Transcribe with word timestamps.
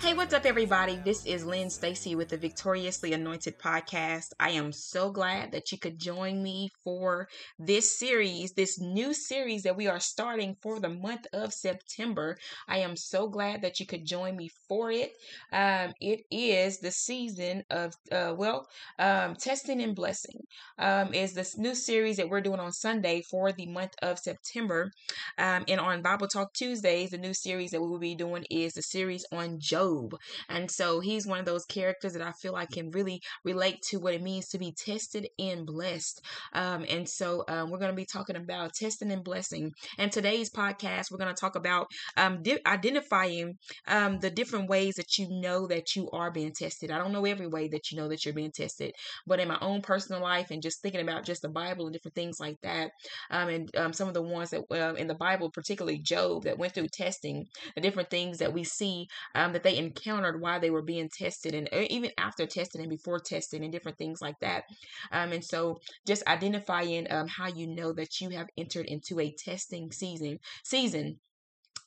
Hey, 0.00 0.14
what's 0.14 0.32
up, 0.32 0.46
everybody? 0.46 0.96
This 0.96 1.26
is 1.26 1.44
Lynn 1.44 1.68
Stacy 1.68 2.14
with 2.14 2.30
the 2.30 2.38
Victoriously 2.38 3.12
Anointed 3.12 3.58
podcast. 3.58 4.32
I 4.40 4.52
am 4.52 4.72
so 4.72 5.10
glad 5.10 5.52
that 5.52 5.70
you 5.70 5.78
could 5.78 5.98
join 5.98 6.42
me 6.42 6.70
for 6.82 7.28
this 7.58 7.98
series, 7.98 8.52
this 8.52 8.80
new 8.80 9.12
series 9.12 9.64
that 9.64 9.76
we 9.76 9.88
are 9.88 10.00
starting 10.00 10.56
for 10.62 10.80
the 10.80 10.88
month 10.88 11.26
of 11.34 11.52
September. 11.52 12.38
I 12.66 12.78
am 12.78 12.96
so 12.96 13.28
glad 13.28 13.60
that 13.60 13.78
you 13.78 13.84
could 13.84 14.06
join 14.06 14.36
me 14.38 14.48
for 14.68 14.90
it. 14.90 15.12
Um, 15.52 15.92
it 16.00 16.20
is 16.30 16.78
the 16.78 16.92
season 16.92 17.64
of, 17.68 17.92
uh, 18.10 18.32
well, 18.34 18.66
um, 18.98 19.34
testing 19.34 19.82
and 19.82 19.94
blessing. 19.94 20.40
Um, 20.78 21.12
is 21.12 21.34
this 21.34 21.58
new 21.58 21.74
series 21.74 22.16
that 22.16 22.30
we're 22.30 22.40
doing 22.40 22.58
on 22.58 22.72
Sunday 22.72 23.20
for 23.30 23.52
the 23.52 23.66
month 23.66 23.92
of 24.00 24.18
September. 24.18 24.92
Um, 25.36 25.66
and 25.68 25.78
on 25.78 26.00
Bible 26.00 26.26
Talk 26.26 26.54
Tuesdays, 26.54 27.10
the 27.10 27.18
new 27.18 27.34
series 27.34 27.72
that 27.72 27.82
we 27.82 27.88
will 27.88 27.98
be 27.98 28.14
doing 28.14 28.46
is 28.50 28.72
the 28.72 28.82
series 28.82 29.26
on 29.30 29.60
Job. 29.60 29.89
Job. 29.90 30.18
And 30.48 30.70
so 30.70 31.00
he's 31.00 31.26
one 31.26 31.38
of 31.38 31.44
those 31.44 31.64
characters 31.64 32.12
that 32.12 32.22
I 32.22 32.32
feel 32.32 32.54
I 32.54 32.66
can 32.66 32.90
really 32.90 33.20
relate 33.44 33.82
to 33.90 33.98
what 33.98 34.14
it 34.14 34.22
means 34.22 34.48
to 34.48 34.58
be 34.58 34.72
tested 34.72 35.28
and 35.38 35.66
blessed. 35.66 36.20
Um, 36.52 36.84
and 36.88 37.08
so 37.08 37.44
um, 37.48 37.70
we're 37.70 37.78
going 37.78 37.90
to 37.90 37.96
be 37.96 38.06
talking 38.06 38.36
about 38.36 38.74
testing 38.74 39.12
and 39.12 39.24
blessing. 39.24 39.72
And 39.98 40.10
today's 40.10 40.50
podcast, 40.50 41.10
we're 41.10 41.18
going 41.18 41.34
to 41.34 41.40
talk 41.40 41.56
about 41.56 41.86
um, 42.16 42.42
di- 42.42 42.60
identifying 42.66 43.54
um, 43.86 44.18
the 44.18 44.30
different 44.30 44.68
ways 44.68 44.94
that 44.96 45.18
you 45.18 45.28
know 45.30 45.66
that 45.68 45.96
you 45.96 46.08
are 46.12 46.30
being 46.30 46.52
tested. 46.52 46.90
I 46.90 46.98
don't 46.98 47.12
know 47.12 47.24
every 47.24 47.46
way 47.46 47.68
that 47.68 47.90
you 47.90 47.98
know 47.98 48.08
that 48.08 48.24
you're 48.24 48.34
being 48.34 48.52
tested, 48.52 48.92
but 49.26 49.40
in 49.40 49.48
my 49.48 49.58
own 49.60 49.82
personal 49.82 50.22
life 50.22 50.50
and 50.50 50.62
just 50.62 50.82
thinking 50.82 51.00
about 51.00 51.24
just 51.24 51.42
the 51.42 51.48
Bible 51.48 51.86
and 51.86 51.92
different 51.92 52.14
things 52.14 52.38
like 52.40 52.56
that, 52.62 52.90
um, 53.30 53.48
and 53.48 53.76
um, 53.76 53.92
some 53.92 54.08
of 54.08 54.14
the 54.14 54.22
ones 54.22 54.50
that 54.50 54.62
uh, 54.70 54.94
in 54.94 55.06
the 55.06 55.14
Bible, 55.14 55.50
particularly 55.50 55.98
Job, 55.98 56.44
that 56.44 56.58
went 56.58 56.74
through 56.74 56.88
testing, 56.88 57.46
the 57.74 57.80
different 57.80 58.10
things 58.10 58.38
that 58.38 58.52
we 58.52 58.64
see 58.64 59.06
that 59.34 59.62
they 59.62 59.76
encountered 59.80 60.40
while 60.40 60.60
they 60.60 60.70
were 60.70 60.82
being 60.82 61.08
tested 61.08 61.54
and 61.54 61.68
uh, 61.72 61.84
even 61.88 62.10
after 62.18 62.46
testing 62.46 62.82
and 62.82 62.90
before 62.90 63.18
testing 63.18 63.62
and 63.62 63.72
different 63.72 63.98
things 63.98 64.20
like 64.20 64.38
that. 64.40 64.64
Um, 65.10 65.32
and 65.32 65.44
so 65.44 65.80
just 66.06 66.26
identifying 66.26 67.06
um, 67.10 67.26
how 67.26 67.48
you 67.48 67.66
know 67.66 67.92
that 67.94 68.20
you 68.20 68.30
have 68.30 68.48
entered 68.56 68.86
into 68.86 69.18
a 69.20 69.32
testing 69.32 69.90
season 69.90 70.38
season 70.64 71.18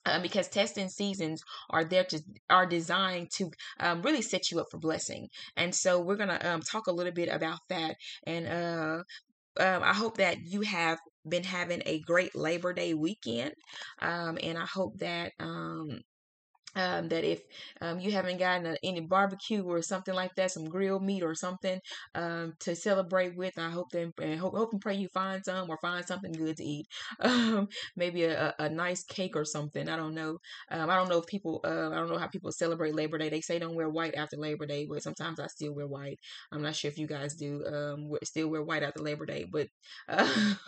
um, 0.05 0.21
because 0.21 0.47
testing 0.49 0.89
seasons 0.89 1.41
are 1.69 1.83
there 1.83 2.03
to 2.03 2.19
are 2.49 2.66
designed 2.66 3.30
to 3.31 3.52
um, 3.80 4.02
really 4.02 4.21
set 4.21 4.52
you 4.52 4.59
up 4.59 4.67
for 4.69 4.77
blessing. 4.77 5.30
And 5.55 5.73
so 5.73 6.02
we're 6.02 6.17
gonna 6.17 6.39
um, 6.44 6.61
talk 6.61 6.88
a 6.88 6.91
little 6.91 7.14
bit 7.14 7.30
about 7.30 7.59
that. 7.69 7.95
And 8.25 8.47
uh, 8.47 9.03
um, 9.59 9.83
I 9.83 9.94
hope 9.94 10.17
that 10.17 10.38
you 10.44 10.61
have 10.61 10.99
been 11.27 11.44
having 11.44 11.81
a 11.86 12.02
great 12.02 12.36
Labor 12.36 12.73
Day 12.73 12.94
weekend. 12.94 13.53
Um, 14.02 14.38
and 14.41 14.58
I 14.58 14.66
hope 14.66 14.99
that 14.99 15.31
um, 16.76 17.10
that 17.10 17.24
if 17.24 17.42
um, 17.82 18.00
you 18.00 18.12
haven't 18.12 18.38
gotten 18.38 18.66
a, 18.66 18.76
any 18.84 19.02
barbecue 19.02 19.64
or 19.64 19.82
something 19.82 20.14
like 20.14 20.34
that, 20.36 20.52
some 20.52 20.66
grilled 20.66 21.04
meat 21.04 21.24
or 21.24 21.36
something 21.36 21.80
um, 22.16 22.54
to 22.62 22.76
celebrate 22.76 23.36
with, 23.36 23.58
I 23.58 23.70
hope 23.70 23.92
that 23.92 24.12
and 24.22 24.40
hope, 24.40 24.56
hope 24.56 24.74
and 24.74 24.82
pray 24.82 24.96
you 24.96 25.08
find 25.14 25.44
some 25.44 25.70
or 25.70 25.78
find 25.82 26.06
something 26.06 26.32
good 26.32 26.58
to 26.58 26.64
eat. 26.64 26.88
Um, 27.34 27.68
maybe 27.95 28.23
a, 28.26 28.54
a, 28.60 28.70
nice 28.70 29.04
cake 29.04 29.36
or 29.36 29.45
something. 29.45 29.88
I 29.88 29.95
don't 29.95 30.14
know. 30.14 30.38
Um, 30.70 30.89
I 30.89 30.95
don't 30.95 31.10
know 31.10 31.20
if 31.20 31.26
people. 31.26 31.62
Uh, 31.64 31.89
I 31.89 31.95
don't 31.95 32.10
know 32.10 32.17
how 32.17 32.28
people 32.28 32.52
celebrate 32.52 32.95
Labor 32.95 33.17
Day. 33.17 33.30
They 33.30 33.42
say 33.42 33.60
don't 33.60 33.76
wear 33.76 33.89
white 33.89 34.16
after 34.16 34.38
Labor 34.38 34.66
Day, 34.66 34.86
but 34.89 35.02
sometimes 35.02 35.39
I 35.39 35.48
still 35.48 35.73
wear 35.73 35.88
white. 35.88 36.20
I'm 36.52 36.62
not 36.62 36.76
sure 36.76 36.89
if 36.89 36.98
you 36.98 37.08
guys 37.08 37.36
do 37.36 37.64
um, 37.66 38.12
still 38.23 38.50
wear 38.50 38.62
white 38.62 38.83
after 38.83 39.02
Labor 39.02 39.26
Day, 39.26 39.45
but 39.50 39.67
uh, 40.10 40.54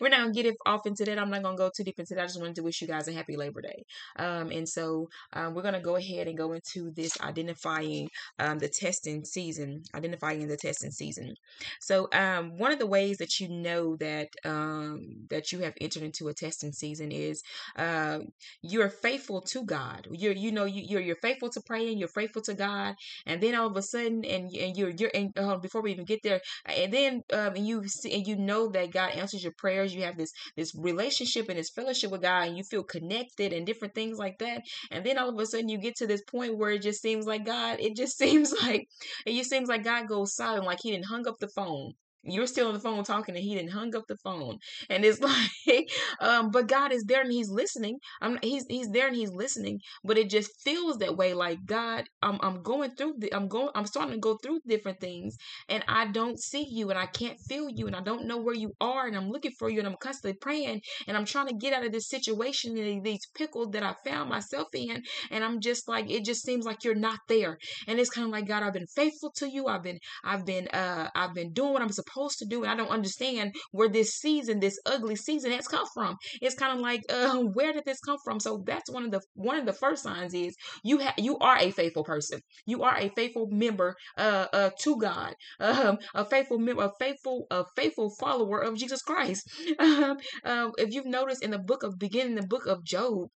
we're 0.00 0.08
not 0.08 0.20
gonna 0.20 0.32
get 0.32 0.54
off 0.66 0.86
into 0.86 1.04
that. 1.04 1.18
I'm 1.18 1.30
not 1.30 1.42
gonna 1.42 1.56
go 1.56 1.70
too 1.74 1.84
deep 1.84 1.98
into 1.98 2.14
that. 2.14 2.24
I 2.24 2.26
just 2.26 2.40
wanted 2.40 2.56
to 2.56 2.62
wish 2.62 2.80
you 2.80 2.88
guys 2.88 3.08
a 3.08 3.12
happy 3.12 3.36
Labor 3.36 3.62
Day. 3.62 3.84
and 4.16 4.68
so 4.68 5.08
um, 5.34 5.54
we're 5.54 5.62
going 5.62 5.74
to 5.74 5.80
go 5.80 5.96
ahead 5.96 6.28
and 6.28 6.38
go 6.38 6.52
into 6.52 6.90
this 6.92 7.20
identifying 7.20 8.08
um, 8.38 8.58
the 8.58 8.68
testing 8.68 9.24
season, 9.24 9.82
identifying 9.94 10.46
the 10.46 10.56
testing 10.56 10.90
season. 10.90 11.34
So, 11.80 12.08
um, 12.12 12.58
one 12.58 12.72
of 12.72 12.78
the 12.78 12.86
ways 12.86 13.18
that 13.18 13.40
you 13.40 13.48
know 13.48 13.96
that 13.96 14.28
um, 14.44 15.00
that 15.30 15.52
you 15.52 15.60
have 15.60 15.74
entered 15.80 16.02
into 16.02 16.28
a 16.28 16.34
testing 16.34 16.72
season 16.72 17.12
is 17.12 17.42
uh, 17.76 18.20
you're 18.62 18.88
faithful 18.88 19.40
to 19.42 19.64
God. 19.64 20.06
You're 20.10 20.32
you 20.32 20.52
know 20.52 20.64
you, 20.64 20.82
you're 20.86 21.00
you're 21.00 21.16
faithful 21.16 21.50
to 21.50 21.60
praying. 21.60 21.98
You're 21.98 22.08
faithful 22.08 22.42
to 22.42 22.54
God, 22.54 22.94
and 23.26 23.40
then 23.40 23.54
all 23.54 23.66
of 23.66 23.76
a 23.76 23.82
sudden, 23.82 24.24
and 24.24 24.54
and 24.54 24.76
you're 24.76 24.90
you're 24.90 25.10
and 25.14 25.36
uh, 25.38 25.56
before 25.56 25.82
we 25.82 25.92
even 25.92 26.04
get 26.04 26.22
there, 26.22 26.40
and 26.66 26.92
then 26.92 27.22
um, 27.32 27.54
and 27.54 27.66
you 27.66 27.86
see, 27.88 28.12
and 28.12 28.26
you 28.26 28.36
know 28.36 28.68
that 28.68 28.92
God 28.92 29.12
answers 29.12 29.42
your 29.42 29.54
prayers. 29.58 29.94
You 29.94 30.02
have 30.02 30.16
this 30.16 30.32
this 30.56 30.74
relationship 30.74 31.48
and 31.48 31.58
this 31.58 31.70
fellowship 31.70 32.10
with 32.10 32.22
God, 32.22 32.48
and 32.48 32.56
you 32.56 32.64
feel 32.64 32.84
connected 32.84 33.52
and 33.52 33.66
different 33.66 33.94
things 33.94 34.18
like 34.18 34.38
that. 34.38 34.62
And 34.90 35.04
then 35.04 35.18
all 35.24 35.30
of 35.30 35.38
a 35.38 35.46
sudden 35.46 35.68
you 35.68 35.78
get 35.78 35.96
to 35.96 36.06
this 36.06 36.22
point 36.22 36.58
where 36.58 36.70
it 36.70 36.82
just 36.82 37.00
seems 37.00 37.26
like 37.26 37.44
God, 37.46 37.80
it 37.80 37.96
just 37.96 38.18
seems 38.22 38.52
like 38.62 38.88
it 39.26 39.32
just 39.32 39.50
seems 39.50 39.68
like 39.68 39.84
God 39.84 40.08
goes 40.08 40.34
silent, 40.34 40.66
like 40.66 40.80
he 40.82 40.90
didn't 40.90 41.06
hung 41.06 41.26
up 41.26 41.38
the 41.40 41.48
phone 41.48 41.94
you're 42.26 42.46
still 42.46 42.68
on 42.68 42.74
the 42.74 42.80
phone 42.80 43.04
talking 43.04 43.34
and 43.36 43.44
he 43.44 43.54
didn't 43.54 43.70
hung 43.72 43.94
up 43.96 44.04
the 44.08 44.16
phone. 44.18 44.58
And 44.90 45.04
it's 45.04 45.20
like 45.68 45.88
um 46.20 46.50
but 46.50 46.68
god 46.68 46.92
is 46.92 47.04
there 47.04 47.22
and 47.22 47.32
he's 47.32 47.50
listening. 47.50 47.98
I'm 48.20 48.38
he's 48.42 48.64
he's 48.68 48.88
there 48.90 49.08
and 49.08 49.16
he's 49.16 49.30
listening 49.32 49.80
but 50.04 50.18
it 50.18 50.30
just 50.30 50.50
feels 50.62 50.98
that 50.98 51.16
way. 51.16 51.34
Like 51.34 51.64
god 51.66 52.04
i'm, 52.22 52.38
I'm 52.42 52.62
going 52.62 52.90
through 52.96 53.14
the, 53.18 53.32
i'm 53.34 53.48
going 53.48 53.68
i'm 53.74 53.86
starting 53.86 54.14
to 54.14 54.18
go 54.18 54.36
through 54.42 54.60
different 54.66 55.00
things 55.00 55.36
and 55.68 55.84
i 55.88 56.06
don't 56.06 56.38
see 56.40 56.66
you 56.70 56.90
and 56.90 56.98
i 56.98 57.06
can't 57.06 57.38
feel 57.48 57.68
you 57.68 57.86
and 57.86 57.96
i 57.96 58.00
don't 58.00 58.26
know 58.26 58.38
where 58.38 58.54
you 58.54 58.72
are 58.80 59.06
and 59.06 59.16
i'm 59.16 59.30
looking 59.30 59.52
for 59.58 59.68
you 59.70 59.78
and 59.78 59.88
i'm 59.88 59.96
constantly 60.00 60.36
praying 60.40 60.80
and 61.06 61.16
i'm 61.16 61.24
trying 61.24 61.46
to 61.46 61.54
get 61.54 61.72
out 61.72 61.84
of 61.84 61.92
this 61.92 62.08
situation 62.08 62.76
and 62.76 63.04
these 63.04 63.26
pickles 63.36 63.68
that 63.72 63.82
i 63.82 63.94
found 64.08 64.28
myself 64.28 64.68
in 64.74 65.02
and 65.30 65.44
i'm 65.44 65.60
just 65.60 65.88
like 65.88 66.10
it 66.10 66.24
just 66.24 66.44
seems 66.44 66.64
like 66.64 66.84
you're 66.84 66.94
not 66.94 67.18
there. 67.28 67.58
And 67.86 67.98
it's 67.98 68.10
kind 68.10 68.26
of 68.26 68.30
like 68.32 68.46
god 68.46 68.62
i've 68.62 68.72
been 68.72 68.86
faithful 68.86 69.30
to 69.36 69.48
you. 69.48 69.66
I've 69.66 69.82
been 69.82 69.98
i've 70.24 70.44
been 70.44 70.68
uh 70.68 71.08
i've 71.14 71.34
been 71.34 71.52
doing 71.52 71.72
what 71.72 71.82
i'm 71.82 71.90
supposed 71.90 72.13
supposed 72.14 72.38
to 72.38 72.46
do. 72.46 72.62
And 72.62 72.70
I 72.70 72.76
don't 72.76 72.90
understand 72.90 73.54
where 73.72 73.88
this 73.88 74.14
season, 74.14 74.60
this 74.60 74.78
ugly 74.86 75.16
season 75.16 75.52
has 75.52 75.68
come 75.68 75.86
from. 75.92 76.16
It's 76.40 76.54
kind 76.54 76.72
of 76.72 76.80
like, 76.80 77.02
uh, 77.08 77.38
where 77.54 77.72
did 77.72 77.84
this 77.84 78.00
come 78.00 78.18
from? 78.24 78.40
So 78.40 78.62
that's 78.66 78.90
one 78.90 79.04
of 79.04 79.10
the 79.10 79.20
one 79.34 79.58
of 79.58 79.66
the 79.66 79.72
first 79.72 80.02
signs 80.02 80.34
is 80.34 80.56
you 80.82 80.98
have 80.98 81.14
you 81.18 81.38
are 81.38 81.58
a 81.58 81.70
faithful 81.70 82.04
person. 82.04 82.40
You 82.66 82.82
are 82.82 82.96
a 82.96 83.10
faithful 83.10 83.48
member 83.50 83.96
uh, 84.16 84.46
uh 84.52 84.70
to 84.80 84.96
God. 84.96 85.34
Um, 85.60 85.98
a 86.14 86.24
faithful 86.24 86.58
member, 86.58 86.84
a 86.84 86.90
faithful, 86.98 87.46
a 87.50 87.64
faithful 87.76 88.10
follower 88.18 88.60
of 88.60 88.76
Jesus 88.76 89.02
Christ. 89.02 89.50
Um, 89.84 90.16
um, 90.44 90.72
if 90.78 90.92
you've 90.92 91.06
noticed 91.06 91.42
in 91.42 91.50
the 91.50 91.58
book 91.58 91.82
of 91.82 91.98
beginning 91.98 92.36
the 92.36 92.46
book 92.46 92.66
of 92.66 92.84
Job, 92.84 93.28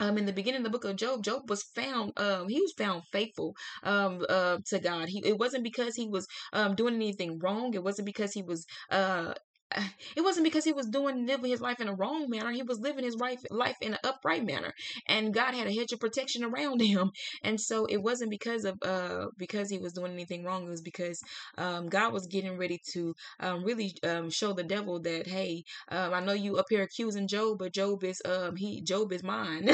um 0.00 0.18
in 0.18 0.26
the 0.26 0.32
beginning 0.32 0.58
of 0.58 0.64
the 0.64 0.70
book 0.70 0.84
of 0.84 0.96
job 0.96 1.22
job 1.22 1.48
was 1.48 1.62
found 1.74 2.12
um 2.18 2.48
he 2.48 2.60
was 2.60 2.72
found 2.76 3.02
faithful 3.12 3.54
um 3.82 4.24
uh 4.28 4.58
to 4.66 4.78
god. 4.78 5.08
He 5.08 5.22
it 5.24 5.38
wasn't 5.38 5.64
because 5.64 5.94
he 5.96 6.08
was 6.08 6.26
um 6.52 6.74
doing 6.74 6.94
anything 6.94 7.38
wrong. 7.38 7.74
It 7.74 7.82
wasn't 7.82 8.06
because 8.06 8.32
he 8.32 8.42
was 8.42 8.66
uh 8.90 9.34
it 10.16 10.20
wasn't 10.22 10.44
because 10.44 10.64
he 10.64 10.72
was 10.72 10.86
doing 10.86 11.26
living 11.26 11.50
his 11.50 11.60
life 11.60 11.80
in 11.80 11.88
a 11.88 11.94
wrong 11.94 12.28
manner. 12.30 12.50
He 12.52 12.62
was 12.62 12.80
living 12.80 13.04
his 13.04 13.16
life 13.16 13.40
life 13.50 13.76
in 13.80 13.92
an 13.92 13.98
upright 14.04 14.44
manner, 14.44 14.72
and 15.08 15.34
God 15.34 15.54
had 15.54 15.66
a 15.66 15.72
hedge 15.72 15.92
of 15.92 16.00
protection 16.00 16.44
around 16.44 16.80
him. 16.82 17.10
And 17.42 17.60
so 17.60 17.86
it 17.86 17.98
wasn't 17.98 18.30
because 18.30 18.64
of 18.64 18.78
uh 18.82 19.26
because 19.36 19.70
he 19.70 19.78
was 19.78 19.92
doing 19.92 20.12
anything 20.12 20.44
wrong. 20.44 20.66
It 20.66 20.70
was 20.70 20.82
because 20.82 21.20
um, 21.58 21.88
God 21.88 22.12
was 22.12 22.26
getting 22.26 22.56
ready 22.56 22.80
to 22.92 23.14
um, 23.40 23.64
really 23.64 23.94
um, 24.04 24.30
show 24.30 24.52
the 24.52 24.62
devil 24.62 25.00
that 25.00 25.26
hey, 25.26 25.64
um, 25.90 26.14
I 26.14 26.20
know 26.20 26.32
you 26.32 26.56
up 26.56 26.66
here 26.70 26.82
accusing 26.82 27.28
Job, 27.28 27.58
but 27.58 27.72
Job 27.72 28.04
is 28.04 28.22
um 28.24 28.56
he 28.56 28.82
Job 28.82 29.12
is 29.12 29.22
mine. 29.22 29.68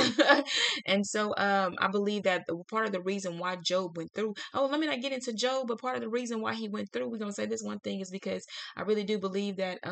and 0.86 1.06
so 1.06 1.34
um 1.36 1.74
I 1.80 1.88
believe 1.88 2.22
that 2.24 2.46
part 2.70 2.86
of 2.86 2.92
the 2.92 3.00
reason 3.00 3.38
why 3.38 3.56
Job 3.56 3.96
went 3.96 4.12
through. 4.14 4.34
Oh, 4.54 4.66
let 4.66 4.80
me 4.80 4.86
not 4.86 5.00
get 5.00 5.12
into 5.12 5.32
Job, 5.32 5.68
but 5.68 5.80
part 5.80 5.96
of 5.96 6.02
the 6.02 6.08
reason 6.08 6.40
why 6.40 6.54
he 6.54 6.68
went 6.68 6.92
through. 6.92 7.08
We're 7.08 7.18
gonna 7.18 7.32
say 7.32 7.46
this 7.46 7.62
one 7.62 7.80
thing 7.80 8.00
is 8.00 8.10
because 8.10 8.44
I 8.76 8.82
really 8.82 9.04
do 9.04 9.18
believe 9.18 9.56
that 9.56 9.78
um, 9.84 9.91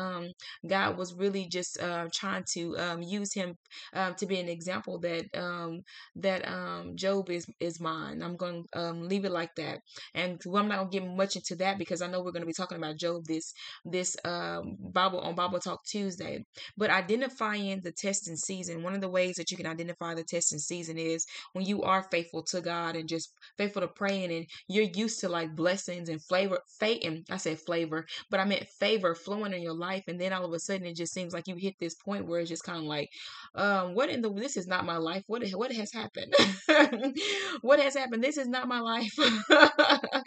God 0.67 0.97
was 0.97 1.13
really 1.13 1.47
just 1.47 1.81
uh, 1.81 2.07
trying 2.13 2.43
to 2.53 2.77
um, 2.77 3.01
use 3.01 3.33
him 3.33 3.55
um, 3.93 4.15
to 4.15 4.25
be 4.25 4.39
an 4.39 4.49
example 4.49 4.99
that 4.99 5.25
um, 5.35 5.81
that 6.15 6.47
um, 6.47 6.95
Job 6.95 7.29
is 7.29 7.45
is 7.59 7.79
mine. 7.79 8.21
I'm 8.21 8.35
going 8.37 8.63
to 8.73 8.79
um, 8.79 9.07
leave 9.07 9.25
it 9.25 9.31
like 9.31 9.55
that, 9.55 9.79
and 10.13 10.41
I'm 10.45 10.67
not 10.67 10.77
going 10.77 10.91
to 10.91 10.99
get 10.99 11.07
much 11.15 11.35
into 11.35 11.55
that 11.57 11.77
because 11.77 12.01
I 12.01 12.07
know 12.07 12.21
we're 12.21 12.31
going 12.31 12.43
to 12.43 12.47
be 12.47 12.53
talking 12.53 12.77
about 12.77 12.97
Job 12.97 13.25
this 13.25 13.53
this 13.85 14.15
Bible 14.23 15.19
on 15.19 15.35
Bible 15.35 15.59
Talk 15.59 15.83
Tuesday. 15.85 16.43
But 16.77 16.89
identifying 16.89 17.81
the 17.81 17.91
testing 17.91 18.35
season, 18.35 18.83
one 18.83 18.93
of 18.93 19.01
the 19.01 19.09
ways 19.09 19.35
that 19.35 19.51
you 19.51 19.57
can 19.57 19.67
identify 19.67 20.13
the 20.13 20.23
testing 20.23 20.59
season 20.59 20.97
is 20.97 21.25
when 21.53 21.65
you 21.65 21.81
are 21.83 22.03
faithful 22.11 22.43
to 22.43 22.61
God 22.61 22.95
and 22.95 23.07
just 23.07 23.33
faithful 23.57 23.81
to 23.81 23.87
praying, 23.87 24.31
and 24.31 24.45
you're 24.67 24.89
used 24.95 25.19
to 25.21 25.29
like 25.29 25.55
blessings 25.55 26.09
and 26.09 26.23
flavor, 26.23 26.59
faith, 26.79 27.01
and 27.03 27.25
I 27.29 27.37
said 27.37 27.59
flavor, 27.59 28.05
but 28.29 28.39
I 28.39 28.45
meant 28.45 28.67
favor 28.79 29.15
flowing 29.15 29.53
in 29.53 29.61
your 29.61 29.73
life 29.87 30.03
and 30.07 30.19
then 30.21 30.33
all 30.33 30.45
of 30.45 30.53
a 30.53 30.59
sudden 30.59 30.85
it 30.85 30.95
just 30.95 31.13
seems 31.13 31.33
like 31.33 31.47
you 31.47 31.55
hit 31.57 31.75
this 31.79 31.95
point 31.95 32.27
where 32.27 32.39
it's 32.41 32.49
just 32.49 32.63
kind 32.63 32.79
of 32.79 32.85
like 32.85 33.09
um 33.55 33.95
what 33.95 34.09
in 34.09 34.21
the 34.21 34.31
this 34.33 34.57
is 34.57 34.67
not 34.67 34.85
my 34.85 34.97
life. 34.97 35.23
What 35.27 35.43
what 35.61 35.71
has 35.73 35.91
happened? 35.91 36.33
What 37.61 37.79
has 37.79 37.95
happened? 37.95 38.23
This 38.23 38.37
is 38.37 38.47
not 38.47 38.67
my 38.67 38.79
life. 38.79 39.13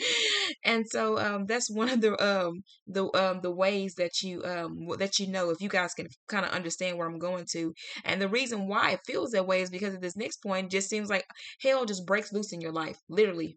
And 0.64 0.84
so 0.88 1.18
um 1.18 1.46
that's 1.46 1.70
one 1.70 1.88
of 1.90 2.00
the 2.00 2.12
um 2.22 2.62
the 2.86 3.04
um 3.16 3.40
the 3.42 3.50
ways 3.50 3.94
that 3.96 4.22
you 4.22 4.42
um 4.44 4.86
that 4.98 5.18
you 5.18 5.26
know 5.28 5.50
if 5.50 5.60
you 5.60 5.68
guys 5.68 5.94
can 5.94 6.08
kind 6.28 6.44
of 6.46 6.52
understand 6.52 6.98
where 6.98 7.06
I'm 7.08 7.18
going 7.18 7.46
to. 7.52 7.72
And 8.04 8.20
the 8.20 8.28
reason 8.28 8.68
why 8.68 8.92
it 8.92 9.00
feels 9.06 9.30
that 9.32 9.46
way 9.46 9.62
is 9.62 9.70
because 9.70 9.94
at 9.94 10.00
this 10.00 10.16
next 10.16 10.42
point 10.42 10.70
just 10.70 10.88
seems 10.88 11.08
like 11.10 11.24
hell 11.62 11.84
just 11.84 12.06
breaks 12.06 12.32
loose 12.32 12.52
in 12.52 12.60
your 12.60 12.72
life 12.72 12.98
literally 13.08 13.56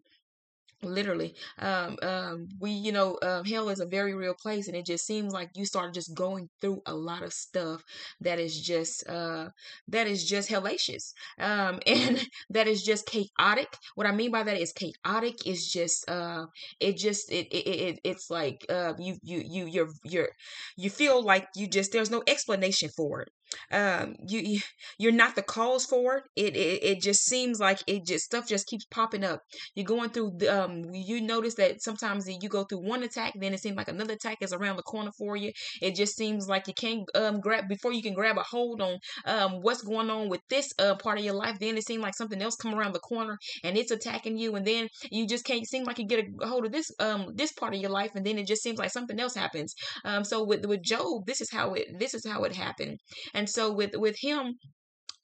literally 0.82 1.34
um 1.58 1.96
um 2.02 2.46
we 2.60 2.70
you 2.70 2.92
know 2.92 3.18
um 3.22 3.44
hell 3.44 3.68
is 3.68 3.80
a 3.80 3.86
very 3.86 4.14
real 4.14 4.34
place 4.34 4.68
and 4.68 4.76
it 4.76 4.86
just 4.86 5.04
seems 5.06 5.32
like 5.32 5.50
you 5.54 5.64
start 5.64 5.92
just 5.92 6.14
going 6.14 6.48
through 6.60 6.80
a 6.86 6.94
lot 6.94 7.22
of 7.22 7.32
stuff 7.32 7.82
that 8.20 8.38
is 8.38 8.60
just 8.60 9.08
uh 9.08 9.48
that 9.88 10.06
is 10.06 10.24
just 10.24 10.48
hellacious 10.48 11.12
um 11.40 11.80
and 11.86 12.26
that 12.50 12.66
is 12.68 12.82
just 12.82 13.06
chaotic. 13.06 13.68
What 13.94 14.06
i 14.06 14.12
mean 14.12 14.30
by 14.30 14.42
that 14.44 14.60
is 14.60 14.72
chaotic 14.72 15.46
is 15.46 15.70
just 15.70 16.08
uh 16.08 16.46
it 16.80 16.96
just 16.96 17.30
it 17.32 17.48
it, 17.50 17.66
it 17.66 18.00
it's 18.04 18.30
like 18.30 18.64
uh 18.68 18.94
you 18.98 19.16
you 19.22 19.42
you 19.44 19.66
you're 19.66 19.90
you're 20.04 20.28
you 20.76 20.90
feel 20.90 21.22
like 21.22 21.48
you 21.56 21.66
just 21.66 21.92
there's 21.92 22.10
no 22.10 22.22
explanation 22.26 22.88
for 22.96 23.22
it 23.22 23.30
um 23.72 24.16
you 24.26 24.60
you're 24.98 25.12
not 25.12 25.34
the 25.34 25.42
cause 25.42 25.84
for 25.86 26.22
it. 26.36 26.54
it 26.54 26.56
it 26.56 26.82
it 26.84 27.02
just 27.02 27.24
seems 27.24 27.60
like 27.60 27.80
it 27.86 28.04
just 28.06 28.24
stuff 28.24 28.48
just 28.48 28.66
keeps 28.66 28.84
popping 28.86 29.24
up. 29.24 29.42
You're 29.74 29.86
going 29.86 30.10
through 30.10 30.32
the, 30.38 30.48
um 30.48 30.84
you 30.92 31.20
notice 31.20 31.54
that 31.54 31.82
sometimes 31.82 32.28
you 32.28 32.48
go 32.48 32.64
through 32.64 32.86
one 32.86 33.02
attack 33.02 33.32
then 33.36 33.54
it 33.54 33.60
seems 33.60 33.76
like 33.76 33.88
another 33.88 34.14
attack 34.14 34.38
is 34.40 34.52
around 34.52 34.76
the 34.76 34.82
corner 34.82 35.10
for 35.16 35.36
you. 35.36 35.52
It 35.80 35.94
just 35.94 36.16
seems 36.16 36.48
like 36.48 36.66
you 36.66 36.74
can't 36.74 37.08
um 37.14 37.40
grab 37.40 37.68
before 37.68 37.92
you 37.92 38.02
can 38.02 38.14
grab 38.14 38.38
a 38.38 38.42
hold 38.42 38.80
on 38.80 38.98
um 39.26 39.60
what's 39.60 39.82
going 39.82 40.10
on 40.10 40.28
with 40.28 40.40
this 40.48 40.72
uh 40.78 40.94
part 40.96 41.18
of 41.18 41.24
your 41.24 41.34
life 41.34 41.58
then 41.58 41.76
it 41.76 41.86
seems 41.86 42.02
like 42.02 42.14
something 42.14 42.40
else 42.42 42.56
come 42.56 42.74
around 42.74 42.94
the 42.94 43.00
corner 43.00 43.38
and 43.64 43.76
it's 43.76 43.90
attacking 43.90 44.36
you 44.38 44.54
and 44.56 44.66
then 44.66 44.88
you 45.10 45.26
just 45.26 45.44
can't 45.44 45.66
seem 45.66 45.84
like 45.84 45.98
you 45.98 46.06
get 46.06 46.24
a 46.40 46.46
hold 46.46 46.64
of 46.66 46.72
this 46.72 46.90
um 47.00 47.26
this 47.34 47.52
part 47.52 47.74
of 47.74 47.80
your 47.80 47.90
life 47.90 48.12
and 48.14 48.24
then 48.26 48.38
it 48.38 48.46
just 48.46 48.62
seems 48.62 48.78
like 48.78 48.90
something 48.90 49.18
else 49.20 49.34
happens. 49.34 49.74
Um 50.04 50.24
so 50.24 50.44
with 50.44 50.64
with 50.66 50.82
job 50.82 51.26
this 51.26 51.40
is 51.40 51.50
how 51.50 51.74
it 51.74 51.86
this 51.98 52.14
is 52.14 52.26
how 52.26 52.44
it 52.44 52.54
happened 52.54 52.98
and 53.38 53.48
so 53.48 53.72
with 53.72 53.94
with 53.96 54.16
him 54.18 54.58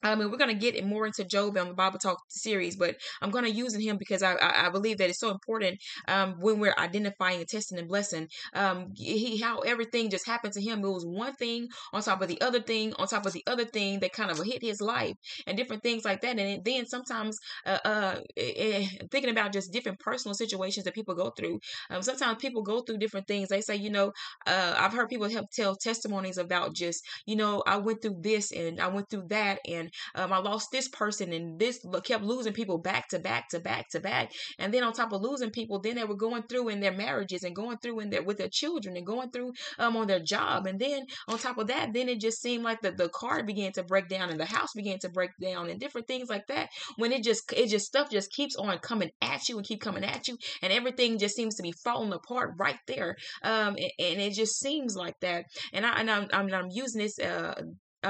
I 0.05 0.15
mean, 0.15 0.31
we're 0.31 0.37
going 0.37 0.57
to 0.57 0.71
get 0.71 0.85
more 0.85 1.07
into 1.07 1.25
Job 1.25 1.57
on 1.57 1.69
the 1.69 1.75
Bible 1.75 1.99
Talk 1.99 2.19
series, 2.29 2.77
but 2.77 2.97
I'm 3.23 3.31
going 3.31 3.45
to 3.45 3.51
use 3.51 3.75
him 3.75 3.97
because 3.97 4.23
I, 4.23 4.37
I, 4.41 4.69
believe 4.69 4.99
that 4.99 5.09
it's 5.09 5.19
so 5.19 5.31
important 5.31 5.79
um, 6.09 6.37
when 6.41 6.61
we're 6.61 6.75
identifying 6.79 7.39
and 7.39 7.49
testing 7.49 7.79
and 7.79 7.89
blessing. 7.89 8.29
Um, 8.53 8.93
he 8.97 9.39
how 9.39 9.61
everything 9.61 10.11
just 10.11 10.27
happened 10.27 10.53
to 10.55 10.61
him. 10.61 10.85
It 10.85 10.89
was 10.89 11.07
one 11.07 11.35
thing 11.35 11.69
on 11.93 12.03
top 12.03 12.21
of 12.21 12.29
the 12.29 12.41
other 12.41 12.61
thing 12.61 12.93
on 12.99 13.09
top 13.09 13.25
of 13.25 13.33
the 13.33 13.43
other 13.47 13.65
thing 13.65 14.01
that 14.01 14.13
kind 14.13 14.31
of 14.31 14.39
hit 14.45 14.63
his 14.63 14.81
life 14.81 15.15
and 15.47 15.57
different 15.57 15.83
things 15.83 16.05
like 16.05 16.21
that. 16.21 16.39
And 16.39 16.65
then 16.65 16.87
sometimes 16.87 17.39
uh, 17.65 17.79
uh, 17.85 18.21
eh, 18.37 18.87
thinking 19.11 19.31
about 19.31 19.53
just 19.53 19.73
different 19.73 20.01
personal 20.01 20.35
situations 20.35 20.85
that 20.85 20.95
people 20.95 21.15
go 21.15 21.31
through. 21.31 21.61
Um, 21.91 22.03
sometimes 22.03 22.39
people 22.39 22.63
go 22.63 22.81
through 22.81 22.99
different 22.99 23.27
things. 23.27 23.49
They 23.49 23.63
say, 23.63 23.77
you 23.77 23.91
know, 23.91 24.13
uh, 24.47 24.75
I've 24.77 24.93
heard 24.93 25.09
people 25.09 25.29
help 25.31 25.51
tell 25.51 25.77
testimonies 25.77 26.39
about 26.39 26.75
just, 26.75 27.05
you 27.27 27.37
know, 27.37 27.63
I 27.67 27.79
went 27.79 28.03
through 28.03 28.19
this 28.21 28.53
and 28.53 28.81
I 28.81 28.89
went 28.89 29.09
through 29.09 29.29
that 29.29 29.61
and 29.67 29.91
um, 30.15 30.33
I 30.33 30.39
lost 30.39 30.71
this 30.71 30.89
person 30.89 31.33
and 31.33 31.59
this 31.59 31.85
kept 32.05 32.25
losing 32.25 32.53
people 32.53 32.79
back 32.79 33.09
to 33.09 33.19
back 33.19 33.49
to 33.51 33.61
back 33.61 33.89
to 33.91 34.01
back. 34.01 34.33
And 34.59 34.73
then 34.73 34.83
on 34.83 34.93
top 34.93 35.13
of 35.13 35.23
losing 35.23 35.51
people, 35.51 35.81
then 35.81 35.97
they 35.97 36.05
were 36.05 36.17
going 36.17 36.43
through 36.45 36.69
in 36.69 36.81
their 36.81 36.93
marriages 36.93 37.45
and 37.45 37.55
going 37.55 37.79
through 37.79 38.01
in 38.01 38.11
their 38.11 38.23
with 38.23 38.39
their 38.39 38.49
children 38.49 38.97
and 38.97 39.07
going 39.07 39.31
through 39.31 39.53
um 39.79 39.97
on 39.97 40.07
their 40.07 40.21
job. 40.21 40.67
And 40.67 40.79
then 40.79 41.07
on 41.29 41.39
top 41.39 41.59
of 41.59 41.69
that, 41.69 41.93
then 41.93 42.09
it 42.09 42.21
just 42.21 42.41
seemed 42.41 42.65
like 42.65 42.81
the, 42.81 42.93
the 42.93 43.09
car 43.09 43.43
began 43.43 43.73
to 43.73 43.83
break 43.83 44.09
down 44.09 44.31
and 44.31 44.41
the 44.41 44.45
house 44.45 44.73
began 44.75 44.99
to 45.01 45.09
break 45.09 45.31
down 45.41 45.71
and 45.71 45.81
different 45.81 46.07
things 46.07 46.29
like 46.29 46.47
that. 46.49 46.69
When 46.97 47.13
it 47.13 47.23
just 47.23 47.53
it 47.53 47.69
just 47.69 47.87
stuff 47.87 48.11
just 48.11 48.33
keeps 48.33 48.57
on 48.57 48.79
coming 48.79 49.11
at 49.23 49.49
you 49.49 49.57
and 49.57 49.67
keep 49.67 49.81
coming 49.81 50.05
at 50.05 50.29
you 50.29 50.37
and 50.63 50.73
everything 50.73 51.19
just 51.19 51.37
seems 51.37 51.57
to 51.57 51.63
be 51.63 51.73
falling 51.73 52.13
apart 52.13 52.55
right 52.59 52.79
there. 52.87 53.17
Um 53.43 53.77
and, 53.77 53.93
and 53.99 54.21
it 54.21 54.35
just 54.35 54.59
seems 54.59 54.97
like 54.97 55.19
that. 55.21 55.45
And 55.73 55.87
I 55.87 56.01
and 56.01 56.11
I'm 56.11 56.29
I'm, 56.33 56.53
I'm 56.53 56.69
using 56.71 57.03
this 57.03 57.19
uh 57.19 57.55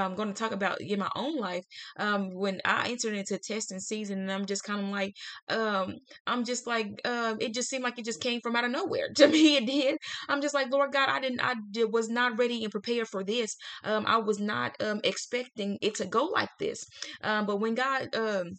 I'm 0.02 0.14
going 0.14 0.29
to 0.29 0.35
talk 0.35 0.52
about 0.52 0.81
in 0.81 0.99
my 0.99 1.11
own 1.17 1.37
life 1.37 1.64
um, 1.99 2.35
when 2.35 2.61
I 2.64 2.88
entered 2.88 3.14
into 3.14 3.38
testing 3.38 3.81
season 3.81 4.20
and 4.20 4.32
I'm 4.32 4.46
just 4.46 4.64
kind 4.64 4.81
of 4.81 4.88
like 4.88 5.14
um, 5.49 5.96
I'm 6.26 6.44
just 6.44 6.67
like 6.67 7.00
uh, 7.05 7.35
it 7.41 7.55
just 7.55 7.69
seemed 7.69 7.85
like 7.85 7.99
it 7.99 8.05
just 8.05 8.20
came 8.20 8.41
from 8.41 8.56
out 8.56 8.64
of 8.64 8.70
nowhere 8.70 9.08
to 9.17 9.29
me 9.29 9.56
it 9.56 9.67
did. 9.67 9.99
I'm 10.29 10.41
just 10.43 10.55
like 10.55 10.70
Lord 10.70 10.93
God 10.93 11.08
I 11.08 11.20
didn't 11.20 11.41
I 11.41 11.55
did, 11.70 11.93
was 11.93 12.08
not 12.08 12.38
ready 12.38 12.62
and 12.64 12.70
prepared 12.73 13.08
for 13.08 13.25
this. 13.25 13.56
Um, 13.85 14.05
I 14.06 14.19
was 14.19 14.38
not 14.41 14.76
um, 14.82 15.00
expecting 15.05 15.79
it 15.81 15.97
to 15.97 16.06
go 16.06 16.25
like 16.26 16.50
this. 16.58 16.85
Um, 17.23 17.47
but 17.47 17.56
when 17.56 17.75
God 17.75 18.14
um, 18.14 18.52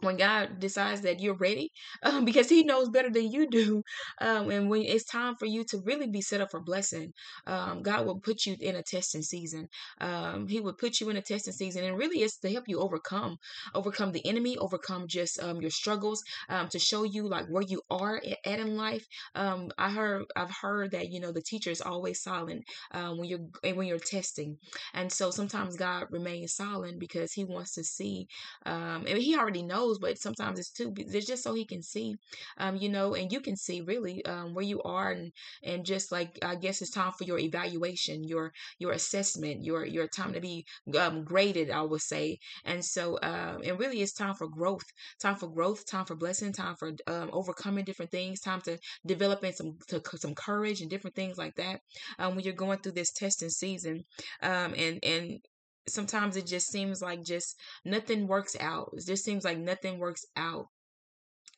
when 0.00 0.16
God 0.16 0.58
decides 0.60 1.02
that 1.02 1.20
you're 1.20 1.34
ready, 1.34 1.72
um, 2.02 2.24
because 2.24 2.48
He 2.48 2.62
knows 2.64 2.88
better 2.88 3.10
than 3.10 3.30
you 3.30 3.48
do, 3.48 3.82
um, 4.20 4.50
and 4.50 4.68
when 4.68 4.82
it's 4.82 5.04
time 5.04 5.36
for 5.36 5.46
you 5.46 5.64
to 5.64 5.78
really 5.84 6.06
be 6.06 6.20
set 6.20 6.40
up 6.40 6.50
for 6.50 6.60
blessing, 6.60 7.12
um, 7.46 7.82
God 7.82 8.06
will 8.06 8.20
put 8.20 8.46
you 8.46 8.56
in 8.60 8.76
a 8.76 8.82
testing 8.82 9.22
season. 9.22 9.68
Um, 10.00 10.48
he 10.48 10.60
will 10.60 10.72
put 10.74 11.00
you 11.00 11.10
in 11.10 11.16
a 11.16 11.22
testing 11.22 11.52
season, 11.52 11.84
and 11.84 11.96
really 11.98 12.18
it's 12.22 12.38
to 12.38 12.50
help 12.52 12.64
you 12.68 12.80
overcome, 12.80 13.38
overcome 13.74 14.12
the 14.12 14.26
enemy, 14.26 14.56
overcome 14.58 15.06
just 15.08 15.42
um, 15.42 15.60
your 15.60 15.70
struggles, 15.70 16.22
um, 16.48 16.68
to 16.68 16.78
show 16.78 17.04
you 17.04 17.28
like 17.28 17.46
where 17.48 17.62
you 17.62 17.82
are 17.90 18.20
at 18.44 18.58
in 18.58 18.76
life. 18.76 19.06
I 19.34 19.90
heard, 19.90 20.24
I've 20.36 20.50
heard 20.50 20.92
that 20.92 21.10
you 21.10 21.20
know 21.20 21.32
the 21.32 21.42
teacher 21.42 21.70
is 21.70 21.80
always 21.80 22.22
silent 22.22 22.64
when 22.92 23.24
you're 23.24 23.74
when 23.74 23.86
you're 23.86 23.98
testing, 23.98 24.58
and 24.94 25.12
so 25.12 25.30
sometimes 25.30 25.76
God 25.76 26.06
remains 26.10 26.54
silent 26.54 26.98
because 26.98 27.32
He 27.32 27.44
wants 27.44 27.74
to 27.74 27.84
see, 27.84 28.28
and 28.64 29.06
He 29.06 29.36
already 29.36 29.62
knows 29.62 29.89
but 29.98 30.18
sometimes 30.18 30.58
it's 30.58 30.70
too. 30.70 30.92
It's 30.96 31.26
just 31.26 31.42
so 31.42 31.54
he 31.54 31.64
can 31.64 31.82
see, 31.82 32.16
um, 32.58 32.76
you 32.76 32.88
know, 32.88 33.14
and 33.14 33.32
you 33.32 33.40
can 33.40 33.56
see 33.56 33.80
really 33.80 34.24
um, 34.24 34.54
where 34.54 34.64
you 34.64 34.80
are, 34.82 35.10
and 35.12 35.32
and 35.62 35.84
just 35.84 36.12
like 36.12 36.38
I 36.42 36.54
guess 36.56 36.82
it's 36.82 36.90
time 36.90 37.12
for 37.12 37.24
your 37.24 37.38
evaluation, 37.38 38.24
your 38.24 38.52
your 38.78 38.92
assessment, 38.92 39.64
your 39.64 39.84
your 39.84 40.06
time 40.08 40.32
to 40.34 40.40
be 40.40 40.64
um, 40.98 41.24
graded. 41.24 41.70
I 41.70 41.82
would 41.82 42.00
say, 42.02 42.38
and 42.64 42.84
so 42.84 43.16
uh, 43.18 43.58
and 43.64 43.78
really 43.78 44.00
it's 44.02 44.12
time 44.12 44.34
for 44.34 44.48
growth, 44.48 44.84
time 45.20 45.36
for 45.36 45.48
growth, 45.48 45.86
time 45.86 46.04
for 46.04 46.14
blessing, 46.16 46.52
time 46.52 46.76
for 46.76 46.92
um, 47.06 47.30
overcoming 47.32 47.84
different 47.84 48.10
things, 48.10 48.40
time 48.40 48.60
to 48.62 48.78
developing 49.06 49.52
some 49.52 49.78
to, 49.88 50.02
some 50.16 50.34
courage 50.34 50.80
and 50.80 50.90
different 50.90 51.16
things 51.16 51.38
like 51.38 51.54
that. 51.56 51.80
Um, 52.18 52.34
when 52.36 52.44
you're 52.44 52.54
going 52.54 52.78
through 52.78 52.92
this 52.92 53.12
testing 53.12 53.50
season, 53.50 54.04
um, 54.42 54.74
and 54.76 54.98
and 55.04 55.38
sometimes 55.88 56.36
it 56.36 56.46
just 56.46 56.68
seems 56.68 57.02
like 57.02 57.22
just 57.22 57.58
nothing 57.84 58.26
works 58.26 58.56
out. 58.60 58.90
It 58.94 59.06
just 59.06 59.24
seems 59.24 59.44
like 59.44 59.58
nothing 59.58 59.98
works 59.98 60.24
out 60.36 60.66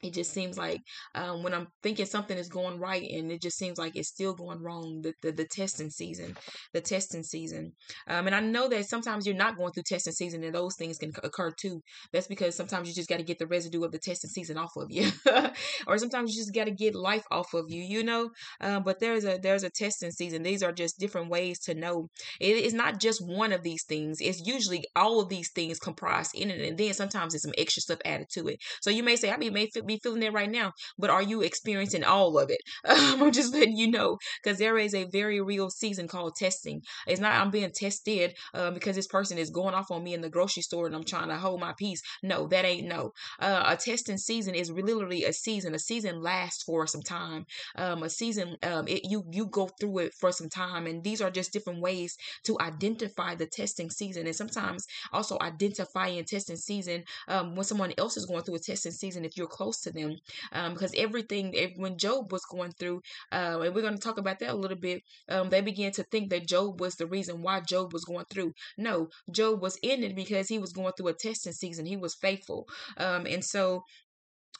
it 0.02 0.12
just 0.12 0.32
seems 0.32 0.58
like 0.58 0.80
um, 1.14 1.42
when 1.42 1.54
I'm 1.54 1.68
thinking 1.82 2.06
something 2.06 2.36
is 2.36 2.48
going 2.48 2.78
right 2.78 3.08
and 3.08 3.30
it 3.30 3.40
just 3.40 3.56
seems 3.56 3.78
like 3.78 3.92
it's 3.94 4.08
still 4.08 4.34
going 4.34 4.60
wrong. 4.60 5.00
The 5.02 5.12
the, 5.22 5.32
the 5.32 5.46
testing 5.46 5.90
season, 5.90 6.36
the 6.72 6.80
testing 6.80 7.22
season, 7.22 7.72
um, 8.08 8.26
and 8.26 8.34
I 8.34 8.40
know 8.40 8.68
that 8.68 8.86
sometimes 8.86 9.26
you're 9.26 9.36
not 9.36 9.56
going 9.56 9.72
through 9.72 9.84
testing 9.86 10.12
season 10.12 10.42
and 10.42 10.54
those 10.54 10.74
things 10.76 10.98
can 10.98 11.12
occur 11.22 11.52
too. 11.52 11.80
That's 12.12 12.26
because 12.26 12.56
sometimes 12.56 12.88
you 12.88 12.94
just 12.94 13.08
got 13.08 13.18
to 13.18 13.22
get 13.22 13.38
the 13.38 13.46
residue 13.46 13.84
of 13.84 13.92
the 13.92 13.98
testing 13.98 14.30
season 14.30 14.58
off 14.58 14.72
of 14.76 14.88
you, 14.90 15.10
or 15.86 15.98
sometimes 15.98 16.34
you 16.34 16.40
just 16.40 16.54
got 16.54 16.64
to 16.64 16.72
get 16.72 16.94
life 16.94 17.24
off 17.30 17.54
of 17.54 17.66
you. 17.68 17.82
You 17.82 18.02
know, 18.02 18.30
um, 18.60 18.82
but 18.82 18.98
there's 18.98 19.24
a 19.24 19.38
there's 19.40 19.62
a 19.62 19.70
testing 19.70 20.10
season. 20.10 20.42
These 20.42 20.62
are 20.64 20.72
just 20.72 20.98
different 20.98 21.30
ways 21.30 21.60
to 21.60 21.74
know. 21.74 22.08
It 22.40 22.56
is 22.56 22.74
not 22.74 23.00
just 23.00 23.24
one 23.24 23.52
of 23.52 23.62
these 23.62 23.84
things. 23.84 24.18
It's 24.20 24.42
usually 24.44 24.84
all 24.96 25.20
of 25.20 25.28
these 25.28 25.50
things 25.54 25.78
comprised 25.78 26.34
in 26.34 26.50
it, 26.50 26.60
and 26.60 26.76
then 26.76 26.92
sometimes 26.92 27.32
there's 27.32 27.42
some 27.42 27.54
extra 27.56 27.82
stuff 27.82 27.98
added 28.04 28.26
to 28.32 28.48
it. 28.48 28.56
So 28.80 28.90
you 28.90 29.04
may 29.04 29.16
say, 29.16 29.30
I 29.30 29.36
mean, 29.36 29.52
may 29.52 29.66
fit 29.66 29.86
be 29.94 30.00
feeling 30.02 30.22
it 30.22 30.32
right 30.32 30.50
now, 30.50 30.72
but 30.98 31.10
are 31.10 31.22
you 31.22 31.42
experiencing 31.42 32.04
all 32.04 32.38
of 32.38 32.50
it? 32.50 32.60
Um, 32.92 33.22
I'm 33.22 33.32
just 33.32 33.54
letting 33.54 33.76
you 33.76 33.90
know 33.90 34.18
because 34.42 34.58
there 34.58 34.76
is 34.76 34.94
a 34.94 35.04
very 35.04 35.40
real 35.40 35.70
season 35.70 36.08
called 36.08 36.36
testing. 36.36 36.82
It's 37.06 37.20
not 37.20 37.32
I'm 37.32 37.50
being 37.50 37.70
tested 37.74 38.34
uh, 38.54 38.70
because 38.70 38.96
this 38.96 39.06
person 39.06 39.38
is 39.38 39.50
going 39.50 39.74
off 39.74 39.90
on 39.90 40.04
me 40.04 40.14
in 40.14 40.20
the 40.20 40.28
grocery 40.28 40.62
store 40.62 40.86
and 40.86 40.94
I'm 40.94 41.04
trying 41.04 41.28
to 41.28 41.36
hold 41.36 41.60
my 41.60 41.72
peace. 41.78 42.02
No, 42.22 42.46
that 42.48 42.64
ain't 42.64 42.86
no. 42.86 43.12
Uh, 43.40 43.64
a 43.66 43.76
testing 43.76 44.18
season 44.18 44.54
is 44.54 44.70
literally 44.70 45.24
a 45.24 45.32
season. 45.32 45.74
A 45.74 45.78
season 45.78 46.20
lasts 46.22 46.62
for 46.62 46.86
some 46.86 47.02
time. 47.02 47.46
Um, 47.76 48.02
a 48.02 48.10
season, 48.10 48.56
um, 48.62 48.86
it, 48.88 49.02
you 49.04 49.24
you 49.30 49.46
go 49.46 49.68
through 49.80 49.98
it 49.98 50.14
for 50.20 50.32
some 50.32 50.48
time, 50.48 50.86
and 50.86 51.02
these 51.02 51.20
are 51.20 51.30
just 51.30 51.52
different 51.52 51.80
ways 51.80 52.16
to 52.44 52.58
identify 52.60 53.34
the 53.34 53.46
testing 53.46 53.90
season, 53.90 54.26
and 54.26 54.36
sometimes 54.36 54.86
also 55.12 55.38
identifying 55.40 56.24
testing 56.24 56.56
season 56.56 57.04
um, 57.28 57.54
when 57.54 57.64
someone 57.64 57.92
else 57.98 58.16
is 58.16 58.26
going 58.26 58.42
through 58.42 58.56
a 58.56 58.60
testing 58.60 58.92
season. 58.92 59.24
If 59.24 59.36
you're 59.36 59.46
close 59.46 59.80
to 59.82 59.92
them, 59.92 60.16
um, 60.52 60.72
because 60.72 60.92
everything 60.96 61.54
when 61.76 61.98
Job 61.98 62.32
was 62.32 62.44
going 62.50 62.72
through, 62.72 63.02
uh, 63.32 63.60
and 63.62 63.74
we're 63.74 63.82
going 63.82 63.94
to 63.94 64.00
talk 64.00 64.18
about 64.18 64.38
that 64.40 64.50
a 64.50 64.54
little 64.54 64.76
bit. 64.76 65.02
Um, 65.28 65.50
they 65.50 65.60
began 65.60 65.92
to 65.92 66.02
think 66.04 66.30
that 66.30 66.48
Job 66.48 66.80
was 66.80 66.96
the 66.96 67.06
reason 67.06 67.42
why 67.42 67.60
Job 67.60 67.92
was 67.92 68.04
going 68.04 68.24
through. 68.30 68.52
No, 68.78 69.08
Job 69.30 69.60
was 69.60 69.78
in 69.82 70.02
it 70.02 70.14
because 70.14 70.48
he 70.48 70.58
was 70.58 70.72
going 70.72 70.92
through 70.96 71.08
a 71.08 71.14
testing 71.14 71.52
season. 71.52 71.86
He 71.86 71.96
was 71.96 72.14
faithful, 72.14 72.66
um, 72.96 73.26
and 73.26 73.44
so 73.44 73.84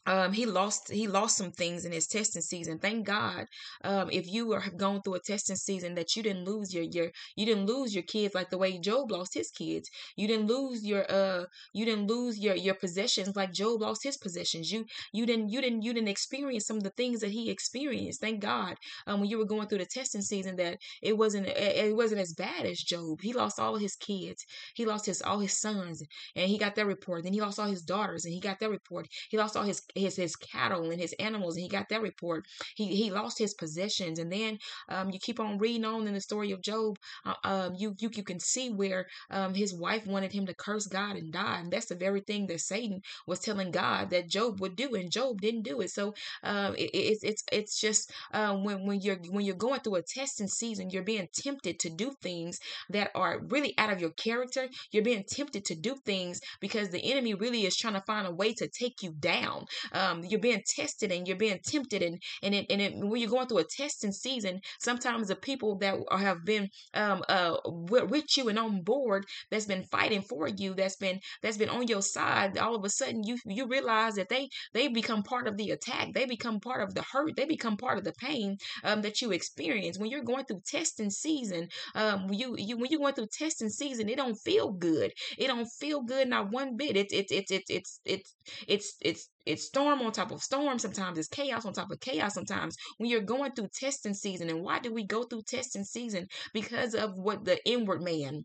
um, 0.06 0.32
he 0.32 0.46
lost 0.46 0.90
he 0.90 1.06
lost 1.06 1.36
some 1.36 1.52
things 1.52 1.84
in 1.84 1.92
his 1.92 2.06
testing 2.06 2.42
season. 2.42 2.78
Thank 2.78 3.06
God, 3.06 3.46
um, 3.84 4.10
if 4.10 4.26
you 4.26 4.52
have 4.52 4.76
gone 4.76 5.00
through 5.02 5.14
a 5.14 5.20
testing 5.20 5.56
season, 5.56 5.94
that 5.94 6.16
you 6.16 6.22
didn't 6.22 6.44
lose 6.44 6.74
your 6.74 6.84
your 6.84 7.10
you 7.36 7.46
didn't 7.46 7.66
lose 7.66 7.94
your 7.94 8.02
kids 8.02 8.34
like 8.34 8.50
the 8.50 8.58
way 8.58 8.78
Job 8.78 9.10
lost 9.12 9.34
his 9.34 9.50
kids. 9.50 9.88
You 10.16 10.26
didn't 10.26 10.46
lose 10.48 10.84
your 10.84 11.04
uh 11.10 11.44
you 11.72 11.84
didn't 11.84 12.08
lose 12.08 12.38
your 12.38 12.54
your 12.54 12.74
possessions 12.74 13.36
like 13.36 13.52
Job 13.52 13.80
lost 13.80 14.02
his 14.02 14.16
possessions. 14.16 14.72
You 14.72 14.86
you 15.12 15.24
didn't 15.26 15.50
you 15.50 15.60
didn't 15.60 15.82
you 15.82 15.92
didn't 15.92 16.08
experience 16.08 16.66
some 16.66 16.78
of 16.78 16.82
the 16.82 16.90
things 16.90 17.20
that 17.20 17.30
he 17.30 17.50
experienced. 17.50 18.20
Thank 18.20 18.40
God, 18.40 18.76
um, 19.06 19.20
when 19.20 19.30
you 19.30 19.38
were 19.38 19.44
going 19.44 19.68
through 19.68 19.78
the 19.78 19.86
testing 19.86 20.22
season, 20.22 20.56
that 20.56 20.78
it 21.00 21.16
wasn't 21.16 21.46
it 21.46 21.94
wasn't 21.96 22.20
as 22.20 22.32
bad 22.34 22.66
as 22.66 22.78
Job. 22.80 23.20
He 23.22 23.32
lost 23.32 23.60
all 23.60 23.76
his 23.76 23.94
kids. 23.96 24.44
He 24.74 24.84
lost 24.84 25.06
his 25.06 25.22
all 25.22 25.38
his 25.38 25.58
sons, 25.58 26.02
and 26.36 26.48
he 26.50 26.58
got 26.58 26.74
that 26.74 26.86
report. 26.86 27.22
Then 27.24 27.32
he 27.32 27.40
lost 27.40 27.58
all 27.58 27.68
his 27.68 27.82
daughters, 27.82 28.24
and 28.24 28.34
he 28.34 28.40
got 28.40 28.58
that 28.60 28.70
report. 28.70 29.06
He 29.30 29.38
lost 29.38 29.56
all 29.56 29.64
his 29.64 29.82
his 29.94 30.16
his 30.16 30.36
cattle 30.36 30.90
and 30.90 31.00
his 31.00 31.14
animals, 31.18 31.56
and 31.56 31.62
he 31.62 31.68
got 31.68 31.88
that 31.88 32.02
report. 32.02 32.44
He 32.76 32.94
he 32.96 33.10
lost 33.10 33.38
his 33.38 33.54
possessions, 33.54 34.18
and 34.18 34.30
then 34.32 34.58
um, 34.88 35.10
you 35.10 35.18
keep 35.20 35.40
on 35.40 35.58
reading 35.58 35.84
on 35.84 36.06
in 36.06 36.14
the 36.14 36.20
story 36.20 36.50
of 36.52 36.62
Job. 36.62 36.96
Uh, 37.24 37.34
um, 37.44 37.74
you 37.76 37.94
you 37.98 38.10
you 38.14 38.22
can 38.22 38.40
see 38.40 38.70
where 38.70 39.06
um, 39.30 39.54
his 39.54 39.74
wife 39.74 40.06
wanted 40.06 40.32
him 40.32 40.46
to 40.46 40.54
curse 40.54 40.86
God 40.86 41.16
and 41.16 41.32
die, 41.32 41.60
and 41.60 41.70
that's 41.72 41.86
the 41.86 41.94
very 41.94 42.20
thing 42.20 42.46
that 42.46 42.60
Satan 42.60 43.00
was 43.26 43.40
telling 43.40 43.70
God 43.70 44.10
that 44.10 44.28
Job 44.28 44.60
would 44.60 44.76
do, 44.76 44.94
and 44.94 45.10
Job 45.10 45.40
didn't 45.40 45.62
do 45.62 45.80
it. 45.80 45.90
So 45.90 46.14
uh, 46.42 46.72
it, 46.76 46.90
it's 46.94 47.24
it's 47.24 47.44
it's 47.52 47.80
just 47.80 48.12
uh, 48.32 48.56
when 48.56 48.86
when 48.86 49.00
you're 49.00 49.18
when 49.30 49.44
you're 49.44 49.56
going 49.56 49.80
through 49.80 49.96
a 49.96 50.02
testing 50.02 50.48
season, 50.48 50.90
you're 50.90 51.02
being 51.02 51.28
tempted 51.34 51.78
to 51.80 51.90
do 51.90 52.12
things 52.22 52.58
that 52.90 53.10
are 53.14 53.40
really 53.48 53.74
out 53.78 53.92
of 53.92 54.00
your 54.00 54.10
character. 54.10 54.68
You're 54.90 55.04
being 55.04 55.24
tempted 55.28 55.64
to 55.66 55.74
do 55.74 55.96
things 56.04 56.40
because 56.60 56.90
the 56.90 57.12
enemy 57.12 57.34
really 57.34 57.64
is 57.66 57.76
trying 57.76 57.94
to 57.94 58.02
find 58.02 58.26
a 58.26 58.30
way 58.34 58.54
to 58.54 58.68
take 58.68 59.02
you 59.02 59.12
down. 59.12 59.66
Um, 59.92 60.24
you're 60.24 60.40
being 60.40 60.62
tested 60.66 61.12
and 61.12 61.26
you're 61.26 61.36
being 61.36 61.60
tempted, 61.64 62.02
and 62.02 62.22
and 62.42 62.54
it, 62.54 62.66
and 62.70 62.80
it, 62.80 62.92
when 62.96 63.20
you're 63.20 63.30
going 63.30 63.46
through 63.46 63.58
a 63.58 63.64
testing 63.64 64.12
season, 64.12 64.60
sometimes 64.80 65.28
the 65.28 65.36
people 65.36 65.76
that 65.78 65.96
have 66.10 66.44
been 66.44 66.68
um, 66.94 67.22
uh, 67.28 67.56
with 67.66 68.36
you 68.36 68.48
and 68.48 68.58
on 68.58 68.82
board, 68.82 69.26
that's 69.50 69.66
been 69.66 69.84
fighting 69.84 70.22
for 70.22 70.48
you, 70.48 70.74
that's 70.74 70.96
been 70.96 71.20
that's 71.42 71.56
been 71.56 71.68
on 71.68 71.86
your 71.88 72.02
side, 72.02 72.58
all 72.58 72.74
of 72.74 72.84
a 72.84 72.88
sudden 72.88 73.22
you 73.24 73.38
you 73.46 73.66
realize 73.66 74.14
that 74.14 74.28
they 74.28 74.48
they 74.72 74.88
become 74.88 75.22
part 75.22 75.46
of 75.46 75.56
the 75.56 75.70
attack, 75.70 76.12
they 76.14 76.26
become 76.26 76.60
part 76.60 76.82
of 76.82 76.94
the 76.94 77.02
hurt, 77.12 77.36
they 77.36 77.44
become 77.44 77.76
part 77.76 77.98
of 77.98 78.04
the 78.04 78.12
pain 78.12 78.56
um, 78.84 79.02
that 79.02 79.20
you 79.20 79.32
experience 79.32 79.98
when 79.98 80.10
you're 80.10 80.22
going 80.24 80.44
through 80.44 80.62
testing 80.66 81.10
season. 81.10 81.68
Um, 81.94 82.28
you 82.32 82.54
you 82.58 82.76
when 82.76 82.90
you're 82.90 83.00
going 83.00 83.14
through 83.14 83.28
testing 83.32 83.68
season, 83.68 84.08
it 84.08 84.16
don't 84.16 84.36
feel 84.36 84.70
good. 84.72 85.12
It 85.38 85.48
don't 85.48 85.68
feel 85.80 86.02
good 86.02 86.28
not 86.28 86.50
one 86.50 86.76
bit. 86.76 86.96
It's 86.96 87.12
it's 87.12 87.32
it's 87.32 87.50
it's 87.50 87.70
it's 87.70 88.00
it's 88.04 88.34
it's 88.66 88.94
it's 89.00 89.28
it's 89.46 89.64
storm 89.64 90.00
on 90.02 90.12
top 90.12 90.30
of 90.30 90.42
storm 90.42 90.78
sometimes. 90.78 91.18
It's 91.18 91.28
chaos 91.28 91.64
on 91.64 91.72
top 91.72 91.90
of 91.90 92.00
chaos 92.00 92.34
sometimes. 92.34 92.76
When 92.98 93.10
you're 93.10 93.20
going 93.20 93.52
through 93.52 93.68
testing 93.74 94.14
season 94.14 94.50
and 94.50 94.62
why 94.62 94.78
do 94.78 94.92
we 94.92 95.04
go 95.04 95.24
through 95.24 95.42
testing 95.42 95.84
season? 95.84 96.28
Because 96.52 96.94
of 96.94 97.14
what 97.14 97.44
the 97.44 97.58
inward 97.68 98.02
man 98.02 98.44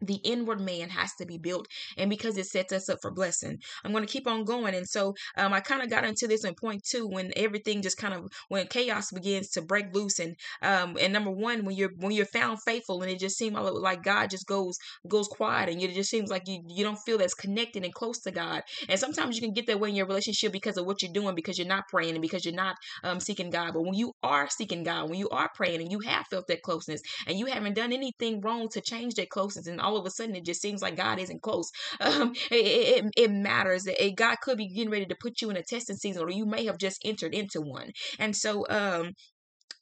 the 0.00 0.20
inward 0.24 0.60
man 0.60 0.88
has 0.90 1.12
to 1.14 1.26
be 1.26 1.38
built 1.38 1.66
and 1.96 2.10
because 2.10 2.36
it 2.36 2.46
sets 2.46 2.72
us 2.72 2.88
up 2.88 2.98
for 3.02 3.10
blessing. 3.10 3.58
I'm 3.84 3.92
going 3.92 4.06
to 4.06 4.12
keep 4.12 4.26
on 4.26 4.44
going 4.44 4.74
and 4.74 4.88
so 4.88 5.14
um, 5.36 5.52
i 5.52 5.60
kind 5.60 5.82
of 5.82 5.90
got 5.90 6.04
into 6.04 6.26
this 6.26 6.44
in 6.44 6.54
point 6.54 6.82
two 6.84 7.06
when 7.06 7.32
everything 7.36 7.82
just 7.82 7.96
kind 7.96 8.14
of 8.14 8.28
when 8.48 8.66
chaos 8.66 9.10
begins 9.10 9.50
to 9.50 9.62
break 9.62 9.94
loose 9.94 10.18
and 10.18 10.36
um, 10.62 10.96
and 11.00 11.12
number 11.12 11.30
one 11.30 11.64
when 11.64 11.76
you're 11.76 11.92
when 11.96 12.12
you're 12.12 12.26
found 12.26 12.58
faithful 12.62 13.02
and 13.02 13.10
it 13.10 13.18
just 13.18 13.36
seems 13.36 13.56
like 13.56 14.02
god 14.02 14.30
just 14.30 14.46
goes 14.46 14.78
goes 15.08 15.28
quiet 15.28 15.68
and 15.68 15.82
it 15.82 15.94
just 15.94 16.10
seems 16.10 16.30
like 16.30 16.46
you 16.46 16.60
you 16.68 16.84
don't 16.84 16.98
feel 16.98 17.20
as 17.22 17.34
connected 17.34 17.84
and 17.84 17.94
close 17.94 18.18
to 18.20 18.30
god. 18.30 18.62
And 18.88 18.98
sometimes 18.98 19.36
you 19.36 19.42
can 19.42 19.52
get 19.52 19.66
that 19.66 19.80
way 19.80 19.90
in 19.90 19.94
your 19.94 20.06
relationship 20.06 20.52
because 20.52 20.76
of 20.76 20.86
what 20.86 21.02
you're 21.02 21.12
doing 21.12 21.34
because 21.34 21.58
you're 21.58 21.66
not 21.66 21.88
praying 21.88 22.14
and 22.14 22.22
because 22.22 22.44
you're 22.44 22.54
not 22.54 22.76
um, 23.04 23.20
seeking 23.20 23.50
god. 23.50 23.72
But 23.74 23.82
when 23.82 23.94
you 23.94 24.12
are 24.22 24.48
seeking 24.48 24.84
god 24.84 25.08
when 25.10 25.18
you 25.18 25.28
are 25.30 25.50
praying 25.54 25.80
and 25.80 25.90
you 25.90 26.00
have 26.00 26.26
felt 26.26 26.46
that 26.48 26.62
closeness 26.62 27.00
and 27.26 27.38
you 27.38 27.46
haven't 27.46 27.74
done 27.74 27.92
anything 27.92 28.40
wrong 28.40 28.68
to 28.70 28.80
change 28.80 29.14
that 29.14 29.30
closeness 29.30 29.66
and 29.66 29.80
all 29.88 29.96
of 29.96 30.06
a 30.06 30.10
sudden 30.10 30.36
it 30.36 30.44
just 30.44 30.60
seems 30.60 30.82
like 30.82 30.96
God 30.96 31.18
isn't 31.18 31.42
close. 31.42 31.70
Um, 32.00 32.32
it, 32.50 33.04
it, 33.04 33.12
it 33.16 33.30
matters. 33.30 33.86
It, 33.86 34.16
God 34.16 34.36
could 34.42 34.58
be 34.58 34.68
getting 34.68 34.90
ready 34.90 35.06
to 35.06 35.16
put 35.20 35.40
you 35.40 35.50
in 35.50 35.56
a 35.56 35.62
testing 35.62 35.96
season, 35.96 36.22
or 36.22 36.30
you 36.30 36.46
may 36.46 36.64
have 36.66 36.78
just 36.78 37.00
entered 37.04 37.34
into 37.34 37.60
one. 37.60 37.90
And 38.18 38.36
so, 38.36 38.66
um, 38.68 39.12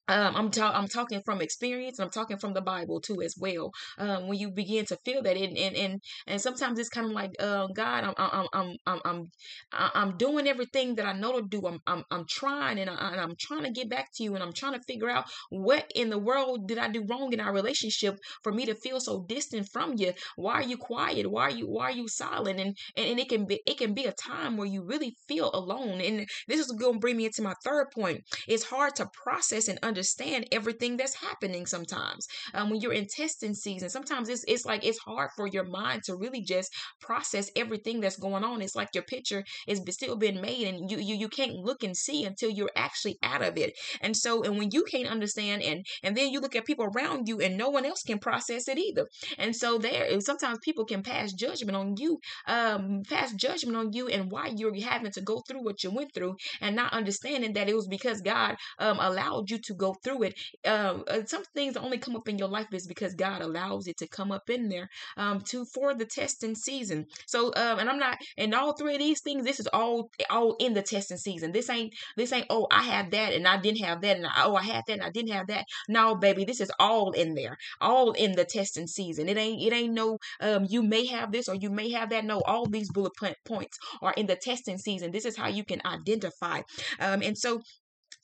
um, 0.08 0.36
I'm 0.36 0.50
ta- 0.50 0.72
I'm 0.72 0.86
talking 0.86 1.20
from 1.24 1.40
experience 1.40 1.98
and 1.98 2.06
I'm 2.06 2.10
talking 2.12 2.38
from 2.38 2.54
the 2.54 2.60
Bible 2.60 3.00
too 3.00 3.22
as 3.22 3.34
well. 3.38 3.72
Um, 3.98 4.28
when 4.28 4.38
you 4.38 4.50
begin 4.50 4.84
to 4.86 4.96
feel 5.04 5.22
that 5.22 5.36
and 5.36 5.56
and 5.58 5.76
and, 5.76 6.00
and 6.28 6.40
sometimes 6.40 6.78
it's 6.78 6.88
kind 6.88 7.06
of 7.06 7.12
like 7.12 7.32
uh, 7.40 7.66
God, 7.74 8.04
I'm 8.04 8.14
I'm 8.16 8.46
I'm 8.52 8.76
I'm 8.86 9.00
I'm 9.04 9.30
I'm 9.72 10.16
doing 10.16 10.46
everything 10.46 10.94
that 10.96 11.06
I 11.06 11.12
know 11.12 11.40
to 11.40 11.46
do. 11.46 11.66
I'm 11.66 11.80
I'm 11.86 12.04
I'm 12.10 12.24
trying 12.28 12.78
and, 12.78 12.88
I, 12.88 13.22
am 13.22 13.34
trying 13.38 13.64
to 13.64 13.70
get 13.70 13.90
back 13.90 14.10
to 14.14 14.22
you 14.22 14.34
and 14.34 14.44
I'm 14.44 14.52
trying 14.52 14.74
to 14.74 14.80
figure 14.86 15.10
out 15.10 15.24
what 15.50 15.90
in 15.94 16.10
the 16.10 16.18
world 16.18 16.68
did 16.68 16.78
I 16.78 16.88
do 16.88 17.04
wrong 17.08 17.32
in 17.32 17.40
our 17.40 17.52
relationship 17.52 18.18
for 18.44 18.52
me 18.52 18.66
to 18.66 18.74
feel 18.74 19.00
so 19.00 19.24
distant 19.28 19.68
from 19.72 19.94
you. 19.96 20.12
Why 20.36 20.54
are 20.54 20.62
you 20.62 20.76
quiet? 20.76 21.28
Why 21.28 21.42
are 21.42 21.50
you 21.50 21.66
why 21.66 21.86
are 21.86 21.90
you 21.90 22.06
silent? 22.06 22.60
And 22.60 22.76
and, 22.96 23.06
and 23.06 23.18
it 23.18 23.28
can 23.28 23.44
be 23.44 23.60
it 23.66 23.78
can 23.78 23.92
be 23.92 24.04
a 24.04 24.12
time 24.12 24.56
where 24.56 24.68
you 24.68 24.84
really 24.84 25.16
feel 25.26 25.50
alone. 25.52 26.00
And 26.00 26.28
this 26.46 26.60
is 26.60 26.70
going 26.70 26.94
to 26.94 27.00
bring 27.00 27.16
me 27.16 27.26
into 27.26 27.42
my 27.42 27.54
third 27.64 27.86
point. 27.92 28.20
It's 28.46 28.64
hard 28.64 28.94
to 28.96 29.10
process 29.24 29.66
and 29.66 29.80
understand 29.82 29.95
understand 29.96 30.46
everything 30.52 30.98
that's 30.98 31.14
happening 31.14 31.64
sometimes. 31.64 32.26
Um, 32.52 32.68
when 32.68 32.80
you're 32.82 32.92
in 32.92 33.06
testing 33.06 33.54
season, 33.54 33.88
sometimes 33.88 34.28
it's, 34.28 34.44
it's 34.46 34.66
like 34.66 34.84
it's 34.84 34.98
hard 34.98 35.30
for 35.34 35.46
your 35.46 35.64
mind 35.64 36.02
to 36.04 36.16
really 36.16 36.42
just 36.42 36.70
process 37.00 37.50
everything 37.56 38.00
that's 38.00 38.18
going 38.18 38.44
on. 38.44 38.60
It's 38.60 38.76
like 38.76 38.90
your 38.92 39.04
picture 39.04 39.42
is 39.66 39.80
still 39.88 40.16
being 40.16 40.42
made 40.42 40.66
and 40.66 40.90
you, 40.90 40.98
you, 40.98 41.14
you 41.14 41.28
can't 41.28 41.54
look 41.54 41.82
and 41.82 41.96
see 41.96 42.24
until 42.24 42.50
you're 42.50 42.70
actually 42.76 43.16
out 43.22 43.42
of 43.42 43.56
it. 43.56 43.72
And 44.02 44.14
so, 44.14 44.42
and 44.42 44.58
when 44.58 44.70
you 44.70 44.84
can't 44.84 45.08
understand 45.08 45.62
and, 45.62 45.86
and 46.02 46.14
then 46.14 46.30
you 46.30 46.40
look 46.40 46.54
at 46.54 46.66
people 46.66 46.90
around 46.94 47.26
you 47.26 47.40
and 47.40 47.56
no 47.56 47.70
one 47.70 47.86
else 47.86 48.02
can 48.02 48.18
process 48.18 48.68
it 48.68 48.76
either. 48.76 49.06
And 49.38 49.56
so 49.56 49.78
there, 49.78 50.20
sometimes 50.20 50.58
people 50.62 50.84
can 50.84 51.02
pass 51.02 51.32
judgment 51.32 51.76
on 51.76 51.94
you, 51.96 52.18
um, 52.46 53.02
pass 53.08 53.32
judgment 53.32 53.78
on 53.78 53.94
you 53.94 54.08
and 54.08 54.30
why 54.30 54.52
you're 54.54 54.78
having 54.82 55.12
to 55.12 55.22
go 55.22 55.42
through 55.48 55.64
what 55.64 55.82
you 55.82 55.90
went 55.90 56.12
through 56.12 56.36
and 56.60 56.76
not 56.76 56.92
understanding 56.92 57.54
that 57.54 57.70
it 57.70 57.74
was 57.74 57.88
because 57.88 58.20
God 58.20 58.56
um, 58.78 58.98
allowed 59.00 59.50
you 59.50 59.58
to 59.58 59.74
go 59.74 59.85
go 59.86 59.94
through 60.02 60.24
it. 60.24 60.34
Um, 60.66 61.04
uh, 61.08 61.20
some 61.26 61.44
things 61.54 61.76
only 61.76 61.98
come 61.98 62.16
up 62.16 62.28
in 62.28 62.38
your 62.38 62.48
life 62.48 62.72
is 62.72 62.86
because 62.86 63.14
God 63.14 63.42
allows 63.42 63.86
it 63.86 63.96
to 63.98 64.08
come 64.08 64.32
up 64.32 64.48
in 64.50 64.68
there 64.68 64.88
um, 65.16 65.40
to 65.50 65.64
for 65.74 65.94
the 65.94 66.04
testing 66.04 66.54
season. 66.54 67.06
So, 67.26 67.48
um, 67.56 67.78
and 67.78 67.88
I'm 67.88 67.98
not, 67.98 68.18
and 68.36 68.54
all 68.54 68.74
three 68.74 68.94
of 68.94 69.00
these 69.00 69.20
things, 69.20 69.44
this 69.44 69.60
is 69.60 69.68
all 69.68 70.10
all 70.30 70.56
in 70.58 70.74
the 70.74 70.82
testing 70.82 71.16
season. 71.18 71.52
This 71.52 71.70
ain't 71.70 71.92
this 72.16 72.32
ain't 72.32 72.46
oh 72.50 72.66
I 72.70 72.82
had 72.82 73.10
that 73.12 73.32
and 73.32 73.46
I 73.46 73.56
didn't 73.58 73.84
have 73.84 74.00
that 74.02 74.16
and 74.16 74.26
I, 74.26 74.44
oh 74.44 74.54
I 74.54 74.62
had 74.62 74.84
that 74.86 74.94
and 74.94 75.02
I 75.02 75.10
didn't 75.10 75.32
have 75.32 75.46
that. 75.48 75.64
No, 75.88 76.14
baby, 76.14 76.44
this 76.44 76.60
is 76.60 76.70
all 76.78 77.12
in 77.12 77.34
there, 77.34 77.56
all 77.80 78.12
in 78.12 78.32
the 78.32 78.44
testing 78.44 78.86
season. 78.86 79.28
It 79.28 79.38
ain't 79.38 79.62
it 79.62 79.72
ain't 79.72 79.94
no 79.94 80.18
um 80.40 80.66
you 80.68 80.82
may 80.82 81.06
have 81.06 81.32
this 81.32 81.48
or 81.48 81.54
you 81.54 81.70
may 81.70 81.90
have 81.92 82.10
that. 82.10 82.24
No, 82.24 82.40
all 82.40 82.66
these 82.66 82.90
bullet 82.90 83.12
points 83.44 83.78
are 84.02 84.14
in 84.16 84.26
the 84.26 84.36
testing 84.36 84.78
season. 84.78 85.10
This 85.12 85.24
is 85.24 85.36
how 85.36 85.48
you 85.48 85.64
can 85.64 85.80
identify. 85.84 86.60
Um, 87.00 87.22
and 87.22 87.36
so 87.36 87.60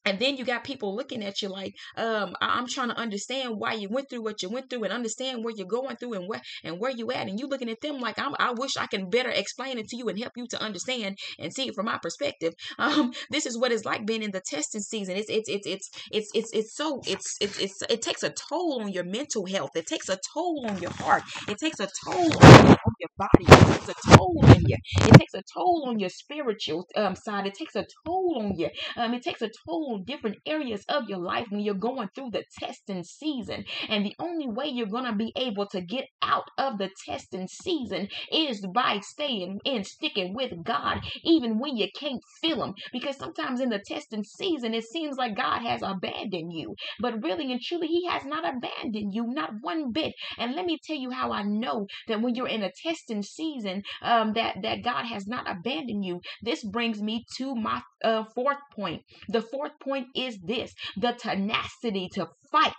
and 0.05 0.19
then 0.19 0.37
you 0.37 0.45
got 0.45 0.65
people 0.65 0.95
looking 0.97 1.23
at 1.23 1.43
you 1.43 1.49
like, 1.49 1.75
um, 1.97 2.35
I'm 2.41 2.67
trying 2.67 2.89
to 2.89 2.97
understand 2.97 3.57
why 3.57 3.75
you 3.75 3.89
went 3.89 4.11
through 4.11 4.23
what 4.23 4.43
you 4.43 4.49
went 4.49 4.69
through 4.69 4.85
and 4.85 4.93
understand 4.93 5.45
where 5.45 5.55
you're 5.57 5.67
going 5.67 5.97
through 5.97 6.15
and 6.15 6.29
where 6.29 6.41
and 6.65 6.79
where 6.81 6.91
you 6.91 7.11
at. 7.13 7.29
And 7.29 7.39
you 7.39 7.47
looking 7.47 7.71
at 7.71 7.81
them 7.81 8.01
like, 8.01 8.19
I'm, 8.19 8.35
i 8.39 8.53
wish 8.53 8.77
I 8.77 8.87
can 8.87 9.11
better 9.11 9.31
explain 9.31 9.79
it 9.79 9.89
to 9.89 9.97
you 9.97 10.09
and 10.09 10.19
help 10.19 10.33
you 10.37 10.47
to 10.49 10.61
understand 10.61 11.19
and 11.39 11.53
see 11.53 11.69
it 11.69 11.75
from 11.75 11.87
my 11.87 11.99
perspective. 11.99 12.55
Um, 12.83 13.13
this 13.31 13.47
is 13.47 13.57
what 13.57 13.71
it's 13.71 13.85
like 13.85 14.07
being 14.07 14.23
in 14.23 14.33
the 14.33 14.41
testing 14.41 14.81
season. 14.81 15.17
It's 15.17 15.31
it's 15.31 15.49
it's 15.49 15.67
it's 15.67 15.91
it's 16.11 16.31
it's, 16.35 16.53
it's 16.53 16.75
so 16.75 17.01
it's, 17.07 17.37
it's 17.41 17.59
it's 17.59 17.83
it 17.89 18.03
takes 18.03 18.23
a 18.25 18.31
toll 18.31 18.83
on 18.83 18.89
your 18.93 19.05
mental 19.05 19.47
health. 19.47 19.71
It 19.77 19.87
takes 19.87 20.09
a 20.09 20.19
toll 20.35 20.67
on 20.69 20.81
your 20.81 20.91
heart. 20.91 21.23
It 21.49 21.59
takes 21.59 21.79
a 21.79 21.89
toll 22.05 22.33
on 22.43 22.67
your, 22.67 22.71
on 22.71 22.95
your 22.99 23.11
body. 23.17 23.45
It 23.45 23.73
takes 23.73 23.89
a 23.89 24.17
toll 24.17 24.41
on 24.43 24.63
you. 24.67 24.77
It 24.97 25.15
takes 25.15 25.35
a 25.35 25.43
toll 25.55 25.85
on 25.87 25.99
your 26.01 26.09
spiritual 26.09 26.87
um, 26.97 27.15
side. 27.15 27.47
It 27.47 27.55
takes 27.55 27.77
a 27.77 27.87
toll 28.05 28.39
on 28.41 28.57
you. 28.59 28.69
Um, 28.97 29.15
it 29.15 29.23
takes 29.23 29.43
a 29.43 29.51
toll 29.67 29.92
different 29.99 30.39
areas 30.47 30.85
of 30.89 31.09
your 31.09 31.19
life 31.19 31.47
when 31.51 31.61
you're 31.61 31.75
going 31.75 32.09
through 32.15 32.31
the 32.31 32.45
testing 32.59 33.03
season. 33.05 33.65
And 33.89 34.05
the 34.05 34.15
only 34.19 34.49
way 34.49 34.67
you're 34.67 34.87
going 34.87 35.05
to 35.05 35.15
be 35.15 35.33
able 35.37 35.67
to 35.69 35.81
get 35.81 36.07
out 36.23 36.49
of 36.59 36.79
the 36.79 36.91
testing 37.07 37.49
season 37.49 38.09
is 38.31 38.65
by 38.75 39.01
staying 39.01 39.61
and 39.65 39.87
sticking 39.87 40.35
with 40.35 40.53
God, 40.65 41.01
even 41.23 41.59
when 41.59 41.77
you 41.77 41.89
can't 41.99 42.23
feel 42.41 42.63
Him. 42.63 42.75
Because 42.93 43.17
sometimes 43.17 43.61
in 43.61 43.71
the 43.71 43.79
testing 43.79 44.25
season, 44.25 44.75
it 44.75 44.85
seems 44.85 45.17
like 45.17 45.37
God 45.37 45.61
has 45.61 45.83
abandoned 45.83 46.53
you. 46.53 46.75
But 47.01 47.23
really 47.23 47.51
and 47.53 47.61
truly, 47.61 47.89
He 47.89 48.07
has 48.07 48.25
not 48.25 48.45
abandoned 48.45 49.15
you, 49.15 49.27
not 49.27 49.51
one 49.61 49.93
bit. 49.93 50.15
And 50.39 50.55
let 50.55 50.67
me 50.67 50.79
tell 50.83 50.97
you 50.97 51.11
how 51.11 51.33
I 51.33 51.43
know 51.43 51.87
that 52.09 52.21
when 52.21 52.35
you're 52.35 52.49
in 52.49 52.63
a 52.63 52.73
testing 52.83 53.23
season, 53.23 53.83
um, 54.03 54.33
that, 54.35 54.57
that 54.63 54.83
God 54.83 55.05
has 55.07 55.27
not 55.27 55.51
abandoned 55.51 56.05
you. 56.05 56.21
This 56.43 56.65
brings 56.65 57.01
me 57.01 57.25
to 57.37 57.55
my 57.55 57.83
uh, 58.05 58.25
fourth 58.35 58.59
point. 58.75 59.03
The 59.29 59.43
fourth 59.43 59.73
point 59.85 60.09
is 60.17 60.39
this 60.45 60.75
the 60.97 61.13
tenacity 61.13 62.09
to 62.15 62.29
fight, 62.53 62.75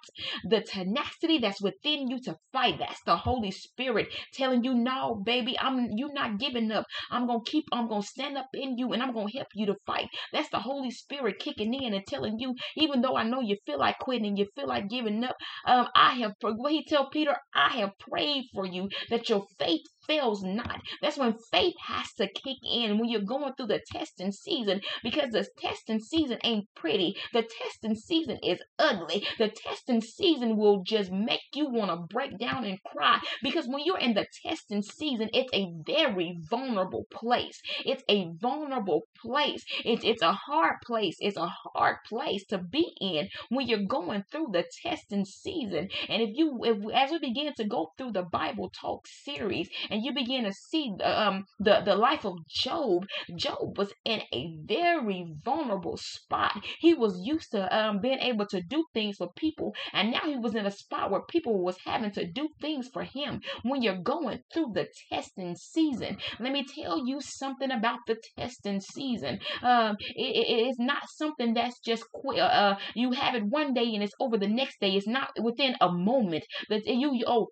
the 0.45 0.61
tenacity 0.61 1.39
that's 1.39 1.61
within 1.61 2.09
you 2.09 2.19
to 2.21 2.37
fight. 2.53 2.79
That's 2.79 3.01
the 3.05 3.17
Holy 3.17 3.51
Spirit 3.51 4.09
telling 4.33 4.63
you, 4.63 4.73
no, 4.75 5.21
baby, 5.25 5.57
I'm 5.59 5.89
you're 5.95 6.13
not 6.13 6.39
giving 6.39 6.71
up. 6.71 6.85
I'm 7.11 7.27
gonna 7.27 7.41
keep, 7.45 7.65
I'm 7.73 7.87
gonna 7.89 8.03
stand 8.03 8.37
up 8.37 8.49
in 8.53 8.77
you 8.77 8.93
and 8.93 9.03
I'm 9.03 9.13
gonna 9.13 9.31
help 9.31 9.47
you 9.55 9.67
to 9.67 9.75
fight. 9.87 10.09
That's 10.33 10.49
the 10.49 10.59
Holy 10.59 10.91
Spirit 10.91 11.39
kicking 11.39 11.73
in 11.73 11.93
and 11.93 12.05
telling 12.07 12.39
you, 12.39 12.55
even 12.77 13.01
though 13.01 13.17
I 13.17 13.23
know 13.23 13.41
you 13.41 13.57
feel 13.65 13.79
like 13.79 13.99
quitting, 13.99 14.37
you 14.37 14.47
feel 14.55 14.67
like 14.67 14.89
giving 14.89 15.23
up. 15.23 15.35
Um, 15.65 15.87
I 15.95 16.13
have 16.15 16.33
what 16.41 16.71
he 16.71 16.85
tell 16.85 17.09
Peter, 17.09 17.35
I 17.55 17.69
have 17.79 17.91
prayed 17.99 18.45
for 18.53 18.65
you 18.65 18.89
that 19.09 19.29
your 19.29 19.45
faith 19.59 19.81
fails 20.07 20.43
not. 20.43 20.81
That's 21.01 21.17
when 21.17 21.35
faith 21.51 21.75
has 21.85 22.13
to 22.13 22.27
kick 22.27 22.57
in 22.63 22.97
when 22.99 23.09
you're 23.09 23.21
going 23.21 23.53
through 23.53 23.67
the 23.67 23.81
testing 23.91 24.31
season 24.31 24.81
because 25.03 25.31
the 25.31 25.47
testing 25.57 25.99
season 25.99 26.39
ain't 26.43 26.67
pretty. 26.75 27.15
The 27.33 27.43
testing 27.43 27.95
season 27.95 28.39
is 28.43 28.59
ugly. 28.79 29.25
The 29.37 29.49
testing 29.49 30.01
season 30.01 30.57
will 30.57 30.83
just 30.83 31.11
make 31.11 31.41
you 31.53 31.69
want 31.69 31.91
to 31.91 32.13
break 32.13 32.37
down 32.37 32.65
and 32.65 32.79
cry 32.83 33.19
because 33.41 33.67
when 33.67 33.83
you're 33.85 33.99
in 33.99 34.13
the 34.13 34.25
testing 34.45 34.81
season, 34.81 35.29
it's 35.33 35.51
a 35.53 35.71
very 35.85 36.37
vulnerable 36.49 37.05
place. 37.11 37.61
It's 37.85 38.03
a 38.09 38.29
vulnerable 38.39 39.03
place. 39.21 39.63
It's, 39.85 40.03
it's 40.03 40.21
a 40.21 40.33
hard 40.33 40.75
place. 40.85 41.17
It's 41.19 41.37
a 41.37 41.47
hard 41.47 41.97
place 42.07 42.45
to 42.47 42.57
be 42.57 42.93
in 42.99 43.29
when 43.49 43.67
you're 43.67 43.85
going 43.87 44.23
through 44.31 44.49
the 44.51 44.65
testing 44.83 45.25
season. 45.25 45.89
And 46.09 46.21
if 46.21 46.31
you, 46.33 46.59
if, 46.63 46.77
as 46.93 47.11
we 47.11 47.19
begin 47.19 47.53
to 47.55 47.65
go 47.65 47.91
through 47.97 48.11
the 48.11 48.23
Bible 48.23 48.69
Talk 48.69 49.07
series, 49.07 49.69
and 49.93 50.03
you 50.03 50.11
begin 50.11 50.43
to 50.43 50.51
see 50.51 50.91
um, 51.03 51.45
the, 51.59 51.81
the 51.85 51.95
life 51.95 52.25
of 52.25 52.35
Job, 52.47 53.05
Job 53.35 53.77
was 53.77 53.93
in 54.03 54.21
a 54.33 54.57
very 54.65 55.23
vulnerable 55.45 55.97
spot. 55.97 56.59
He 56.79 56.95
was 56.95 57.21
used 57.23 57.51
to 57.51 57.61
um, 57.77 57.99
being 58.01 58.17
able 58.17 58.47
to 58.47 58.61
do 58.61 58.83
things 58.95 59.17
for 59.17 59.31
people, 59.35 59.75
and 59.93 60.09
now 60.09 60.21
he 60.25 60.35
was 60.35 60.55
in 60.55 60.65
a 60.65 60.71
spot 60.71 61.11
where 61.11 61.21
people 61.29 61.63
was 61.63 61.77
having 61.85 62.11
to 62.13 62.25
do 62.25 62.49
things 62.59 62.89
for 62.91 63.03
him. 63.03 63.39
When 63.61 63.83
you're 63.83 64.01
going 64.01 64.39
through 64.51 64.71
the 64.73 64.87
testing 65.11 65.55
season, 65.55 66.17
let 66.39 66.51
me 66.51 66.65
tell 66.65 67.05
you 67.05 67.21
something 67.21 67.69
about 67.69 67.99
the 68.07 68.17
testing 68.35 68.81
season. 68.81 69.39
Um, 69.61 69.97
it, 70.15 70.47
it 70.47 70.67
is 70.69 70.77
not 70.79 71.03
something 71.17 71.53
that's 71.53 71.79
just. 71.79 72.03
Uh, 72.25 72.39
uh, 72.39 72.75
you 72.95 73.11
have 73.11 73.35
it 73.35 73.43
one 73.43 73.73
day 73.75 73.93
and 73.93 74.01
it's 74.01 74.13
over 74.19 74.37
the 74.37 74.47
next 74.47 74.79
day. 74.79 74.91
It's 74.93 75.07
not 75.07 75.29
within 75.39 75.75
a 75.81 75.91
moment 75.91 76.45
that 76.69 76.85
you 76.87 77.23
oh 77.27 77.47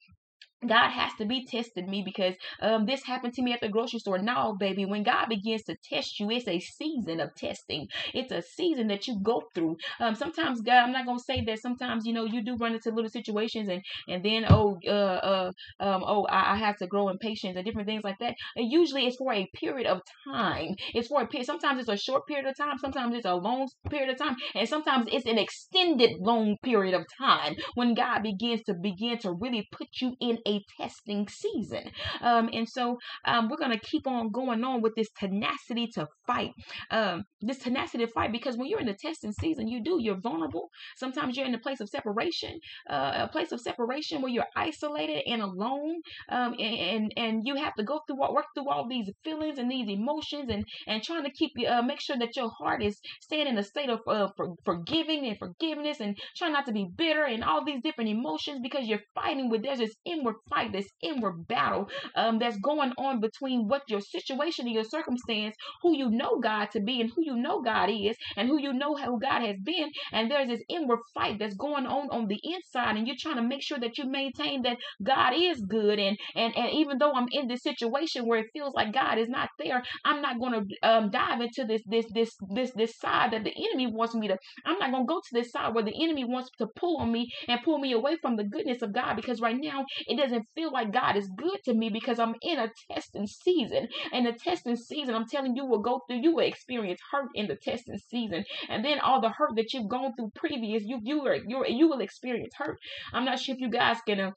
God 0.68 0.91
has 0.91 1.12
to 1.15 1.25
be 1.25 1.46
testing 1.46 1.89
me 1.89 2.03
because 2.03 2.36
um, 2.62 2.86
this 2.86 3.03
happened 3.03 3.34
to 3.34 3.41
me 3.41 3.53
at 3.53 3.62
the 3.62 3.70
grocery 3.70 4.00
store. 4.00 4.20
No, 4.20 4.56
baby, 4.60 4.86
when 4.86 5.03
God 5.03 5.27
begins 5.27 5.63
to 5.63 5.75
test 5.84 6.20
you, 6.20 6.30
it's 6.30 6.48
a 6.48 6.60
season 6.60 7.20
of 7.20 7.34
testing. 7.36 7.88
It's 8.13 8.32
a 8.32 8.41
season 8.41 8.88
that 8.88 9.08
you 9.08 9.20
go 9.24 9.44
through. 9.56 9.77
Um, 10.00 10.15
sometimes, 10.15 10.62
God, 10.62 10.84
I'm 10.84 10.91
not 10.91 11.06
gonna 11.06 11.20
say 11.20 11.44
that. 11.46 11.60
Sometimes, 11.60 12.06
you 12.06 12.13
know, 12.13 12.25
you 12.25 12.44
do 12.44 12.56
run 12.58 12.74
into 12.74 12.91
little 12.91 13.10
situations, 13.10 13.70
and 13.70 13.82
and 14.08 14.24
then 14.24 14.46
oh, 14.50 14.77
uh, 14.88 14.91
uh, 14.91 15.51
um, 15.80 16.03
oh, 16.06 16.25
I, 16.25 16.53
I 16.53 16.56
have 16.58 16.77
to 16.77 16.88
grow 16.88 17.10
in 17.10 17.18
patience 17.18 17.56
and 17.56 17.65
different 17.65 17.88
things 17.88 18.03
like 18.03 18.20
that. 18.20 18.36
And 18.56 18.72
usually, 18.72 19.08
it's 19.08 19.18
for 19.18 19.34
a 19.34 19.48
period 19.56 19.88
of 19.88 20.01
time. 20.32 20.75
It's 20.94 21.08
for 21.08 21.22
a 21.22 21.27
period. 21.27 21.48
Sometimes 21.48 21.80
it's 21.80 21.89
a 21.89 21.98
short 21.98 22.27
period 22.27 22.46
of 22.46 22.56
time. 22.56 22.77
Sometimes 22.77 23.15
it's 23.15 23.25
a 23.25 23.34
long 23.34 23.68
period 23.89 24.10
of 24.10 24.18
time, 24.18 24.36
and 24.53 24.68
sometimes 24.68 25.08
it's 25.12 25.25
an 25.25 25.38
extended 25.38 26.12
long 26.20 26.58
period 26.63 26.94
of 26.94 27.06
time 27.18 27.56
when 27.74 27.94
God 27.96 28.22
begins 28.24 28.62
to 28.63 28.74
begin 28.74 29.18
to 29.20 29.34
really 29.34 29.68
put 29.72 29.88
you 30.00 30.15
in 30.20 30.38
a 30.46 30.50
a 30.51 30.81
testing 30.81 31.27
season. 31.27 31.91
Um, 32.22 32.50
and 32.53 32.67
so 32.67 32.98
um, 33.25 33.50
we're 33.50 33.58
going 33.58 33.77
to 33.77 33.79
keep 33.79 34.08
on 34.08 34.31
going 34.31 34.63
on 34.63 34.81
with 34.81 34.93
this 34.96 35.10
tenacity 35.17 35.88
to 35.96 36.08
fight. 36.27 36.51
Um, 36.89 37.24
this 37.41 37.60
tenacity 37.60 38.05
to 38.05 38.12
fight 38.12 38.31
because 38.31 38.58
when 38.58 38.67
you're 38.67 38.79
in 38.79 38.88
the 38.88 38.93
testing 38.93 39.34
season, 39.34 39.67
you 39.67 39.84
do, 39.84 39.98
you're 40.00 40.20
vulnerable. 40.20 40.70
Sometimes 40.98 41.38
you're 41.38 41.46
in 41.46 41.55
a 41.55 41.60
place 41.60 41.79
of 41.79 41.89
separation, 41.89 42.60
uh, 42.89 43.27
a 43.27 43.29
place 43.31 43.51
of 43.51 43.62
separation 43.62 44.22
where 44.22 44.31
you're 44.31 44.46
isolated 44.55 45.24
and 45.27 45.41
alone. 45.41 45.96
Um, 46.29 46.53
and, 46.60 46.75
and, 46.75 47.13
and 47.17 47.41
you 47.46 47.55
have 47.55 47.74
to 47.75 47.84
go 47.84 48.01
through, 48.08 48.20
work 48.20 48.46
through 48.55 48.70
all 48.70 48.88
these 48.88 49.10
feelings 49.24 49.58
and 49.58 49.70
these 49.70 49.89
emotions 49.89 50.50
and, 50.50 50.63
and 50.88 51.03
trying 51.03 51.24
to 51.24 51.31
keep, 51.31 51.51
uh, 51.67 51.81
make 51.81 52.01
sure 52.01 52.17
that 52.17 52.36
your 52.36 52.50
heart 52.60 52.84
is 52.84 53.00
staying 53.22 53.48
in 53.48 53.58
a 53.58 53.63
state 53.63 53.89
of 53.89 54.00
uh, 54.08 54.27
for, 54.36 54.55
forgiving 54.65 55.25
and 55.25 55.38
forgiveness 55.38 56.00
and 56.00 56.17
trying 56.38 56.53
not 56.53 56.65
to 56.65 56.72
be 56.72 56.88
bitter 56.96 57.24
and 57.24 57.43
all 57.43 57.63
these 57.63 57.81
different 57.81 58.10
emotions 58.10 58.60
because 58.62 58.87
you're 58.87 59.00
fighting 59.16 59.50
with, 59.50 59.64
there's 59.64 59.79
this 59.79 59.96
inward 60.05 60.35
fight, 60.50 60.72
this 60.72 60.90
inward 61.01 61.48
battle 61.48 61.88
um, 62.16 62.40
that's 62.40 62.58
going 62.60 62.92
on 62.98 63.20
between 63.20 63.68
what 63.68 63.84
your 63.88 64.01
situation 64.01 64.66
and 64.66 64.75
your 64.75 64.84
circumstance, 64.84 65.56
who 65.82 65.96
you 65.96 66.10
know 66.10 66.40
God 66.40 66.70
to 66.72 66.82
be, 66.82 67.01
and 67.01 67.12
who 67.16 67.24
you 67.24 67.36
know 67.36 67.62
God 67.62 67.90
is, 67.90 68.16
and 68.36 68.48
who 68.48 68.60
you 68.60 68.74
know 68.74 68.96
who 68.96 69.20
God 69.20 69.42
has 69.42 69.58
been. 69.64 69.90
And 70.12 70.30
there's 70.30 70.48
this 70.50 70.64
inward 70.70 71.00
fight 71.14 71.40
that's 71.40 71.56
going 71.56 71.86
on 71.86 72.10
on 72.12 72.27
the 72.27 72.40
inside, 72.44 72.98
and 72.98 73.08
you're 73.08 73.16
trying 73.20 73.38
to 73.38 73.42
make 73.42 73.62
sure 73.62 73.80
that 73.80 73.98
you 73.98 74.06
maintain 74.10 74.62
that 74.64 74.77
God 75.04 75.34
is 75.36 75.62
good. 75.62 76.00
And 76.00 76.18
and 76.36 76.56
and 76.56 76.72
even 76.72 76.98
though 76.98 77.14
I'm 77.14 77.27
in 77.32 77.48
this 77.48 77.64
situation 77.64 78.25
where 78.25 78.40
it 78.40 78.48
feels 78.54 78.74
like 78.74 78.94
God 78.94 79.18
is 79.18 79.30
not 79.30 79.50
there, 79.60 79.84
I'm 80.06 80.22
not 80.22 80.40
going 80.40 80.54
to 80.54 80.88
um, 80.88 81.10
dive 81.10 81.42
into 81.42 81.66
this 81.66 81.82
this 81.86 82.06
this 82.14 82.36
this 82.50 82.72
this 82.75 82.98
side 82.98 83.32
that 83.34 83.44
the 83.44 83.54
enemy 83.70 83.88
wants 83.88 84.16
me 84.16 84.27
to. 84.27 84.38
I'm 84.66 84.80
not 84.80 84.92
going 84.92 85.04
to 85.04 85.08
go 85.08 85.20
to 85.20 85.34
this 85.34 85.51
side 85.51 85.74
where 85.74 85.84
the 85.84 86.04
enemy 86.04 86.25
wants 86.25 86.50
to 86.58 86.68
pull 86.75 86.98
on 86.98 87.12
me 87.12 87.32
and 87.48 87.62
pull 87.64 87.80
me 87.80 87.94
away 87.94 88.18
from 88.22 88.36
the 88.36 88.44
goodness 88.44 88.82
of 88.82 88.94
God 88.94 89.16
because 89.16 89.42
right 89.42 89.58
now 89.60 89.86
it 90.08 90.18
doesn't 90.18 90.30
doesn't 90.31 90.48
feel 90.55 90.72
like 90.72 90.94
God 90.94 91.17
is 91.17 91.29
good 91.35 91.59
to 91.65 91.74
me 91.74 91.89
because 91.89 92.20
I'm 92.20 92.35
in 92.41 92.59
a 92.59 92.72
testing 92.89 93.27
season. 93.27 93.87
And 94.11 94.25
the 94.25 94.33
testing 94.33 94.75
season, 94.75 95.15
I'm 95.15 95.27
telling 95.27 95.55
you, 95.55 95.65
will 95.65 95.81
go 95.81 96.01
through, 96.07 96.22
you 96.22 96.35
will 96.35 96.46
experience 96.46 97.00
hurt 97.11 97.29
in 97.35 97.48
the 97.48 97.55
testing 97.55 98.00
season. 98.09 98.46
And 98.70 98.83
then 98.83 99.00
all 99.00 99.22
the 99.22 99.29
hurt 99.29 99.55
that 99.55 99.74
you've 99.74 99.89
gone 99.89 100.13
through 100.15 100.31
previous, 100.35 100.83
you 100.83 101.00
you 101.03 101.22
are 101.25 101.35
you 101.35 101.65
you 101.67 101.87
will 101.87 102.01
experience 102.01 102.53
hurt. 102.57 102.77
I'm 103.13 103.25
not 103.25 103.39
sure 103.39 103.55
if 103.55 103.61
you 103.61 103.70
guys 103.70 103.98
can 104.07 104.20
uh, 104.20 104.31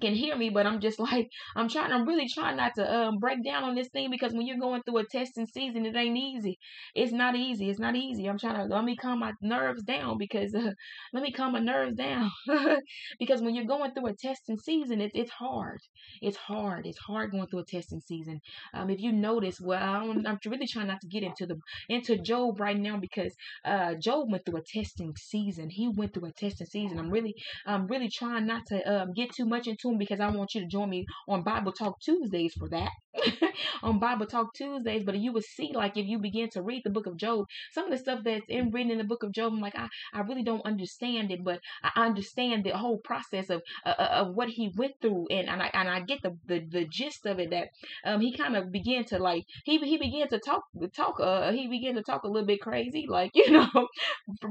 can 0.00 0.14
hear 0.14 0.36
me, 0.36 0.50
but 0.50 0.66
I'm 0.66 0.80
just 0.80 0.98
like 1.12 1.28
I'm 1.56 1.68
trying. 1.68 1.92
I'm 1.92 2.06
really 2.06 2.28
trying 2.28 2.56
not 2.56 2.74
to 2.76 2.94
um 2.94 3.18
break 3.18 3.44
down 3.44 3.64
on 3.64 3.74
this 3.74 3.88
thing 3.88 4.10
because 4.10 4.32
when 4.32 4.46
you're 4.46 4.58
going 4.58 4.82
through 4.82 4.98
a 4.98 5.04
testing 5.04 5.46
season, 5.46 5.86
it 5.86 5.96
ain't 5.96 6.16
easy. 6.16 6.58
It's 6.94 7.12
not 7.12 7.36
easy. 7.36 7.70
It's 7.70 7.80
not 7.80 7.96
easy. 7.96 8.26
I'm 8.26 8.38
trying 8.38 8.56
to 8.56 8.74
let 8.74 8.84
me 8.84 8.96
calm 8.96 9.20
my 9.20 9.32
nerves 9.40 9.82
down 9.82 10.18
because 10.18 10.54
uh, 10.54 10.72
let 11.12 11.22
me 11.22 11.32
calm 11.32 11.52
my 11.52 11.60
nerves 11.60 11.94
down 11.96 12.30
because 13.18 13.42
when 13.42 13.54
you're 13.54 13.64
going 13.64 13.92
through 13.92 14.06
a 14.08 14.14
testing 14.14 14.58
season, 14.58 15.00
it's 15.00 15.12
it's 15.14 15.30
hard. 15.30 15.78
It's 16.20 16.36
hard. 16.36 16.86
It's 16.86 16.98
hard 16.98 17.30
going 17.32 17.46
through 17.48 17.60
a 17.60 17.64
testing 17.64 18.00
season. 18.00 18.40
Um, 18.74 18.90
if 18.90 19.00
you 19.00 19.12
notice, 19.12 19.60
well, 19.60 19.82
I'm, 19.82 20.26
I'm 20.26 20.38
really 20.46 20.66
trying 20.66 20.88
not 20.88 21.00
to 21.00 21.08
get 21.08 21.22
into 21.22 21.46
the 21.46 21.56
into 21.88 22.18
Job 22.18 22.60
right 22.60 22.78
now 22.78 22.98
because 22.98 23.34
uh 23.64 23.94
Job 23.94 24.30
went 24.30 24.44
through 24.44 24.60
a 24.60 24.62
testing 24.62 25.14
season. 25.16 25.68
He 25.70 25.88
went 25.88 26.14
through 26.14 26.28
a 26.28 26.32
testing 26.32 26.66
season. 26.66 26.98
I'm 26.98 27.10
really 27.10 27.34
I'm 27.66 27.86
really 27.86 28.08
trying 28.08 28.46
not 28.46 28.62
to 28.68 28.82
um 28.92 29.12
get 29.14 29.32
too 29.34 29.46
much 29.46 29.66
into 29.66 29.81
because 29.98 30.20
I 30.20 30.30
want 30.30 30.54
you 30.54 30.60
to 30.62 30.66
join 30.66 30.90
me 30.90 31.06
on 31.28 31.42
Bible 31.42 31.72
Talk 31.72 32.00
Tuesdays 32.00 32.54
for 32.54 32.68
that. 32.70 32.90
on 33.82 33.98
Bible 33.98 34.26
Talk 34.26 34.54
Tuesdays, 34.54 35.04
but 35.04 35.18
you 35.18 35.32
will 35.32 35.42
see, 35.42 35.72
like, 35.74 35.96
if 35.96 36.06
you 36.06 36.18
begin 36.18 36.48
to 36.50 36.62
read 36.62 36.82
the 36.84 36.90
book 36.90 37.06
of 37.06 37.16
Job, 37.16 37.46
some 37.72 37.84
of 37.86 37.90
the 37.90 37.98
stuff 37.98 38.20
that's 38.24 38.44
in 38.48 38.70
written 38.70 38.90
in 38.92 38.98
the 38.98 39.04
book 39.04 39.22
of 39.22 39.32
Job, 39.32 39.52
I'm 39.52 39.60
like, 39.60 39.76
I, 39.76 39.88
I 40.12 40.20
really 40.20 40.42
don't 40.42 40.64
understand 40.64 41.30
it, 41.30 41.44
but 41.44 41.60
I 41.82 41.90
understand 42.06 42.64
the 42.64 42.76
whole 42.76 42.98
process 42.98 43.50
of 43.50 43.62
uh, 43.84 43.94
uh 43.98 44.08
of 44.22 44.34
what 44.34 44.48
he 44.48 44.72
went 44.76 44.94
through, 45.00 45.26
and, 45.30 45.48
and 45.48 45.62
I 45.62 45.70
and 45.74 45.88
I 45.88 46.00
get 46.00 46.22
the, 46.22 46.36
the, 46.46 46.60
the 46.60 46.84
gist 46.86 47.26
of 47.26 47.38
it 47.38 47.50
that 47.50 47.68
um 48.04 48.20
he 48.20 48.32
kind 48.36 48.56
of 48.56 48.70
began 48.72 49.04
to 49.06 49.18
like 49.18 49.44
he 49.64 49.78
he 49.78 49.98
began 49.98 50.28
to 50.28 50.38
talk 50.38 50.64
talk 50.94 51.20
uh 51.20 51.52
he 51.52 51.68
began 51.68 51.94
to 51.94 52.02
talk 52.02 52.24
a 52.24 52.28
little 52.28 52.46
bit 52.46 52.60
crazy, 52.60 53.06
like 53.08 53.30
you 53.34 53.50
know, 53.50 53.88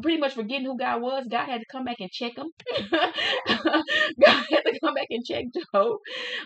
pretty 0.02 0.18
much 0.18 0.34
forgetting 0.34 0.66
who 0.66 0.78
God 0.78 1.02
was. 1.02 1.28
God 1.30 1.46
had 1.46 1.60
to 1.62 1.66
come 1.72 1.86
back 1.86 2.00
and 2.00 2.12
check 2.12 2.38
him. 2.38 2.48
God 2.90 4.46
had 4.50 4.62
to 4.66 4.80
come 4.84 4.94
back 4.96 5.08
and 5.10 5.26
check 5.26 5.46
Job, 5.74 5.98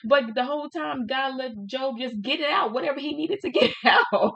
but 0.04 0.34
the 0.36 0.46
whole 0.46 0.70
time 0.70 1.06
God 1.08 1.36
let 1.38 1.52
Job 1.66 1.98
just 2.10 2.22
get 2.22 2.40
it 2.40 2.50
out, 2.50 2.74
whatever 2.74 3.00
he 3.00 3.14
needed 3.16 3.40
to 3.42 3.50
get 3.60 3.72
out. 3.86 4.34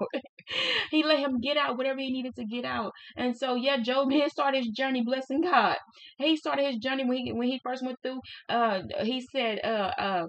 he 0.92 1.04
let 1.04 1.20
him 1.20 1.40
get 1.40 1.58
out 1.58 1.78
whatever 1.78 2.00
he 2.00 2.12
needed 2.12 2.36
to 2.36 2.46
get 2.46 2.66
out. 2.66 2.92
And 3.16 3.36
so, 3.38 3.56
yeah, 3.56 3.78
Job 3.78 4.10
did 4.10 4.32
start 4.32 4.56
his 4.56 4.68
journey 4.68 5.04
blessing 5.04 5.42
God. 5.42 5.78
He 6.18 6.36
started 6.38 6.66
his 6.66 6.78
journey 6.78 7.06
when 7.06 7.18
he 7.18 7.34
when 7.34 7.48
he 7.48 7.60
first 7.64 7.84
went 7.84 7.98
through. 8.04 8.20
Uh, 8.48 8.82
he 9.02 9.22
said, 9.22 9.60
uh, 9.64 9.92
uh, 9.98 10.26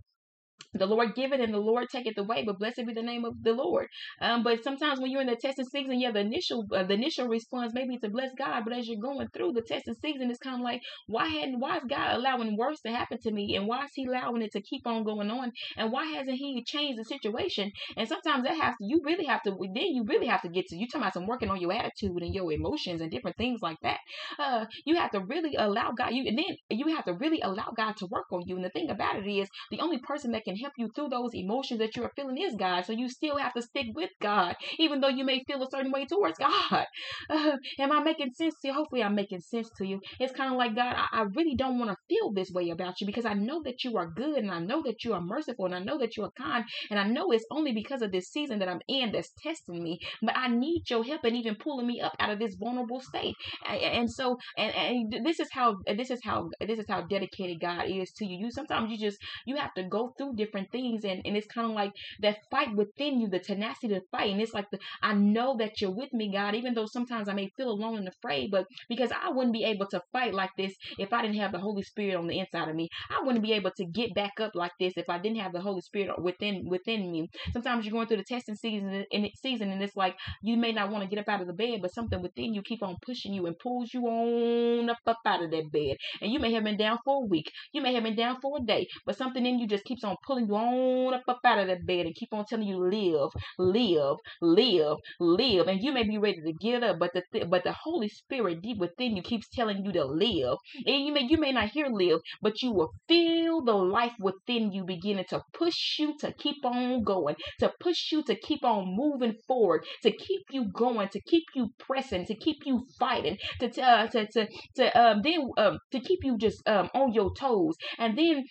the 0.73 0.87
Lord 0.87 1.15
give 1.15 1.33
it 1.33 1.41
and 1.41 1.53
the 1.53 1.59
Lord 1.59 1.89
take 1.91 2.07
it 2.07 2.19
away, 2.19 2.45
but 2.45 2.59
blessed 2.59 2.87
be 2.87 2.93
the 2.93 3.03
name 3.03 3.25
of 3.25 3.43
the 3.43 3.53
Lord. 3.53 3.89
Um, 4.21 4.43
but 4.43 4.63
sometimes 4.63 5.01
when 5.01 5.11
you're 5.11 5.21
in 5.21 5.27
the 5.27 5.37
testing 5.37 5.65
season, 5.65 6.01
yeah, 6.01 6.13
the 6.13 6.21
initial 6.21 6.67
uh, 6.73 6.85
the 6.85 6.95
initial 6.95 7.27
response 7.29 7.73
maybe 7.75 7.99
to 7.99 8.09
bless 8.09 8.31
God, 8.39 8.63
but 8.65 8.73
as 8.73 8.89
you're 8.89 9.01
going 9.01 9.29
through 9.29 9.53
the 9.53 9.63
testing 9.63 9.95
season, 10.01 10.31
it's 10.31 10.39
kind 10.39 10.57
of 10.57 10.63
like 10.63 10.81
why 11.07 11.27
hadn't 11.27 11.59
why 11.59 11.79
is 11.79 11.85
God 11.89 12.17
allowing 12.17 12.57
worse 12.57 12.81
to 12.83 12.91
happen 12.91 13.19
to 13.23 13.33
me, 13.33 13.57
and 13.57 13.67
why 13.67 13.85
is 13.85 13.91
He 13.95 14.07
allowing 14.07 14.43
it 14.43 14.53
to 14.53 14.61
keep 14.61 14.87
on 14.87 15.05
going 15.05 15.31
on, 15.31 15.53
and 15.77 15.93
why 15.93 16.07
hasn't 16.07 16.37
He 16.37 16.63
changed 16.65 16.99
the 16.99 17.05
situation? 17.05 17.73
And 17.97 18.09
sometimes 18.09 18.45
that 18.45 18.57
has 18.57 18.75
to, 18.77 18.85
you 18.85 19.01
really 19.05 19.27
have 19.27 19.43
to 19.43 19.51
then 19.75 19.95
you 19.95 20.05
really 20.05 20.27
have 20.27 20.43
to 20.43 20.49
get 20.49 20.67
to 20.69 20.77
you 20.77 20.87
talking 20.87 21.03
about 21.03 21.15
some 21.15 21.27
working 21.27 21.51
on 21.51 21.61
your 21.61 21.73
attitude 21.73 22.23
and 22.23 22.35
your 22.35 22.53
emotions 22.53 23.01
and 23.01 23.11
different 23.11 23.37
things 23.37 23.61
like 23.63 23.79
that. 23.83 23.99
Uh, 24.39 24.67
you 24.85 24.97
have 24.97 25.11
to 25.13 25.21
really 25.21 25.55
allow 25.57 25.93
God 25.93 26.13
you, 26.13 26.29
and 26.29 26.39
then 26.39 26.57
you 26.71 26.95
have 26.95 27.05
to 27.07 27.15
really 27.15 27.41
allow 27.41 27.73
God 27.77 27.97
to 27.99 28.07
work 28.07 28.27
on 28.33 28.43
you. 28.47 28.57
And 28.57 28.65
the 28.65 28.71
thing 28.71 28.91
about 28.91 29.17
it 29.17 29.29
is, 29.29 29.49
the 29.71 29.81
only 29.81 29.99
person 29.99 30.33
that 30.33 30.45
can 30.45 30.57
help 30.61 30.73
you 30.79 30.89
through 30.95 31.09
those 31.09 31.35
emotions 31.35 31.81
that 31.81 31.97
you're 31.97 32.13
feeling 32.17 32.39
is 32.39 32.55
God. 32.57 32.85
So 32.85 32.93
you 32.93 33.09
still 33.09 33.37
have 33.39 33.55
to 33.55 33.63
stick 33.63 33.87
with 33.95 34.11
God, 34.21 34.57
even 34.79 35.01
though 35.01 35.09
you 35.09 35.25
may 35.25 35.43
feel 35.47 35.63
a 35.63 35.71
certain 35.71 35.93
way 35.93 36.07
towards 36.07 36.39
God. 36.39 36.87
Uh, 37.29 37.57
am 37.79 37.93
I 37.93 38.03
making 38.03 38.33
sense 38.33 38.55
to 38.61 38.69
you? 38.69 38.75
Hopefully, 38.75 39.03
I'm 39.03 39.15
making 39.15 39.41
sense 39.41 39.71
to 39.79 39.87
you. 39.87 40.01
It's 40.19 40.33
kind 40.33 40.51
of 40.53 40.59
like, 40.59 40.75
God, 40.75 40.97
I, 40.97 41.21
I 41.21 41.23
really 41.35 41.55
don't 41.55 41.79
want 41.79 41.91
to 41.91 41.97
feel 42.09 42.33
this 42.33 42.51
way 42.51 42.71
about 42.71 43.01
you 43.01 43.07
because 43.07 43.25
I 43.25 43.35
know 43.35 43.63
that 43.65 43.85
you 43.85 43.97
are 43.97 44.11
good 44.11 44.39
and 44.39 44.51
I 44.51 44.59
know 44.59 44.83
that 44.85 45.05
you 45.05 45.13
are 45.13 45.21
merciful 45.21 45.67
and 45.67 45.75
I 45.75 45.79
know 45.79 45.99
that 45.99 46.17
you 46.17 46.25
are 46.25 46.33
kind 46.37 46.65
and 46.91 46.99
I 46.99 47.07
know 47.07 47.31
it's 47.31 47.45
only 47.51 47.73
because 47.73 48.03
of 48.03 48.11
this 48.13 48.29
season 48.31 48.59
that 48.59 48.69
I'm 48.69 48.81
in 48.89 49.13
that's 49.13 49.33
testing 49.43 49.83
me. 49.83 50.01
But 50.23 50.37
I 50.37 50.49
need 50.49 50.83
your 50.91 51.05
help 51.05 51.25
and 51.25 51.37
even 51.37 51.57
pulling 51.57 51.87
me 51.87 52.01
up 52.01 52.13
out 52.19 52.31
of 52.31 52.39
this 52.39 52.57
vulnerable 52.57 53.01
state. 53.01 53.35
And, 53.67 53.81
and 53.81 54.11
so, 54.11 54.39
and, 54.57 54.75
and 54.75 55.25
this 55.25 55.41
is 55.41 55.49
how 55.53 55.77
this 55.87 56.11
is 56.11 56.21
how 56.25 56.51
this 56.61 56.79
is 56.79 56.87
how 56.89 57.03
dedicated 57.03 57.61
God 57.61 57.85
is 57.89 58.11
to 58.17 58.27
you. 58.27 58.39
You 58.39 58.51
sometimes 58.51 58.91
you 58.91 58.99
just 58.99 59.19
you 59.47 59.57
have 59.57 59.75
to 59.75 59.85
go 59.85 60.13
through 60.17 60.35
different 60.37 60.50
things 60.73 61.05
and, 61.05 61.21
and 61.25 61.37
it's 61.37 61.47
kind 61.47 61.69
of 61.69 61.75
like 61.75 61.93
that 62.21 62.39
fight 62.51 62.75
within 62.75 63.21
you, 63.21 63.29
the 63.29 63.39
tenacity 63.39 63.89
to 63.89 64.01
fight. 64.11 64.31
And 64.31 64.41
it's 64.41 64.55
like 64.55 64.67
the 64.71 64.79
I 65.03 65.15
know 65.15 65.57
that 65.59 65.81
you're 65.81 65.95
with 65.95 66.13
me, 66.13 66.33
God, 66.33 66.55
even 66.55 66.75
though 66.75 66.87
sometimes 66.87 67.29
I 67.29 67.35
may 67.35 67.51
feel 67.57 67.71
alone 67.71 67.99
and 67.99 68.09
afraid, 68.09 68.51
but 68.51 68.67
because 68.89 69.11
I 69.13 69.31
wouldn't 69.31 69.53
be 69.53 69.65
able 69.65 69.87
to 69.89 70.01
fight 70.13 70.35
like 70.35 70.51
this 70.57 70.75
if 70.99 71.13
I 71.13 71.23
didn't 71.23 71.37
have 71.37 71.53
the 71.53 71.59
Holy 71.59 71.83
Spirit 71.83 72.17
on 72.17 72.27
the 72.27 72.39
inside 72.39 72.69
of 72.69 72.75
me. 72.75 72.89
I 73.11 73.23
wouldn't 73.23 73.45
be 73.45 73.53
able 73.53 73.71
to 73.77 73.85
get 73.87 74.15
back 74.15 74.41
up 74.41 74.53
like 74.55 74.73
this 74.79 74.95
if 74.97 75.09
I 75.09 75.19
didn't 75.19 75.39
have 75.39 75.53
the 75.53 75.61
Holy 75.61 75.81
Spirit 75.81 76.21
within 76.21 76.65
within 76.67 77.11
me. 77.11 77.29
Sometimes 77.53 77.85
you're 77.85 77.93
going 77.93 78.07
through 78.07 78.19
the 78.19 78.25
testing 78.25 78.57
season 78.57 79.05
and 79.13 79.25
it 79.25 79.33
season 79.37 79.71
and 79.71 79.83
it's 79.83 79.97
like 79.97 80.17
you 80.43 80.57
may 80.57 80.73
not 80.73 80.91
want 80.91 81.03
to 81.05 81.11
get 81.11 81.21
up 81.21 81.29
out 81.29 81.41
of 81.41 81.47
the 81.47 81.53
bed, 81.53 81.81
but 81.83 81.93
something 81.93 82.21
within 82.21 82.55
you 82.55 82.63
keep 82.63 82.83
on 82.83 82.97
pushing 83.03 83.33
you 83.33 83.47
and 83.47 83.59
pulls 83.59 83.93
you 83.93 84.03
on 84.07 84.91
up, 84.91 84.99
up 85.07 85.19
out 85.27 85.43
of 85.43 85.51
that 85.51 85.71
bed. 85.73 85.97
And 86.21 86.33
you 86.33 86.39
may 86.39 86.53
have 86.53 86.65
been 86.65 86.77
down 86.77 86.99
for 87.05 87.23
a 87.23 87.27
week. 87.27 87.51
You 87.73 87.83
may 87.83 87.95
have 87.95 88.05
been 88.05 88.17
down 88.17 88.41
for 88.41 88.59
a 88.59 88.65
day, 88.65 88.87
but 89.07 89.17
something 89.17 89.45
in 89.45 89.59
you 89.59 89.67
just 89.67 89.85
keeps 89.85 90.05
on 90.05 90.17
pulling 90.27 90.40
you 90.41 90.55
on 90.55 91.15
up, 91.15 91.23
up 91.29 91.41
out 91.45 91.59
of 91.59 91.67
that 91.69 91.87
bed 91.87 92.07
and 92.07 92.15
keep 92.15 92.33
on 92.33 92.45
telling 92.47 92.67
you 92.67 92.79
live, 92.79 93.31
live, 93.59 94.17
live, 94.41 94.97
live. 95.19 95.69
And 95.69 95.83
you 95.83 95.93
may 95.93 96.03
be 96.05 96.19
ready 96.19 96.41
to 96.43 96.53
get 96.53 96.83
up, 96.83 96.99
but 96.99 97.13
the 97.15 97.23
th- 97.33 97.49
but 97.49 97.65
the 97.65 97.73
Holy 97.73 98.09
Spirit 98.09 98.63
deep 98.63 98.79
within 98.79 99.17
you 99.17 99.23
keeps 99.23 99.49
telling 99.49 99.85
you 99.85 99.93
to 99.93 100.05
live. 100.05 100.59
And 100.87 101.05
you 101.07 101.13
may 101.13 101.23
you 101.23 101.39
may 101.39 101.53
not 101.53 101.71
hear 101.71 101.87
live, 101.89 102.21
but 102.43 102.63
you 102.63 102.73
will 102.73 102.93
feel 103.09 103.63
the 103.63 103.73
life 103.75 104.15
within 104.21 104.73
you 104.73 104.85
beginning 104.85 105.25
to 105.31 105.43
push 105.55 105.99
you 105.99 106.17
to 106.21 106.33
keep 106.33 106.65
on 106.65 107.03
going, 107.03 107.37
to 107.61 107.73
push 107.81 108.13
you 108.13 108.23
to 108.25 108.35
keep 108.35 108.65
on 108.65 108.95
moving 108.95 109.35
forward, 109.47 109.85
to 110.03 110.11
keep 110.11 110.43
you 110.51 110.67
going, 110.73 111.09
to 111.09 111.21
keep 111.21 111.45
you 111.55 111.69
pressing, 111.79 112.25
to 112.27 112.35
keep 112.35 112.59
you 112.65 112.87
fighting, 112.99 113.39
to 113.61 113.83
uh, 113.83 114.07
to 114.09 114.27
to 114.29 114.49
to 114.77 115.01
um 115.01 115.21
then 115.23 115.51
um 115.59 115.79
to 115.93 116.01
keep 116.01 116.21
you 116.23 116.37
just 116.39 116.67
um 116.69 116.89
on 116.95 117.13
your 117.13 117.33
toes, 117.35 117.77
and 117.99 118.17
then 118.19 118.45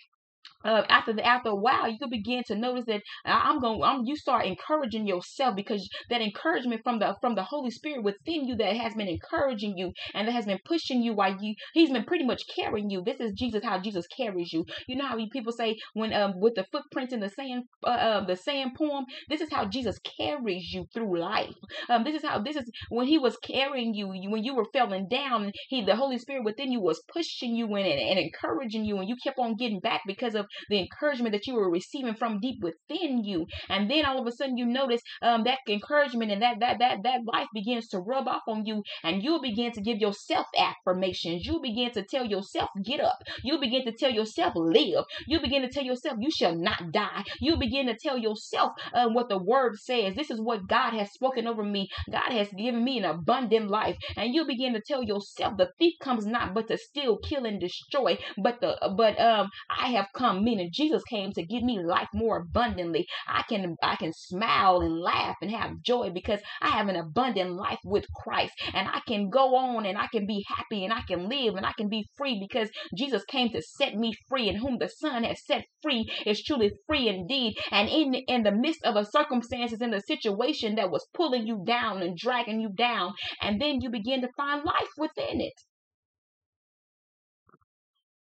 uh, 0.66 0.84
after 0.90 1.14
the 1.14 1.26
after 1.26 1.50
a 1.50 1.56
while, 1.56 1.90
you 1.90 1.98
begin 2.10 2.44
to 2.48 2.56
notice 2.56 2.86
that 2.86 3.02
I'm 3.26 3.60
going. 3.60 3.82
I'm 3.84 4.06
you 4.06 4.16
start 4.16 4.46
encouraging 4.46 5.08
yourself 5.08 5.56
because 5.56 5.90
that 6.10 6.22
encouragement 6.22 6.82
from 6.84 7.00
the 7.00 7.16
from 7.22 7.36
the 7.36 7.44
Holy 7.44 7.72
Spirit 7.72 8.04
within 8.04 8.48
you 8.48 8.56
that 8.58 8.76
has 8.76 8.94
been 8.96 9.08
encouraging 9.08 9.78
you 9.78 9.94
and 10.14 10.28
that 10.28 10.34
has 10.34 10.46
been 10.46 10.60
pushing 10.66 11.02
you 11.02 11.14
while 11.14 11.36
you 11.42 11.56
He's 11.74 11.92
been 11.92 12.06
pretty 12.06 12.26
much 12.26 12.44
carrying 12.54 12.90
you. 12.90 13.04
This 13.04 13.20
is 13.20 13.34
Jesus 13.34 13.64
how 13.64 13.80
Jesus 13.80 14.08
carries 14.08 14.52
you. 14.54 14.66
You 14.88 14.98
know 14.98 15.08
how 15.08 15.18
people 15.32 15.52
say 15.54 15.78
when 15.94 16.14
um 16.14 16.40
with 16.40 16.56
the 16.56 16.66
footprints 16.72 17.14
in 17.14 17.20
the 17.20 17.30
sand 17.30 17.64
uh, 17.84 17.90
uh, 17.90 18.26
the 18.26 18.36
sand 18.36 18.72
poem. 18.78 19.06
This 19.30 19.42
is 19.42 19.50
how 19.52 19.66
Jesus 19.66 20.00
carries 20.18 20.72
you 20.74 20.88
through 20.94 21.20
life. 21.20 21.54
Um, 21.90 22.04
this 22.04 22.16
is 22.16 22.24
how 22.24 22.40
this 22.40 22.56
is 22.56 22.70
when 22.90 23.08
He 23.08 23.18
was 23.18 23.38
carrying 23.38 23.94
you 23.94 24.08
when 24.08 24.44
you 24.44 24.56
were 24.56 24.68
falling 24.74 25.08
down. 25.10 25.52
He 25.70 25.84
the 25.84 25.96
Holy 25.96 26.18
Spirit 26.18 26.44
within 26.44 26.72
you 26.72 26.82
was 26.82 27.02
pushing 27.14 27.56
you 27.56 27.68
in 27.76 27.86
and, 27.86 28.00
and 28.00 28.20
encouraging 28.20 28.86
you, 28.86 28.98
and 28.98 29.08
you 29.08 29.16
kept 29.24 29.40
on 29.40 29.56
getting 29.56 29.80
back 29.80 30.02
because 30.08 30.36
of 30.36 30.46
the 30.70 30.80
encouragement 30.80 31.34
that 31.34 31.48
you 31.48 31.56
were 31.56 31.70
receiving 31.70 32.16
from 32.16 32.40
deep 32.40 32.62
within 32.62 33.24
you. 33.24 33.46
And 33.70 33.90
then 33.90 34.06
all 34.06 34.20
of 34.20 34.28
a 34.28 34.32
sudden 34.32 34.58
you 34.58 34.66
notice 34.66 35.02
um, 35.22 35.44
that 35.44 35.60
encouragement 35.68 36.32
and 36.32 36.42
that 36.42 36.60
that 36.60 36.80
that 36.80 37.04
that 37.04 37.22
life 37.26 37.48
begins 37.54 37.88
to 37.90 38.00
rub 38.00 38.28
off 38.28 38.44
on 38.48 38.66
you, 38.66 38.84
and 39.04 39.24
you'll 39.24 39.42
begin 39.42 39.72
to 39.74 39.82
give 39.82 39.98
yourself 39.98 40.48
affirmations. 40.58 41.46
You 41.46 41.60
begin 41.62 41.92
to 41.92 42.04
tell 42.04 42.26
yourself, 42.26 42.70
get 42.84 43.00
up. 43.00 43.18
You 43.44 43.60
begin 43.60 43.86
to 43.86 43.92
tell 43.92 44.12
yourself, 44.12 44.54
live. 44.56 45.06
You 45.28 45.40
begin 45.42 45.62
to 45.64 45.70
tell 45.70 45.84
yourself, 45.84 46.18
you 46.20 46.32
shall 46.32 46.56
not 46.56 46.92
die. 46.92 47.24
You 47.40 47.58
begin 47.58 47.88
to 47.88 47.98
tell 47.98 48.18
yourself 48.18 48.74
uh, 48.94 49.10
what 49.10 49.30
the 49.30 49.38
word 49.38 49.78
says. 49.78 50.16
This 50.16 50.32
is 50.32 50.42
what 50.42 50.68
God 50.68 50.94
has 50.94 51.12
spoken 51.12 51.48
over 51.48 51.64
me. 51.64 51.90
God 52.12 52.32
has 52.32 52.50
given 52.50 52.84
me 52.84 52.98
an 53.00 53.06
abundant 53.06 53.70
life. 53.70 53.98
And 54.18 54.34
you 54.34 54.46
begin 54.46 54.74
to 54.74 54.82
tell 54.82 55.04
yourself, 55.04 55.58
the 55.58 55.70
thief 55.78 55.94
comes 56.02 56.26
not 56.26 56.54
but 56.54 56.68
to 56.68 56.78
steal, 56.78 57.18
kill, 57.18 57.46
and 57.46 57.60
destroy. 57.60 58.18
But 58.38 58.62
the 58.62 58.78
but 58.98 59.20
um 59.20 59.50
I 59.70 59.90
have 59.92 60.08
come 60.14 60.39
meaning 60.40 60.70
Jesus 60.72 61.04
came 61.04 61.32
to 61.34 61.46
give 61.46 61.64
me 61.64 61.80
life 61.80 62.10
more 62.14 62.38
abundantly. 62.38 63.08
I 63.28 63.44
can 63.44 63.76
I 63.82 63.96
can 63.96 64.14
smile 64.14 64.82
and 64.82 65.00
laugh 65.00 65.38
and 65.42 65.52
have 65.52 65.82
joy 65.82 66.10
because 66.12 66.40
I 66.62 66.70
have 66.70 66.88
an 66.88 66.96
abundant 66.96 67.54
life 67.54 67.80
with 67.84 68.06
Christ 68.16 68.54
and 68.74 68.88
I 68.88 69.02
can 69.08 69.30
go 69.30 69.56
on 69.56 69.86
and 69.86 69.98
I 69.98 70.08
can 70.08 70.26
be 70.26 70.46
happy 70.48 70.84
and 70.84 70.94
I 70.94 71.02
can 71.02 71.30
live 71.30 71.56
and 71.56 71.66
I 71.66 71.74
can 71.74 71.90
be 71.90 72.06
free 72.18 72.40
because 72.40 72.70
Jesus 72.96 73.24
came 73.26 73.50
to 73.52 73.62
set 73.62 73.96
me 73.96 74.14
free 74.28 74.50
and 74.50 74.58
whom 74.58 74.78
the 74.78 74.90
Son 74.90 75.24
has 75.24 75.46
set 75.46 75.66
free 75.82 76.10
is 76.26 76.44
truly 76.44 76.72
free 76.88 77.08
indeed. 77.08 77.58
And 77.72 77.90
in 77.90 78.14
in 78.14 78.44
the 78.44 78.52
midst 78.52 78.84
of 78.84 78.96
the 78.96 79.04
circumstances 79.04 79.82
in 79.82 79.92
the 79.92 80.02
situation 80.02 80.76
that 80.76 80.92
was 80.92 81.08
pulling 81.14 81.48
you 81.48 81.64
down 81.66 82.02
and 82.02 82.18
dragging 82.18 82.60
you 82.60 82.70
down, 82.70 83.14
and 83.42 83.62
then 83.62 83.82
you 83.82 83.90
begin 83.90 84.22
to 84.22 84.30
find 84.38 84.64
life 84.64 84.92
within 84.98 85.42
it. 85.42 85.54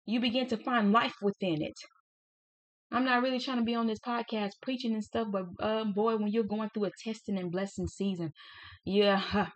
You 0.06 0.22
begin 0.22 0.48
to 0.48 0.58
find 0.58 0.91
life 0.91 1.15
within 1.22 1.62
it. 1.62 1.78
I'm 2.91 3.04
not 3.04 3.21
really 3.21 3.39
trying 3.39 3.58
to 3.58 3.63
be 3.63 3.76
on 3.76 3.88
this 3.88 4.00
podcast 4.00 4.52
preaching 4.62 4.93
and 4.93 5.04
stuff, 5.04 5.28
but 5.30 5.45
um, 5.60 5.91
boy, 5.91 6.15
when 6.15 6.30
you're 6.30 6.43
going 6.43 6.69
through 6.69 6.86
a 6.86 6.91
testing 7.04 7.38
and 7.38 7.52
blessing 7.52 7.88
season, 7.88 8.32
yeah, 8.86 9.47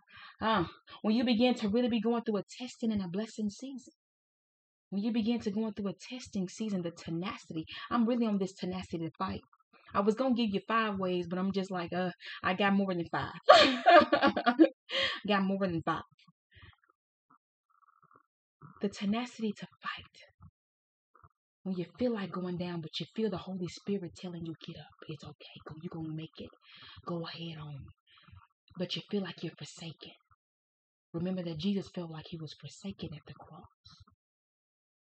uh, 0.42 0.66
when 1.02 1.16
you 1.16 1.24
begin 1.24 1.54
to 1.56 1.70
really 1.70 1.88
be 1.88 2.02
going 2.02 2.24
through 2.24 2.38
a 2.38 2.44
testing 2.60 2.92
and 2.92 3.02
a 3.02 3.08
blessing 3.08 3.50
season, 3.50 3.94
when 4.90 5.02
you 5.02 5.14
begin 5.14 5.40
to 5.40 5.52
going 5.52 5.74
through 5.74 5.90
a 5.90 5.94
testing 5.94 6.50
season, 6.50 6.82
the 6.82 6.92
tenacity, 6.92 7.66
I'm 7.90 8.06
really 8.06 8.26
on 8.26 8.38
this 8.38 8.54
tenacity 8.54 9.06
to 9.06 9.12
fight. 9.18 9.42
I 9.94 10.02
was 10.02 10.16
gonna 10.16 10.36
give 10.36 10.54
you 10.54 10.60
five 10.68 11.00
ways, 11.00 11.28
but 11.28 11.40
I'm 11.40 11.54
just 11.54 11.72
like, 11.72 11.94
uh, 11.94 12.12
I 12.44 12.54
got 12.54 12.74
more 12.74 12.94
than 12.94 13.06
five. 13.06 13.32
got 15.28 15.44
more 15.44 15.68
than 15.68 15.82
five. 15.84 16.04
The 18.82 18.90
tenacity 18.90 19.54
to 19.54 19.68
fight 19.82 20.31
when 21.64 21.76
you 21.76 21.86
feel 22.00 22.14
like 22.14 22.32
going 22.32 22.58
down, 22.58 22.82
but 22.82 23.00
you 23.00 23.06
feel 23.16 23.30
the 23.30 23.38
Holy 23.38 23.68
Spirit 23.68 24.16
telling 24.16 24.46
you, 24.46 24.54
get 24.66 24.78
up. 24.78 24.86
It's 25.08 25.24
okay. 25.24 25.60
Go, 25.68 25.76
you're 25.82 25.90
going 25.92 26.10
to 26.10 26.16
make 26.16 26.40
it. 26.40 26.50
Go 27.06 27.26
ahead 27.28 27.58
on. 27.62 27.86
But 28.78 28.96
you 28.96 29.02
feel 29.12 29.22
like 29.22 29.44
you're 29.44 29.56
forsaken. 29.58 30.14
Remember 31.14 31.44
that 31.44 31.58
Jesus 31.58 31.90
felt 31.94 32.10
like 32.10 32.26
he 32.28 32.38
was 32.38 32.54
forsaken 32.54 33.10
at 33.14 33.26
the 33.28 33.34
cross. 33.34 34.04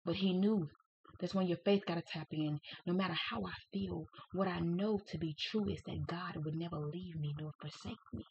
But 0.04 0.16
he 0.16 0.34
knew 0.34 0.68
that's 1.18 1.34
when 1.34 1.46
your 1.48 1.58
faith 1.64 1.82
got 1.86 1.94
to 1.94 2.02
tap 2.02 2.28
in. 2.30 2.60
No 2.86 2.92
matter 2.94 3.14
how 3.30 3.42
I 3.44 3.54
feel, 3.72 4.04
what 4.32 4.46
I 4.46 4.60
know 4.60 5.00
to 5.08 5.18
be 5.18 5.34
true 5.50 5.68
is 5.68 5.80
that 5.86 6.06
God 6.06 6.44
would 6.44 6.54
never 6.54 6.76
leave 6.76 7.16
me 7.18 7.34
nor 7.40 7.50
forsake 7.60 7.96
me. 8.12 8.24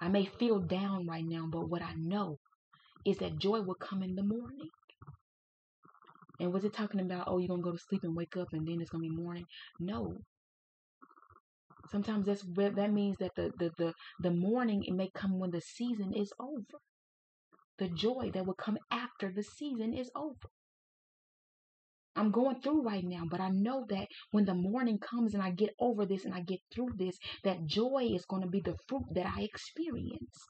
I 0.00 0.08
may 0.08 0.26
feel 0.26 0.60
down 0.60 1.06
right 1.06 1.24
now, 1.24 1.48
but 1.50 1.68
what 1.68 1.82
I 1.82 1.94
know 1.96 2.38
is 3.06 3.16
that 3.18 3.38
joy 3.38 3.62
will 3.62 3.76
come 3.76 4.02
in 4.02 4.14
the 4.14 4.22
morning. 4.22 4.68
And 6.42 6.52
was 6.52 6.64
it 6.64 6.74
talking 6.74 6.98
about, 6.98 7.28
oh, 7.28 7.38
you're 7.38 7.46
going 7.46 7.62
to 7.62 7.70
go 7.70 7.70
to 7.70 7.78
sleep 7.78 8.02
and 8.02 8.16
wake 8.16 8.36
up 8.36 8.48
and 8.52 8.66
then 8.66 8.80
it's 8.80 8.90
going 8.90 9.04
to 9.04 9.08
be 9.08 9.14
morning? 9.14 9.44
No. 9.78 10.16
Sometimes 11.92 12.26
that's 12.26 12.42
that 12.56 12.92
means 12.92 13.16
that 13.18 13.30
the, 13.36 13.52
the, 13.60 13.70
the, 13.78 13.92
the 14.18 14.32
morning 14.32 14.82
it 14.84 14.92
may 14.92 15.08
come 15.14 15.38
when 15.38 15.52
the 15.52 15.60
season 15.60 16.12
is 16.12 16.32
over. 16.40 16.80
The 17.78 17.90
joy 17.90 18.32
that 18.34 18.44
will 18.44 18.56
come 18.56 18.76
after 18.90 19.30
the 19.32 19.44
season 19.44 19.94
is 19.94 20.10
over. 20.16 20.48
I'm 22.16 22.32
going 22.32 22.60
through 22.60 22.82
right 22.82 23.04
now, 23.04 23.22
but 23.30 23.40
I 23.40 23.50
know 23.50 23.86
that 23.90 24.08
when 24.32 24.44
the 24.44 24.54
morning 24.54 24.98
comes 24.98 25.34
and 25.34 25.42
I 25.44 25.52
get 25.52 25.70
over 25.78 26.04
this 26.06 26.24
and 26.24 26.34
I 26.34 26.40
get 26.40 26.58
through 26.74 26.94
this, 26.96 27.18
that 27.44 27.66
joy 27.66 28.10
is 28.12 28.24
going 28.24 28.42
to 28.42 28.48
be 28.48 28.60
the 28.60 28.74
fruit 28.88 29.04
that 29.14 29.26
I 29.26 29.42
experience. 29.42 30.40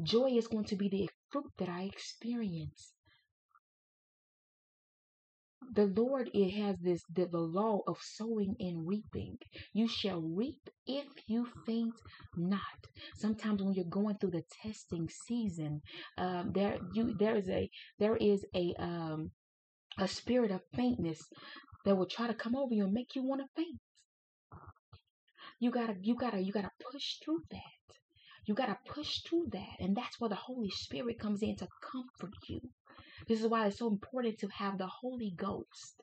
Joy 0.00 0.36
is 0.36 0.46
going 0.46 0.66
to 0.66 0.76
be 0.76 0.88
the 0.88 1.08
fruit 1.32 1.50
that 1.58 1.68
I 1.68 1.82
experience 1.82 2.92
the 5.74 5.86
Lord 5.86 6.30
it 6.34 6.50
has 6.62 6.76
this 6.80 7.02
the, 7.14 7.26
the 7.26 7.38
law 7.38 7.80
of 7.86 7.98
sowing 8.02 8.56
and 8.60 8.86
reaping. 8.86 9.38
You 9.72 9.88
shall 9.88 10.20
reap 10.20 10.70
if 10.86 11.06
you 11.26 11.46
faint 11.66 11.94
not. 12.36 12.60
Sometimes 13.16 13.62
when 13.62 13.74
you're 13.74 13.84
going 13.86 14.16
through 14.18 14.32
the 14.32 14.44
testing 14.62 15.08
season, 15.08 15.82
um, 16.18 16.52
there 16.54 16.78
you 16.94 17.14
there 17.18 17.36
is 17.36 17.48
a 17.48 17.70
there 17.98 18.16
is 18.16 18.44
a 18.54 18.74
um 18.78 19.30
a 19.98 20.08
spirit 20.08 20.50
of 20.50 20.62
faintness 20.74 21.20
that 21.84 21.96
will 21.96 22.06
try 22.06 22.26
to 22.26 22.34
come 22.34 22.56
over 22.56 22.74
you 22.74 22.84
and 22.84 22.92
make 22.92 23.14
you 23.16 23.22
want 23.24 23.40
to 23.42 23.48
faint. 23.56 23.80
You 25.60 25.70
gotta 25.70 25.96
you 26.02 26.16
gotta 26.16 26.40
you 26.40 26.52
gotta 26.52 26.70
push 26.92 27.16
through 27.24 27.42
that. 27.50 27.60
You 28.46 28.54
gotta 28.54 28.78
push 28.88 29.20
through 29.28 29.48
that, 29.52 29.76
and 29.80 29.96
that's 29.96 30.20
where 30.20 30.30
the 30.30 30.36
Holy 30.36 30.70
Spirit 30.70 31.18
comes 31.18 31.42
in 31.42 31.56
to 31.56 31.68
comfort 31.82 32.34
you. 32.48 32.60
This 33.28 33.40
is 33.40 33.48
why 33.48 33.66
it's 33.66 33.78
so 33.78 33.88
important 33.88 34.38
to 34.38 34.48
have 34.48 34.78
the 34.78 34.86
Holy 34.86 35.32
Ghost 35.36 36.02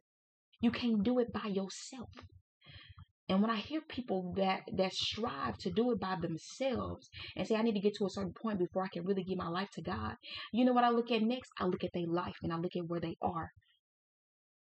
You 0.59 0.71
can't 0.71 1.03
do 1.03 1.19
it 1.19 1.31
by 1.33 1.47
yourself. 1.49 2.09
And 3.29 3.41
when 3.41 3.49
I 3.49 3.55
hear 3.55 3.81
people 3.81 4.33
that 4.35 4.63
that 4.73 4.93
strive 4.93 5.57
to 5.59 5.71
do 5.71 5.91
it 5.91 5.99
by 5.99 6.17
themselves 6.21 7.09
and 7.35 7.47
say 7.47 7.55
I 7.55 7.61
need 7.61 7.75
to 7.75 7.79
get 7.79 7.95
to 7.95 8.05
a 8.05 8.09
certain 8.09 8.33
point 8.33 8.59
before 8.59 8.83
I 8.83 8.89
can 8.89 9.05
really 9.05 9.23
give 9.23 9.37
my 9.37 9.47
life 9.47 9.71
to 9.71 9.81
God, 9.81 10.15
you 10.51 10.65
know 10.65 10.73
what 10.73 10.83
I 10.83 10.89
look 10.89 11.11
at 11.11 11.21
next? 11.21 11.51
I 11.57 11.65
look 11.65 11.83
at 11.83 11.93
their 11.93 12.07
life 12.07 12.35
and 12.43 12.51
I 12.51 12.57
look 12.57 12.75
at 12.75 12.87
where 12.87 12.99
they 12.99 13.15
are. 13.21 13.51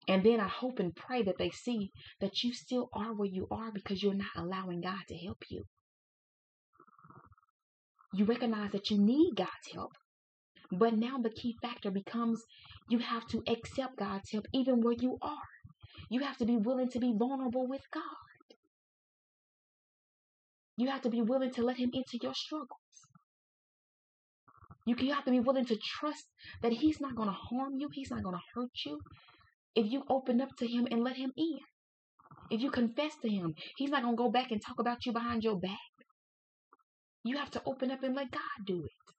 And 0.07 0.23
then 0.23 0.39
I 0.39 0.47
hope 0.47 0.79
and 0.79 0.95
pray 0.95 1.21
that 1.23 1.37
they 1.37 1.49
see 1.49 1.91
that 2.21 2.43
you 2.43 2.53
still 2.53 2.89
are 2.93 3.13
where 3.13 3.27
you 3.27 3.47
are 3.51 3.71
because 3.71 4.01
you're 4.01 4.13
not 4.13 4.35
allowing 4.35 4.81
God 4.81 5.03
to 5.09 5.17
help 5.17 5.43
you. 5.49 5.65
You 8.13 8.25
recognize 8.25 8.71
that 8.71 8.89
you 8.89 8.97
need 8.97 9.35
God's 9.35 9.71
help. 9.73 9.91
But 10.71 10.97
now 10.97 11.17
the 11.17 11.29
key 11.29 11.55
factor 11.61 11.91
becomes 11.91 12.43
you 12.89 12.99
have 12.99 13.25
to 13.27 13.43
accept 13.47 13.97
God's 13.97 14.31
help 14.31 14.47
even 14.53 14.81
where 14.81 14.95
you 14.99 15.17
are. 15.21 15.49
You 16.09 16.21
have 16.21 16.37
to 16.37 16.45
be 16.45 16.57
willing 16.57 16.89
to 16.89 16.99
be 16.99 17.13
vulnerable 17.17 17.67
with 17.67 17.81
God. 17.93 18.03
You 20.77 20.89
have 20.89 21.01
to 21.01 21.09
be 21.09 21.21
willing 21.21 21.51
to 21.53 21.63
let 21.63 21.77
Him 21.77 21.89
into 21.93 22.19
your 22.21 22.33
struggles. 22.33 22.69
You 24.85 24.95
have 25.13 25.25
to 25.25 25.31
be 25.31 25.39
willing 25.39 25.65
to 25.65 25.75
trust 25.75 26.25
that 26.61 26.71
He's 26.71 27.01
not 27.01 27.15
going 27.15 27.29
to 27.29 27.35
harm 27.35 27.73
you, 27.77 27.89
He's 27.91 28.11
not 28.11 28.23
going 28.23 28.35
to 28.35 28.41
hurt 28.53 28.71
you. 28.85 28.99
If 29.75 29.91
you 29.91 30.03
open 30.09 30.39
up 30.39 30.49
to 30.59 30.67
Him 30.67 30.87
and 30.91 31.03
let 31.03 31.17
Him 31.17 31.31
in, 31.35 31.59
if 32.51 32.61
you 32.61 32.71
confess 32.71 33.13
to 33.21 33.29
Him, 33.29 33.55
He's 33.77 33.89
not 33.89 34.03
going 34.03 34.15
to 34.15 34.23
go 34.23 34.29
back 34.29 34.51
and 34.51 34.61
talk 34.61 34.79
about 34.79 35.05
you 35.05 35.11
behind 35.11 35.43
your 35.43 35.59
back. 35.59 35.79
You 37.23 37.37
have 37.37 37.51
to 37.51 37.61
open 37.65 37.91
up 37.91 38.03
and 38.03 38.15
let 38.15 38.31
God 38.31 38.65
do 38.65 38.85
it. 38.85 39.16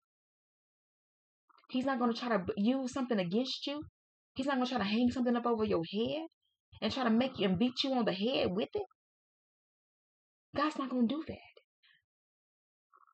He's 1.71 1.85
not 1.85 1.99
going 1.99 2.13
to 2.13 2.19
try 2.19 2.31
to 2.31 2.45
use 2.57 2.93
something 2.93 3.19
against 3.19 3.67
you. 3.67 3.83
He's 4.35 4.47
not 4.47 4.57
going 4.57 4.67
to 4.67 4.71
try 4.75 4.79
to 4.79 4.89
hang 4.89 5.11
something 5.11 5.37
up 5.37 5.47
over 5.47 5.65
your 5.65 5.83
head 5.93 6.27
and 6.81 6.93
try 6.93 7.05
to 7.05 7.11
make 7.11 7.39
you 7.39 7.49
and 7.49 7.59
beat 7.59 7.83
you 7.85 7.93
on 7.93 8.05
the 8.05 8.13
head 8.13 8.49
with 8.51 8.71
it. 8.75 8.87
God's 10.57 10.79
not 10.79 10.91
going 10.91 11.09
to 11.09 11.15
do 11.15 11.25
that. 11.29 11.37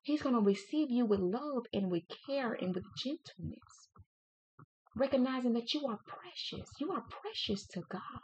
He's 0.03 0.21
going 0.21 0.35
to 0.35 0.41
receive 0.41 0.89
you 0.89 1.05
with 1.05 1.19
love 1.19 1.65
and 1.73 1.91
with 1.91 2.03
care 2.27 2.53
and 2.53 2.73
with 2.73 2.83
gentleness. 3.03 3.89
Recognizing 4.95 5.53
that 5.53 5.73
you 5.73 5.85
are 5.87 5.99
precious. 6.07 6.69
You 6.79 6.91
are 6.91 7.03
precious 7.09 7.65
to 7.73 7.81
God. 7.91 8.21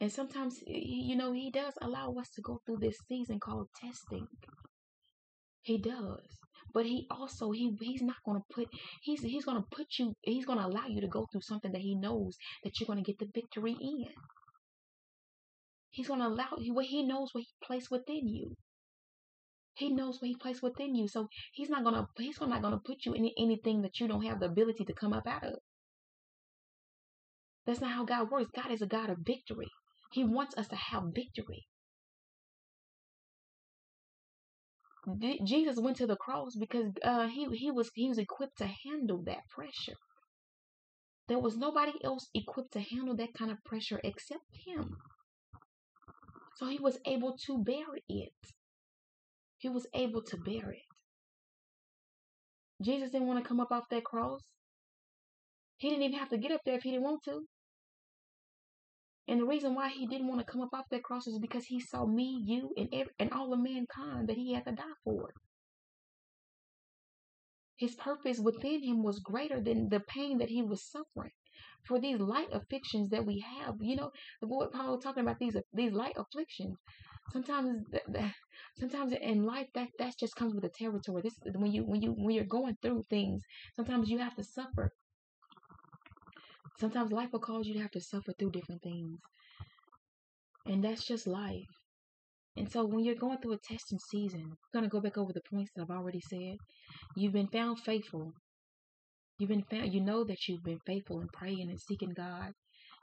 And 0.00 0.12
sometimes, 0.12 0.58
you 0.66 1.16
know, 1.16 1.32
He 1.32 1.50
does 1.50 1.74
allow 1.80 2.12
us 2.20 2.28
to 2.34 2.42
go 2.42 2.60
through 2.66 2.78
this 2.80 2.98
season 3.08 3.40
called 3.40 3.68
testing. 3.80 4.26
He 5.62 5.78
does. 5.78 6.38
But 6.76 6.84
he 6.84 7.06
also 7.10 7.52
he 7.52 7.74
he's 7.80 8.02
not 8.02 8.22
gonna 8.26 8.44
put 8.52 8.68
he's 9.00 9.22
he's 9.22 9.46
gonna 9.46 9.64
put 9.70 9.86
you 9.98 10.12
he's 10.20 10.44
gonna 10.44 10.66
allow 10.66 10.86
you 10.86 11.00
to 11.00 11.08
go 11.08 11.24
through 11.32 11.40
something 11.40 11.72
that 11.72 11.80
he 11.80 11.94
knows 11.94 12.36
that 12.62 12.78
you're 12.78 12.86
gonna 12.86 13.00
get 13.00 13.18
the 13.18 13.30
victory 13.34 13.74
in. 13.80 14.04
He's 15.88 16.08
gonna 16.08 16.28
allow 16.28 16.58
you 16.58 16.74
what 16.74 16.84
he 16.84 17.02
knows 17.02 17.30
what 17.32 17.44
he 17.44 17.54
placed 17.64 17.90
within 17.90 18.28
you. 18.28 18.56
He 19.72 19.88
knows 19.90 20.20
what 20.20 20.28
he 20.28 20.36
placed 20.36 20.62
within 20.62 20.94
you. 20.94 21.08
So 21.08 21.28
he's 21.54 21.70
not 21.70 21.82
gonna 21.82 22.08
he's 22.18 22.38
not 22.42 22.60
gonna 22.60 22.78
put 22.84 23.06
you 23.06 23.14
in 23.14 23.30
anything 23.38 23.80
that 23.80 23.98
you 23.98 24.06
don't 24.06 24.26
have 24.26 24.40
the 24.40 24.46
ability 24.46 24.84
to 24.84 24.92
come 24.92 25.14
up 25.14 25.26
out 25.26 25.44
of. 25.44 25.58
That's 27.64 27.80
not 27.80 27.92
how 27.92 28.04
God 28.04 28.30
works. 28.30 28.50
God 28.54 28.70
is 28.70 28.82
a 28.82 28.86
God 28.86 29.08
of 29.08 29.20
victory. 29.20 29.70
He 30.12 30.24
wants 30.24 30.58
us 30.58 30.68
to 30.68 30.76
have 30.76 31.04
victory. 31.14 31.68
Jesus 35.44 35.78
went 35.78 35.98
to 35.98 36.06
the 36.06 36.16
cross 36.16 36.56
because 36.56 36.92
uh, 37.04 37.28
he 37.28 37.46
he 37.56 37.70
was 37.70 37.90
he 37.94 38.08
was 38.08 38.18
equipped 38.18 38.58
to 38.58 38.66
handle 38.84 39.22
that 39.26 39.48
pressure. 39.48 39.96
There 41.28 41.38
was 41.38 41.56
nobody 41.56 41.92
else 42.04 42.28
equipped 42.34 42.72
to 42.72 42.80
handle 42.80 43.16
that 43.16 43.34
kind 43.34 43.50
of 43.50 43.62
pressure 43.64 44.00
except 44.02 44.44
him. 44.66 44.96
So 46.56 46.66
he 46.66 46.78
was 46.78 46.98
able 47.06 47.36
to 47.46 47.62
bear 47.62 47.86
it. 48.08 48.32
He 49.58 49.68
was 49.68 49.86
able 49.94 50.22
to 50.22 50.36
bear 50.36 50.70
it. 50.70 50.82
Jesus 52.82 53.10
didn't 53.10 53.28
want 53.28 53.42
to 53.42 53.48
come 53.48 53.60
up 53.60 53.72
off 53.72 53.88
that 53.90 54.04
cross. 54.04 54.42
He 55.78 55.88
didn't 55.90 56.04
even 56.04 56.18
have 56.18 56.30
to 56.30 56.38
get 56.38 56.52
up 56.52 56.60
there 56.64 56.76
if 56.76 56.82
he 56.82 56.90
didn't 56.92 57.04
want 57.04 57.22
to. 57.24 57.46
And 59.28 59.40
the 59.40 59.44
reason 59.46 59.74
why 59.74 59.88
he 59.88 60.06
didn't 60.06 60.28
want 60.28 60.40
to 60.40 60.50
come 60.50 60.62
up 60.62 60.72
off 60.72 60.88
that 60.90 61.02
cross 61.02 61.26
is 61.26 61.38
because 61.38 61.66
he 61.66 61.80
saw 61.80 62.06
me, 62.06 62.42
you, 62.44 62.72
and 62.76 62.88
every, 62.92 63.12
and 63.18 63.32
all 63.32 63.52
of 63.52 63.60
mankind 63.60 64.28
that 64.28 64.36
he 64.36 64.52
had 64.52 64.64
to 64.66 64.72
die 64.72 64.84
for. 65.04 65.34
His 67.76 67.94
purpose 67.94 68.38
within 68.38 68.82
him 68.82 69.02
was 69.02 69.18
greater 69.20 69.60
than 69.60 69.88
the 69.88 70.00
pain 70.00 70.38
that 70.38 70.48
he 70.50 70.62
was 70.62 70.82
suffering. 70.82 71.32
For 71.84 72.00
these 72.00 72.18
light 72.18 72.48
afflictions 72.52 73.10
that 73.10 73.24
we 73.26 73.40
have, 73.40 73.76
you 73.80 73.96
know, 73.96 74.12
the 74.40 74.46
boy 74.46 74.66
Paul 74.66 74.98
talking 74.98 75.22
about 75.22 75.38
these 75.38 75.56
these 75.72 75.92
light 75.92 76.16
afflictions. 76.16 76.78
Sometimes, 77.32 77.86
sometimes 78.78 79.12
in 79.12 79.44
life 79.44 79.68
that 79.74 79.88
that 79.98 80.16
just 80.18 80.36
comes 80.36 80.54
with 80.54 80.62
the 80.62 80.70
territory. 80.70 81.22
This 81.22 81.38
when 81.44 81.72
you 81.72 81.84
when 81.84 82.02
you 82.02 82.12
when 82.12 82.34
you're 82.34 82.44
going 82.44 82.76
through 82.82 83.02
things, 83.10 83.42
sometimes 83.74 84.08
you 84.10 84.18
have 84.18 84.36
to 84.36 84.44
suffer 84.44 84.92
Sometimes 86.78 87.12
life 87.12 87.32
will 87.32 87.40
cause 87.40 87.66
you 87.66 87.74
to 87.74 87.80
have 87.80 87.90
to 87.92 88.00
suffer 88.00 88.32
through 88.38 88.50
different 88.50 88.82
things. 88.82 89.18
And 90.66 90.82
that's 90.84 91.06
just 91.06 91.26
life. 91.26 91.64
And 92.56 92.70
so 92.70 92.84
when 92.86 93.04
you're 93.04 93.14
going 93.14 93.38
through 93.38 93.52
a 93.52 93.58
testing 93.58 93.98
season, 93.98 94.42
I'm 94.42 94.56
going 94.72 94.84
to 94.84 94.90
go 94.90 95.00
back 95.00 95.18
over 95.18 95.32
the 95.32 95.42
points 95.50 95.70
that 95.74 95.82
I've 95.82 95.96
already 95.96 96.20
said. 96.20 96.56
You've 97.14 97.32
been 97.34 97.48
found 97.48 97.80
faithful. 97.80 98.32
You've 99.38 99.50
been 99.50 99.64
found, 99.70 99.92
you 99.92 100.00
know 100.00 100.24
that 100.24 100.48
you've 100.48 100.64
been 100.64 100.80
faithful 100.86 101.20
in 101.20 101.28
praying 101.32 101.68
and 101.68 101.80
seeking 101.80 102.14
God. 102.14 102.52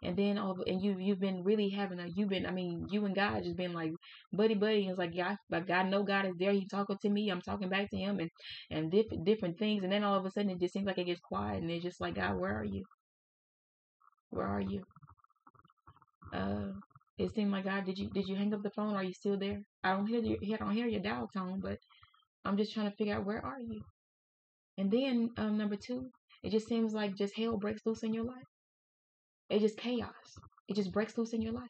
And 0.01 0.17
then 0.17 0.37
all 0.37 0.57
and 0.67 0.81
you 0.81 0.97
you've 0.99 1.21
been 1.21 1.43
really 1.45 1.69
having 1.69 1.99
a 1.99 2.07
you've 2.13 2.27
been 2.27 2.45
I 2.45 2.51
mean 2.51 2.87
you 2.91 3.05
and 3.05 3.15
God 3.15 3.43
just 3.43 3.55
been 3.55 3.71
like 3.71 3.91
buddy 4.33 4.53
buddy. 4.53 4.87
It's 4.87 4.97
like 4.97 5.11
yeah, 5.13 5.35
like 5.49 5.65
God 5.67 5.87
know 5.87 6.03
God 6.03 6.25
is 6.25 6.33
there. 6.37 6.51
He's 6.51 6.67
talking 6.67 6.97
to 7.01 7.09
me. 7.09 7.29
I'm 7.29 7.41
talking 7.41 7.69
back 7.69 7.89
to 7.91 7.97
him 7.97 8.19
and 8.19 8.29
and 8.69 8.91
different 8.91 9.23
different 9.23 9.57
things. 9.59 9.83
And 9.83 9.91
then 9.93 10.03
all 10.03 10.17
of 10.17 10.25
a 10.25 10.31
sudden 10.31 10.49
it 10.49 10.59
just 10.59 10.73
seems 10.73 10.87
like 10.87 10.97
it 10.97 11.05
gets 11.05 11.21
quiet 11.21 11.61
and 11.61 11.71
it's 11.71 11.83
just 11.85 12.01
like 12.01 12.15
God, 12.15 12.37
where 12.37 12.59
are 12.59 12.65
you? 12.65 12.83
Where 14.33 14.47
are 14.47 14.61
you? 14.61 14.83
Uh, 16.33 16.71
it 17.19 17.33
seemed 17.35 17.51
like 17.51 17.65
God, 17.65 17.85
did 17.85 17.97
you 17.97 18.09
did 18.09 18.27
you 18.27 18.35
hang 18.35 18.53
up 18.53 18.63
the 18.63 18.71
phone? 18.71 18.95
Are 18.95 19.03
you 19.03 19.13
still 19.13 19.37
there? 19.37 19.61
I 19.83 19.91
don't 19.91 20.07
hear 20.07 20.19
your 20.19 20.37
I 20.55 20.57
don't 20.57 20.75
hear 20.75 20.87
your 20.87 21.01
dial 21.01 21.29
tone, 21.33 21.59
but 21.61 21.77
I'm 22.43 22.57
just 22.57 22.73
trying 22.73 22.89
to 22.89 22.95
figure 22.95 23.15
out 23.15 23.25
where 23.25 23.45
are 23.45 23.59
you. 23.59 23.81
And 24.77 24.89
then 24.91 25.29
um, 25.37 25.57
number 25.57 25.75
two, 25.75 26.09
it 26.41 26.51
just 26.51 26.67
seems 26.67 26.93
like 26.93 27.15
just 27.15 27.37
hell 27.37 27.57
breaks 27.57 27.81
loose 27.85 28.03
in 28.03 28.13
your 28.13 28.25
life. 28.25 28.49
It 29.49 29.59
just 29.59 29.77
chaos. 29.77 30.39
It 30.67 30.75
just 30.75 30.91
breaks 30.91 31.17
loose 31.17 31.33
in 31.33 31.41
your 31.41 31.53
life. 31.53 31.69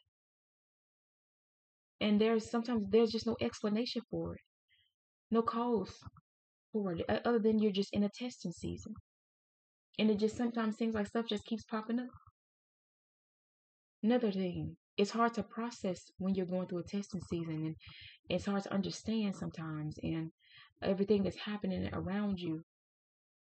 And 2.00 2.20
there's 2.20 2.50
sometimes 2.50 2.84
there's 2.90 3.10
just 3.10 3.26
no 3.26 3.36
explanation 3.40 4.02
for 4.10 4.34
it, 4.34 4.40
no 5.30 5.42
cause 5.42 5.92
for 6.72 6.92
it, 6.92 7.04
other 7.08 7.38
than 7.38 7.58
you're 7.58 7.72
just 7.72 7.92
in 7.92 8.04
a 8.04 8.08
testing 8.08 8.52
season. 8.52 8.94
And 9.98 10.10
it 10.10 10.18
just 10.18 10.36
sometimes 10.36 10.76
seems 10.76 10.94
like 10.94 11.06
stuff 11.06 11.26
just 11.28 11.44
keeps 11.44 11.64
popping 11.64 12.00
up. 12.00 12.23
Another 14.04 14.30
thing, 14.30 14.76
it's 14.98 15.12
hard 15.12 15.32
to 15.32 15.42
process 15.42 16.10
when 16.18 16.34
you're 16.34 16.44
going 16.44 16.68
through 16.68 16.80
a 16.80 16.82
testing 16.82 17.22
season 17.22 17.54
and 17.54 17.76
it's 18.28 18.44
hard 18.44 18.62
to 18.64 18.74
understand 18.74 19.34
sometimes 19.34 19.96
and 20.02 20.30
everything 20.82 21.22
that's 21.22 21.38
happening 21.38 21.88
around 21.94 22.38
you. 22.38 22.62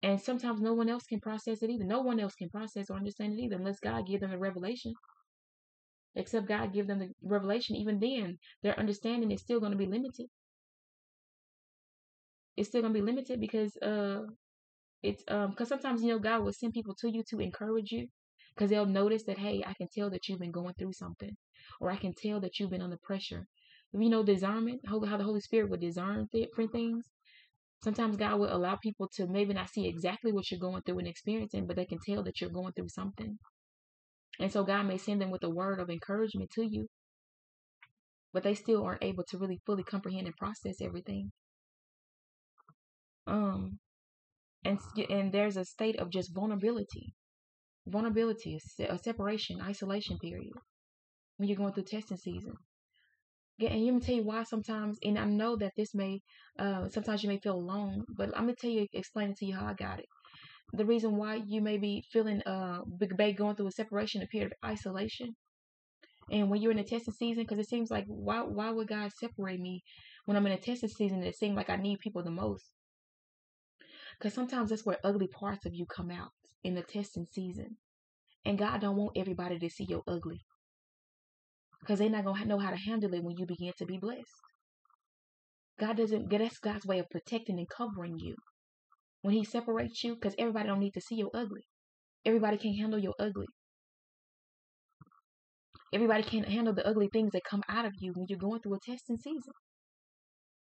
And 0.04 0.20
sometimes 0.20 0.60
no 0.60 0.72
one 0.72 0.88
else 0.88 1.06
can 1.08 1.18
process 1.18 1.64
it 1.64 1.70
either. 1.70 1.84
No 1.84 2.02
one 2.02 2.20
else 2.20 2.36
can 2.36 2.50
process 2.50 2.88
or 2.88 2.96
understand 2.96 3.32
it 3.32 3.42
either 3.42 3.56
unless 3.56 3.80
God 3.80 4.06
give 4.06 4.20
them 4.20 4.30
the 4.30 4.38
revelation. 4.38 4.94
Except 6.14 6.46
God 6.46 6.72
give 6.72 6.86
them 6.86 7.00
the 7.00 7.10
revelation, 7.24 7.74
even 7.74 7.98
then, 7.98 8.38
their 8.62 8.78
understanding 8.78 9.32
is 9.32 9.40
still 9.40 9.58
going 9.58 9.72
to 9.72 9.78
be 9.78 9.86
limited. 9.86 10.26
It's 12.56 12.68
still 12.68 12.82
going 12.82 12.94
to 12.94 13.00
be 13.00 13.04
limited 13.04 13.40
because 13.40 13.76
uh, 13.78 14.20
it's 15.02 15.24
um 15.26 15.50
because 15.50 15.68
sometimes 15.68 16.00
you 16.02 16.10
know 16.10 16.20
God 16.20 16.44
will 16.44 16.52
send 16.52 16.74
people 16.74 16.94
to 17.00 17.10
you 17.10 17.24
to 17.30 17.40
encourage 17.40 17.90
you 17.90 18.06
because 18.54 18.70
they'll 18.70 18.86
notice 18.86 19.24
that, 19.24 19.38
hey, 19.38 19.64
I 19.66 19.74
can 19.74 19.88
tell 19.92 20.10
that 20.10 20.28
you've 20.28 20.38
been 20.38 20.52
going 20.52 20.74
through 20.78 20.92
something, 20.92 21.36
or 21.80 21.90
I 21.90 21.96
can 21.96 22.12
tell 22.14 22.40
that 22.40 22.58
you've 22.58 22.70
been 22.70 22.82
under 22.82 22.98
pressure. 23.02 23.46
You 23.92 24.10
know, 24.10 24.24
discernment, 24.24 24.80
how, 24.86 24.98
the 24.98 25.06
Holy 25.06 25.40
Spirit 25.40 25.70
would 25.70 25.80
discern 25.80 26.26
different 26.32 26.72
things. 26.72 27.04
Sometimes 27.82 28.16
God 28.16 28.40
will 28.40 28.54
allow 28.54 28.76
people 28.76 29.08
to 29.14 29.26
maybe 29.26 29.54
not 29.54 29.70
see 29.70 29.86
exactly 29.86 30.32
what 30.32 30.50
you're 30.50 30.60
going 30.60 30.82
through 30.82 30.98
and 31.00 31.08
experiencing, 31.08 31.66
but 31.66 31.76
they 31.76 31.84
can 31.84 31.98
tell 32.04 32.22
that 32.24 32.40
you're 32.40 32.50
going 32.50 32.72
through 32.72 32.88
something. 32.88 33.38
And 34.40 34.50
so 34.50 34.64
God 34.64 34.84
may 34.84 34.98
send 34.98 35.20
them 35.20 35.30
with 35.30 35.44
a 35.44 35.50
word 35.50 35.80
of 35.80 35.90
encouragement 35.90 36.50
to 36.54 36.64
you, 36.64 36.88
but 38.32 38.42
they 38.42 38.54
still 38.54 38.84
aren't 38.84 39.04
able 39.04 39.24
to 39.28 39.38
really 39.38 39.60
fully 39.64 39.84
comprehend 39.84 40.26
and 40.26 40.36
process 40.36 40.80
everything. 40.82 41.30
Um, 43.26 43.78
and 44.64 44.78
and 45.08 45.32
there's 45.32 45.56
a 45.56 45.64
state 45.64 46.00
of 46.00 46.10
just 46.10 46.34
vulnerability 46.34 47.14
vulnerability, 47.86 48.58
a 48.80 48.98
separation, 48.98 49.60
isolation 49.60 50.18
period 50.18 50.52
when 51.36 51.48
you're 51.48 51.58
going 51.58 51.72
through 51.72 51.84
testing 51.84 52.16
season. 52.16 52.54
And 53.60 53.84
let 53.84 53.94
me 53.94 54.00
tell 54.00 54.14
you 54.14 54.22
why 54.24 54.44
sometimes, 54.44 54.98
and 55.02 55.18
I 55.18 55.24
know 55.24 55.56
that 55.56 55.72
this 55.76 55.94
may, 55.94 56.20
uh, 56.58 56.88
sometimes 56.88 57.22
you 57.22 57.28
may 57.28 57.38
feel 57.38 57.54
alone, 57.56 58.04
but 58.16 58.28
I'm 58.36 58.44
gonna 58.44 58.54
tell 58.54 58.70
you, 58.70 58.86
explain 58.92 59.30
it 59.30 59.36
to 59.38 59.46
you 59.46 59.54
how 59.56 59.66
I 59.66 59.74
got 59.74 59.98
it. 60.00 60.06
the 60.72 60.86
reason 60.86 61.16
why 61.16 61.36
you 61.46 61.60
may 61.62 61.78
be 61.78 62.02
feeling 62.12 62.42
uh 62.46 62.80
going 63.36 63.56
through 63.56 63.68
a 63.68 63.72
separation, 63.72 64.22
a 64.22 64.26
period 64.26 64.52
of 64.52 64.70
isolation. 64.70 65.36
And 66.30 66.50
when 66.50 66.60
you're 66.62 66.72
in 66.72 66.78
a 66.78 66.84
testing 66.84 67.14
season, 67.14 67.44
because 67.44 67.58
it 67.58 67.68
seems 67.68 67.90
like 67.90 68.04
why 68.08 68.42
why 68.42 68.70
would 68.70 68.88
God 68.88 69.12
separate 69.12 69.60
me 69.60 69.82
when 70.26 70.36
I'm 70.36 70.46
in 70.46 70.52
a 70.52 70.58
testing 70.58 70.88
season? 70.90 71.22
It 71.22 71.36
seems 71.36 71.56
like 71.56 71.70
I 71.70 71.76
need 71.76 72.00
people 72.00 72.22
the 72.22 72.30
most. 72.30 72.64
Because 74.18 74.34
sometimes 74.34 74.70
that's 74.70 74.84
where 74.84 74.98
ugly 75.04 75.28
parts 75.28 75.66
of 75.66 75.74
you 75.74 75.86
come 75.86 76.10
out 76.10 76.32
in 76.64 76.74
the 76.74 76.82
testing 76.82 77.26
season, 77.30 77.76
and 78.44 78.58
God 78.58 78.80
don't 78.80 78.96
want 78.96 79.16
everybody 79.16 79.58
to 79.58 79.70
see 79.70 79.86
your 79.88 80.02
ugly, 80.08 80.40
because 81.80 81.98
they're 81.98 82.10
not 82.10 82.24
gonna 82.24 82.44
know 82.46 82.58
how 82.58 82.70
to 82.70 82.76
handle 82.76 83.14
it 83.14 83.22
when 83.22 83.36
you 83.36 83.46
begin 83.46 83.72
to 83.78 83.86
be 83.86 83.98
blessed. 83.98 84.42
God 85.78 85.96
doesn't. 85.96 86.30
That's 86.30 86.58
God's 86.58 86.86
way 86.86 86.98
of 87.00 87.10
protecting 87.10 87.58
and 87.58 87.68
covering 87.68 88.18
you 88.18 88.36
when 89.22 89.34
He 89.34 89.44
separates 89.44 90.02
you, 90.02 90.14
because 90.14 90.34
everybody 90.38 90.68
don't 90.68 90.80
need 90.80 90.94
to 90.94 91.00
see 91.00 91.16
your 91.16 91.30
ugly. 91.34 91.62
Everybody 92.24 92.56
can't 92.56 92.78
handle 92.78 92.98
your 92.98 93.14
ugly. 93.20 93.46
Everybody 95.92 96.22
can't 96.22 96.48
handle 96.48 96.74
the 96.74 96.86
ugly 96.86 97.08
things 97.12 97.32
that 97.32 97.42
come 97.48 97.62
out 97.68 97.84
of 97.84 97.92
you 98.00 98.12
when 98.14 98.26
you're 98.28 98.38
going 98.38 98.60
through 98.60 98.74
a 98.74 98.90
testing 98.90 99.16
season. 99.16 99.52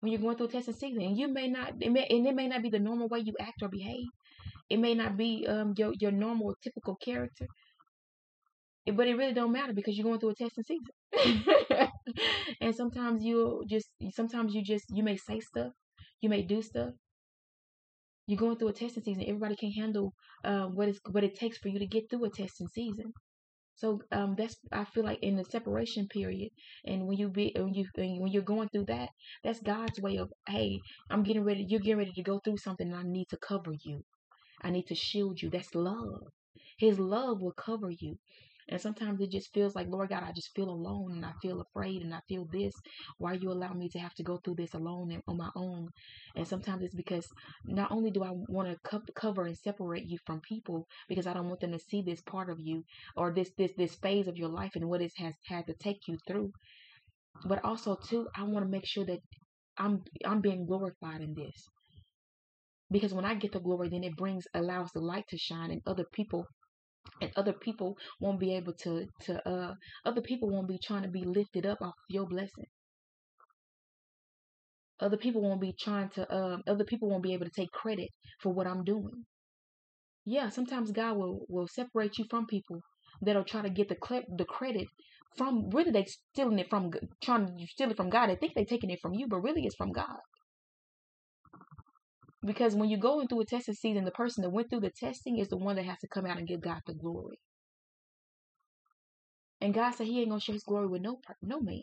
When 0.01 0.13
you're 0.13 0.21
going 0.21 0.37
through 0.37 0.49
a 0.49 0.51
testing 0.51 0.75
season, 0.75 1.03
and 1.03 1.17
you 1.17 1.29
may 1.29 1.49
not, 1.49 1.75
it 1.81 1.91
may, 1.91 2.07
and 2.11 2.27
it 2.27 2.35
may 2.35 2.49
not 2.49 2.63
be 2.63 2.71
the 2.71 2.79
normal 2.79 3.09
way 3.09 3.21
you 3.21 3.35
act 3.41 3.63
or 3.63 3.69
behave. 3.69 4.09
It 4.71 4.79
may 4.79 4.95
not 4.95 5.17
be 5.17 5.47
um, 5.49 5.75
your 5.77 5.93
your 6.01 6.13
normal, 6.13 6.55
typical 6.63 6.97
character. 6.97 7.47
But 8.87 9.07
it 9.09 9.17
really 9.17 9.33
don't 9.35 9.53
matter 9.53 9.73
because 9.73 9.97
you're 9.97 10.05
going 10.05 10.19
through 10.21 10.31
a 10.31 10.35
testing 10.35 10.65
season. 10.65 11.89
and 12.61 12.75
sometimes 12.75 13.25
you 13.25 13.63
just, 13.69 13.89
sometimes 14.11 14.55
you 14.55 14.63
just, 14.65 14.87
you 14.91 15.05
may 15.05 15.17
say 15.17 15.41
stuff, 15.41 15.73
you 16.21 16.29
may 16.29 16.43
do 16.43 16.63
stuff. 16.63 16.91
You're 18.27 18.39
going 18.39 18.57
through 18.59 18.69
a 18.69 18.73
testing 18.73 19.03
season. 19.05 19.25
Everybody 19.25 19.57
can 19.57 19.73
handle 19.73 20.15
uh, 20.45 20.67
what 20.67 20.89
is 20.89 21.01
what 21.11 21.25
it 21.25 21.35
takes 21.37 21.59
for 21.59 21.69
you 21.69 21.79
to 21.79 21.87
get 21.87 22.11
through 22.11 22.25
a 22.25 22.31
testing 22.31 22.69
season. 22.69 23.13
So 23.77 24.01
um, 24.13 24.35
that's 24.37 24.57
I 24.73 24.85
feel 24.85 25.05
like 25.05 25.21
in 25.23 25.37
the 25.37 25.45
separation 25.45 26.09
period, 26.09 26.51
and 26.85 27.07
when 27.07 27.19
you 27.19 27.29
be 27.29 27.53
when 27.57 27.75
you 27.75 27.87
when 27.97 28.33
you're 28.33 28.43
going 28.43 28.69
through 28.69 28.87
that, 28.87 29.11
that's 29.45 29.61
God's 29.61 30.01
way 30.01 30.17
of 30.19 30.33
hey, 30.49 30.81
I'm 31.11 31.23
getting 31.25 31.45
ready. 31.45 31.67
You're 31.69 31.81
getting 31.81 31.99
ready 31.99 32.13
to 32.13 32.23
go 32.23 32.41
through 32.45 32.59
something, 32.59 32.87
and 32.89 32.97
I 32.97 33.03
need 33.05 33.29
to 33.31 33.39
cover 33.39 33.73
you. 33.85 34.05
I 34.63 34.71
need 34.71 34.87
to 34.89 34.95
shield 34.95 35.43
you. 35.43 35.51
That's 35.51 35.75
love. 35.75 36.25
His 36.79 36.99
love 36.99 37.41
will 37.43 37.53
cover 37.53 37.91
you. 37.91 38.19
And 38.69 38.81
sometimes 38.81 39.21
it 39.21 39.31
just 39.31 39.53
feels 39.53 39.75
like, 39.75 39.89
Lord 39.89 40.11
God, 40.11 40.23
I 40.25 40.33
just 40.33 40.55
feel 40.55 40.71
alone 40.71 41.13
and 41.13 41.27
I 41.27 41.33
feel 41.43 41.61
afraid 41.61 42.03
and 42.03 42.15
I 42.15 42.21
feel 42.29 42.47
this. 42.53 42.73
Why 43.19 43.35
you 43.35 43.51
allow 43.53 43.73
me 43.75 43.89
to 43.91 43.99
have 43.99 44.15
to 44.15 44.23
go 44.23 44.39
through 44.39 44.57
this 44.57 44.75
alone 44.75 45.11
and 45.13 45.23
on 45.29 45.37
my 45.37 45.51
own? 45.57 45.91
And 46.37 46.47
sometimes 46.47 46.83
it's 46.85 46.95
because 46.95 47.27
not 47.67 47.91
only 47.93 48.11
do 48.11 48.23
I 48.25 48.31
want 48.33 48.69
to 48.69 48.79
co- 48.89 49.03
cover 49.15 49.47
and 49.47 49.59
separate 49.59 50.07
you 50.07 50.19
from 50.27 50.41
people 50.41 50.87
because 51.09 51.27
I 51.27 51.35
don't 51.35 51.49
want 51.49 51.61
them 51.61 51.73
to 51.73 51.79
see 51.79 52.03
this 52.03 52.23
part 52.23 52.51
of 52.51 52.61
you 52.61 52.85
or 53.17 53.33
this 53.33 53.51
this 53.59 53.73
this 53.77 53.95
phase 53.97 54.29
of 54.29 54.37
your 54.39 54.49
life 54.49 54.73
and 54.77 54.89
what 54.89 55.03
it 55.03 55.13
has 55.19 55.35
had 55.47 55.67
to 55.67 55.75
take 55.75 56.09
you 56.09 56.19
through, 56.27 56.53
but 57.47 57.65
also 57.65 57.97
too, 57.97 58.29
I 58.37 58.45
want 58.45 58.65
to 58.67 58.71
make 58.71 58.87
sure 58.87 59.07
that 59.07 59.21
I'm 59.79 60.05
I'm 60.25 60.41
being 60.41 60.67
glorified 60.67 61.21
in 61.23 61.35
this. 61.35 61.69
Because 62.93 63.15
when 63.15 63.25
I 63.25 63.35
get 63.35 63.53
the 63.53 63.61
glory, 63.61 63.89
then 63.89 64.05
it 64.05 64.17
brings 64.17 64.47
allows 64.55 64.91
the 64.93 65.01
light 65.01 65.25
to 65.31 65.39
shine 65.39 65.71
and 65.71 65.81
other 65.87 66.05
people 66.13 66.47
and 67.21 67.33
other 67.37 67.53
people 67.53 67.97
won't 68.21 68.41
be 68.41 68.55
able 68.55 68.73
to 68.75 69.07
to 69.21 69.49
uh 69.49 69.75
other 70.05 70.21
people 70.21 70.51
won't 70.51 70.69
be 70.69 70.79
trying 70.79 71.03
to 71.03 71.09
be 71.09 71.25
lifted 71.25 71.67
up 71.67 71.79
off 71.81 71.95
your 72.09 72.27
blessing. 72.27 72.67
Other 75.01 75.17
people 75.17 75.43
won't 75.43 75.61
be 75.61 75.75
trying 75.79 76.11
to 76.11 76.33
um 76.35 76.63
other 76.67 76.85
people 76.85 77.09
won't 77.09 77.23
be 77.23 77.33
able 77.35 77.47
to 77.47 77.61
take 77.61 77.71
credit 77.73 78.09
for 78.41 78.53
what 78.53 78.67
i'm 78.67 78.85
doing. 78.85 79.25
Yeah 80.25 80.49
sometimes 80.51 80.93
god 80.93 81.17
will 81.17 81.47
will 81.49 81.69
separate 81.69 82.19
you 82.19 82.27
from 82.31 82.47
people 82.47 82.81
that'll 83.21 83.45
try 83.45 83.63
to 83.63 83.71
get 83.71 83.89
the 83.89 83.97
clip 83.97 84.25
the 84.37 84.45
credit 84.45 84.87
from 85.37 85.71
really 85.71 85.91
they 85.91 86.05
stealing 86.05 86.59
it 86.59 86.69
from 86.71 86.91
trying 87.23 87.47
to 87.47 87.67
steal 87.67 87.91
it 87.91 87.97
from 87.97 88.11
god. 88.11 88.29
They 88.29 88.37
think 88.37 88.55
they're 88.55 88.65
taking 88.65 88.91
it 88.91 89.01
from 89.01 89.15
you 89.15 89.27
but 89.29 89.41
really 89.41 89.65
it's 89.65 89.77
from 89.77 89.93
god 89.93 90.19
because 92.45 92.75
when 92.75 92.89
you're 92.91 93.01
going 93.01 93.29
through 93.29 93.41
a 93.43 93.47
testing 93.47 93.75
season, 93.75 94.05
the 94.05 94.11
person 94.11 94.43
that 94.43 94.51
went 94.51 94.71
through 94.71 94.81
the 94.81 94.91
testing 94.91 95.39
is 95.39 95.49
the 95.49 95.57
one 95.57 95.77
that 95.77 95.85
has 95.85 95.99
to 96.01 96.09
come 96.09 96.27
out 96.27 96.39
and 96.39 96.49
give 96.49 96.61
God 96.61 96.81
the 96.87 96.95
glory. 96.95 97.39
And 99.61 99.75
God 99.75 99.93
said 99.93 100.09
He 100.09 100.21
ain't 100.21 100.31
gonna 100.31 100.41
share 100.41 100.55
His 100.55 100.65
glory 100.65 100.89
with 100.89 101.03
no 101.03 101.21
no 101.43 101.61
man. 101.61 101.81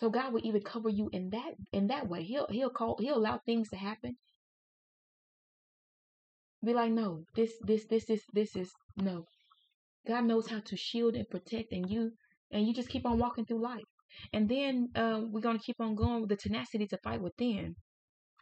So 0.00 0.10
God 0.10 0.32
will 0.32 0.40
even 0.44 0.62
cover 0.62 0.88
you 0.88 1.10
in 1.12 1.30
that 1.30 1.54
in 1.72 1.88
that 1.88 2.08
way. 2.08 2.22
He'll 2.22 2.46
He'll 2.50 2.70
call 2.70 2.96
He'll 3.00 3.18
allow 3.18 3.40
things 3.44 3.70
to 3.70 3.76
happen. 3.76 4.16
Be 6.64 6.74
like, 6.74 6.92
no, 6.92 7.24
this 7.34 7.52
this 7.62 7.86
this 7.86 8.10
is 8.10 8.22
this 8.32 8.56
is 8.56 8.70
no. 8.96 9.26
God 10.06 10.24
knows 10.24 10.48
how 10.48 10.60
to 10.60 10.76
shield 10.76 11.16
and 11.16 11.28
protect, 11.28 11.72
and 11.72 11.90
you 11.90 12.12
and 12.52 12.66
you 12.66 12.74
just 12.74 12.88
keep 12.88 13.06
on 13.06 13.18
walking 13.18 13.46
through 13.46 13.62
life. 13.62 13.84
And 14.32 14.48
then 14.48 14.88
uh, 14.94 15.22
we're 15.30 15.40
gonna 15.40 15.58
keep 15.58 15.80
on 15.80 15.94
going 15.94 16.20
with 16.20 16.30
the 16.30 16.36
tenacity 16.36 16.86
to 16.88 16.98
fight 16.98 17.20
within 17.22 17.76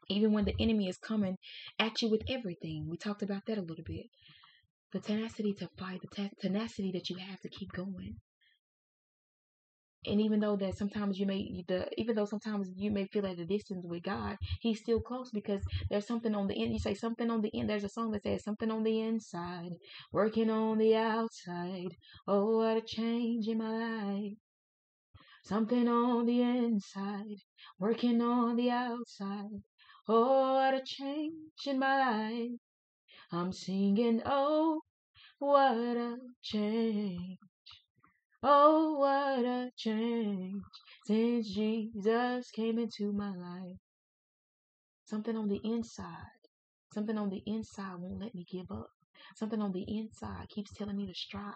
even 0.09 0.33
when 0.33 0.45
the 0.45 0.55
enemy 0.61 0.89
is 0.89 0.99
coming 0.99 1.37
at 1.79 2.01
you 2.03 2.11
with 2.11 2.23
everything. 2.29 2.89
We 2.89 2.97
talked 2.97 3.23
about 3.23 3.43
that 3.47 3.59
a 3.59 3.63
little 3.63 3.85
bit. 3.85 4.07
The 4.93 5.01
tenacity 5.01 5.53
to 5.55 5.69
fight, 5.79 6.01
the 6.03 6.31
tenacity 6.41 6.93
that 6.93 7.11
you 7.11 7.17
have 7.17 7.41
to 7.41 7.49
keep 7.49 7.73
going. 7.73 8.17
And 10.07 10.21
even 10.21 10.41
though 10.41 10.57
that 10.57 10.79
sometimes 10.79 11.19
you 11.19 11.27
may, 11.27 11.65
the 11.67 11.89
even 12.01 12.15
though 12.15 12.25
sometimes 12.25 12.71
you 12.77 12.91
may 12.91 13.07
feel 13.07 13.27
at 13.27 13.39
a 13.39 13.45
distance 13.45 13.85
with 13.85 14.05
God, 14.05 14.37
He's 14.61 14.81
still 14.81 15.01
close 15.01 15.31
because 15.31 15.61
there's 15.91 16.07
something 16.07 16.35
on 16.35 16.47
the 16.47 16.63
end. 16.63 16.73
You 16.73 16.79
say 16.79 16.95
something 16.95 17.29
on 17.31 17.43
the 17.43 17.51
end. 17.55 17.69
There's 17.69 17.85
a 17.85 17.89
song 17.89 18.13
that 18.13 18.23
says 18.23 18.45
something 18.45 18.71
on 18.71 18.85
the 18.85 19.01
inside, 19.01 19.73
working 20.13 20.51
on 20.51 20.79
the 20.79 20.97
outside. 20.97 21.97
Oh, 22.27 22.59
what 22.59 22.77
a 22.77 22.81
change 22.81 23.49
in 23.49 23.59
my 23.59 23.71
life. 23.71 24.39
Something 25.45 25.89
on 25.89 26.27
the 26.27 26.43
inside, 26.43 27.39
working 27.79 28.23
on 28.23 28.57
the 28.57 28.71
outside. 28.71 29.63
Oh, 30.11 30.55
what 30.55 30.73
a 30.73 30.81
change 30.83 31.35
in 31.67 31.79
my 31.79 31.99
life. 31.99 32.59
I'm 33.31 33.53
singing, 33.53 34.23
oh, 34.25 34.81
what 35.39 35.99
a 35.99 36.17
change. 36.43 37.37
Oh, 38.43 38.95
what 39.01 39.45
a 39.45 39.71
change 39.77 40.63
since 41.05 41.55
Jesus 41.55 42.51
came 42.53 42.79
into 42.79 43.13
my 43.13 43.35
life. 43.37 43.77
Something 45.05 45.37
on 45.37 45.49
the 45.49 45.61
inside, 45.63 46.41
something 46.95 47.19
on 47.19 47.29
the 47.29 47.43
inside 47.45 47.97
won't 47.99 48.23
let 48.23 48.35
me 48.35 48.47
give 48.51 48.71
up. 48.71 48.89
Something 49.37 49.61
on 49.61 49.73
the 49.73 49.85
inside 49.89 50.49
keeps 50.49 50.73
telling 50.73 50.97
me 50.97 51.07
to 51.07 51.15
strive, 51.15 51.53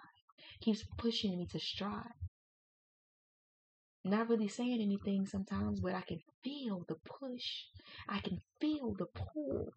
keeps 0.61 0.85
pushing 0.99 1.39
me 1.39 1.47
to 1.47 1.59
strive 1.59 2.13
not 4.03 4.29
really 4.29 4.47
saying 4.47 4.81
anything 4.81 5.25
sometimes, 5.25 5.79
but 5.79 5.93
I 5.93 6.01
can 6.01 6.19
feel 6.43 6.83
the 6.87 6.95
push. 6.95 7.65
I 8.09 8.19
can 8.19 8.41
feel 8.59 8.93
the 8.97 9.05
pull. 9.05 9.69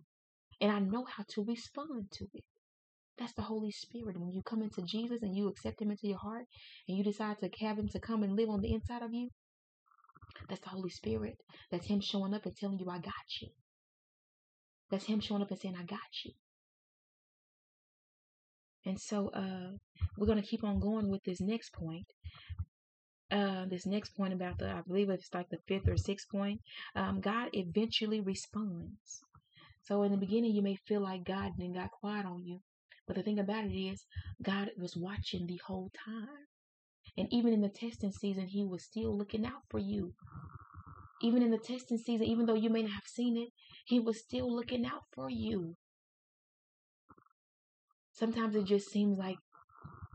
And 0.61 0.73
I 0.73 0.81
know 0.81 1.05
how 1.05 1.25
to 1.31 1.45
respond 1.45 2.11
to 2.13 2.25
it. 2.35 2.45
That's 3.19 3.35
the 3.35 3.43
Holy 3.43 3.71
Spirit. 3.71 4.19
When 4.19 4.33
you 4.33 4.43
come 4.43 4.63
into 4.63 4.83
Jesus 4.83 5.23
and 5.23 5.37
you 5.37 5.49
accept 5.49 5.81
Him 5.81 5.91
into 5.91 6.09
your 6.09 6.19
heart 6.19 6.47
and 6.89 6.99
you 6.99 7.05
decide 7.05 7.39
to 7.39 7.51
have 7.61 7.79
Him 7.79 7.89
to 7.89 8.01
come 8.01 8.23
and 8.23 8.37
live 8.37 8.49
on 8.49 8.61
the 8.61 8.73
inside 8.73 9.03
of 9.03 9.13
you, 9.13 9.31
that's 10.49 10.61
the 10.61 10.71
Holy 10.71 10.91
Spirit. 10.91 11.37
That's 11.71 11.87
Him 11.87 12.01
showing 12.01 12.35
up 12.35 12.47
and 12.47 12.57
telling 12.57 12.79
you, 12.79 12.91
I 12.91 12.99
got 12.99 13.41
you. 13.41 13.49
That's 14.91 15.05
Him 15.05 15.21
showing 15.21 15.43
up 15.43 15.51
and 15.51 15.59
saying, 15.59 15.77
I 15.79 15.85
got 15.85 16.01
you. 16.25 16.33
And 18.85 19.01
so 19.01 19.31
uh, 19.31 19.77
we're 20.17 20.27
going 20.27 20.41
to 20.41 20.47
keep 20.47 20.63
on 20.63 20.79
going 20.79 21.11
with 21.11 21.25
this 21.25 21.41
next 21.41 21.73
point 21.73 22.07
uh, 23.31 23.65
this 23.67 23.87
next 23.87 24.17
point 24.17 24.33
about 24.33 24.59
the, 24.59 24.71
I 24.71 24.83
believe 24.87 25.11
it's 25.11 25.33
like 25.35 25.49
the 25.49 25.59
fifth 25.67 25.89
or 25.89 25.97
sixth 25.97 26.29
point, 26.31 26.61
um, 26.95 27.21
God 27.21 27.51
eventually 27.53 28.21
responds. 28.21 29.23
So 29.83 30.03
in 30.03 30.13
the 30.13 30.19
beginning, 30.19 30.53
you 30.53 30.63
may 30.63 30.77
feel 30.77 31.01
like 31.01 31.25
God 31.25 31.53
then 31.59 31.73
got 31.73 31.91
quiet 31.91 32.27
on 32.27 32.45
you. 32.45 32.61
But 33.07 33.17
the 33.17 33.23
thing 33.23 33.39
about 33.39 33.65
it 33.65 33.77
is, 33.77 34.05
God 34.43 34.71
was 34.77 34.97
watching 34.97 35.47
the 35.47 35.61
whole 35.67 35.91
time. 36.05 36.29
And 37.17 37.29
even 37.33 37.53
in 37.53 37.61
the 37.61 37.69
testing 37.69 38.13
season, 38.13 38.49
He 38.49 38.65
was 38.65 38.83
still 38.83 39.17
looking 39.17 39.47
out 39.47 39.63
for 39.71 39.79
you. 39.79 40.13
Even 41.23 41.43
in 41.43 41.51
the 41.51 41.59
testing 41.59 41.99
season, 41.99 42.27
even 42.27 42.47
though 42.47 42.55
you 42.55 42.69
may 42.69 42.83
not 42.83 42.93
have 42.93 43.07
seen 43.07 43.37
it, 43.37 43.49
He 43.87 44.01
was 44.01 44.19
still 44.19 44.55
looking 44.55 44.85
out 44.85 45.03
for 45.15 45.31
you. 45.31 45.77
Sometimes 48.13 48.57
it 48.57 48.65
just 48.65 48.91
seems 48.91 49.19
like 49.19 49.37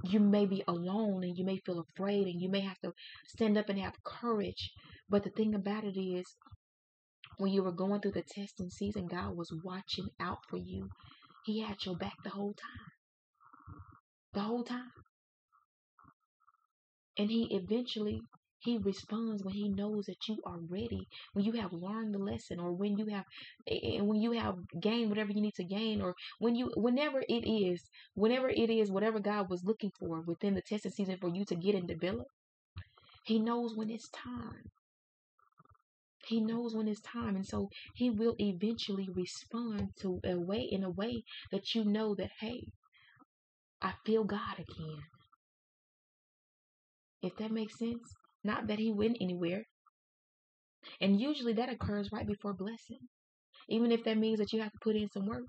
you 0.04 0.20
may 0.20 0.46
be 0.46 0.64
alone 0.68 1.24
and 1.24 1.38
you 1.38 1.46
may 1.46 1.58
feel 1.58 1.80
afraid 1.80 2.28
and 2.28 2.42
you 2.42 2.50
may 2.50 2.62
have 2.62 2.80
to 2.80 2.92
stand 3.28 3.58
up 3.58 3.70
and 3.70 3.80
have 3.80 4.04
courage. 4.04 4.72
But 5.10 5.24
the 5.24 5.30
thing 5.30 5.56
about 5.56 5.84
it 5.84 6.00
is, 6.00 6.26
when 7.38 7.52
you 7.52 7.64
were 7.64 7.72
going 7.72 8.02
through 8.02 8.14
the 8.14 8.24
testing 8.24 8.70
season, 8.70 9.08
God 9.08 9.36
was 9.36 9.52
watching 9.64 10.08
out 10.20 10.40
for 10.50 10.58
you. 10.58 10.90
He 11.46 11.62
had 11.62 11.78
your 11.86 11.98
back 11.98 12.16
the 12.24 12.30
whole 12.30 12.54
time. 12.54 12.92
The 14.34 14.42
whole 14.42 14.64
time. 14.64 14.92
And 17.18 17.30
He 17.30 17.48
eventually 17.52 18.22
He 18.62 18.78
responds 18.78 19.44
when 19.44 19.56
he 19.56 19.70
knows 19.70 20.06
that 20.06 20.28
you 20.28 20.38
are 20.46 20.60
ready, 20.60 21.08
when 21.34 21.46
you 21.46 21.54
have 21.54 21.74
learned 21.74 22.14
the 22.14 22.20
lesson, 22.20 22.60
or 22.60 22.72
when 22.72 22.98
you 22.98 23.08
have, 23.08 23.26
and 23.68 24.08
when 24.08 24.22
you 24.22 24.34
have 24.34 24.58
gained 24.80 25.10
whatever 25.10 25.32
you 25.32 25.42
need 25.42 25.56
to 25.56 25.64
gain, 25.64 26.02
or 26.02 26.16
when 26.40 26.56
you, 26.56 26.72
whenever 26.76 27.24
it 27.28 27.48
is, 27.50 27.90
whenever 28.14 28.50
it 28.50 28.70
is, 28.70 28.92
whatever 28.92 29.20
God 29.20 29.50
was 29.50 29.64
looking 29.64 29.92
for 30.00 30.22
within 30.22 30.54
the 30.54 30.62
testing 30.62 30.92
season 30.92 31.18
for 31.20 31.30
you 31.30 31.44
to 31.46 31.56
get 31.56 31.76
and 31.76 31.88
develop. 31.88 32.28
He 33.26 33.40
knows 33.40 33.76
when 33.76 33.90
it's 33.90 34.10
time. 34.10 34.70
He 36.28 36.40
knows 36.40 36.76
when 36.76 36.88
it's 36.88 37.02
time, 37.02 37.36
and 37.36 37.46
so 37.48 37.70
he 37.96 38.12
will 38.12 38.36
eventually 38.40 39.10
respond 39.14 39.90
to 40.02 40.20
a 40.24 40.36
way 40.36 40.62
in 40.62 40.84
a 40.84 40.90
way 40.90 41.24
that 41.52 41.74
you 41.74 41.84
know 41.84 42.14
that 42.16 42.30
hey, 42.40 42.68
I 43.82 43.94
feel 44.06 44.24
God 44.24 44.60
again. 44.60 45.02
If 47.24 47.38
that 47.38 47.52
makes 47.52 47.80
sense. 47.80 48.16
Not 48.44 48.68
that 48.68 48.80
he 48.80 48.92
went 48.92 49.18
anywhere. 49.22 49.64
And 51.00 51.20
usually 51.20 51.54
that 51.54 51.70
occurs 51.70 52.10
right 52.12 52.28
before 52.28 52.54
blessing. 52.54 53.00
Even 53.70 53.92
if 53.92 54.04
that 54.04 54.18
means 54.18 54.40
that 54.40 54.52
you 54.54 54.62
have 54.62 54.72
to 54.72 54.80
put 54.82 54.96
in 54.96 55.10
some 55.12 55.28
work. 55.28 55.46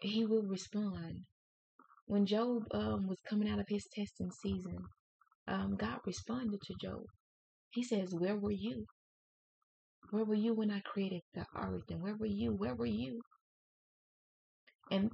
He 0.00 0.24
will 0.24 0.42
respond. 0.42 1.24
When 2.06 2.26
Job 2.26 2.64
um, 2.72 3.08
was 3.08 3.18
coming 3.28 3.48
out 3.48 3.58
of 3.58 3.66
his 3.68 3.86
testing 3.94 4.30
season, 4.30 4.78
um, 5.48 5.76
God 5.76 6.00
responded 6.06 6.60
to 6.62 6.74
Job. 6.80 7.02
He 7.70 7.82
says, 7.82 8.14
Where 8.14 8.36
were 8.36 8.52
you? 8.52 8.84
Where 10.10 10.24
were 10.24 10.34
you 10.34 10.54
when 10.54 10.70
I 10.70 10.80
created 10.80 11.22
the 11.34 11.46
earth? 11.56 11.84
And 11.90 12.02
where 12.02 12.16
were 12.16 12.26
you? 12.26 12.52
Where 12.52 12.74
were 12.74 12.86
you? 12.86 13.20
And 14.90 15.10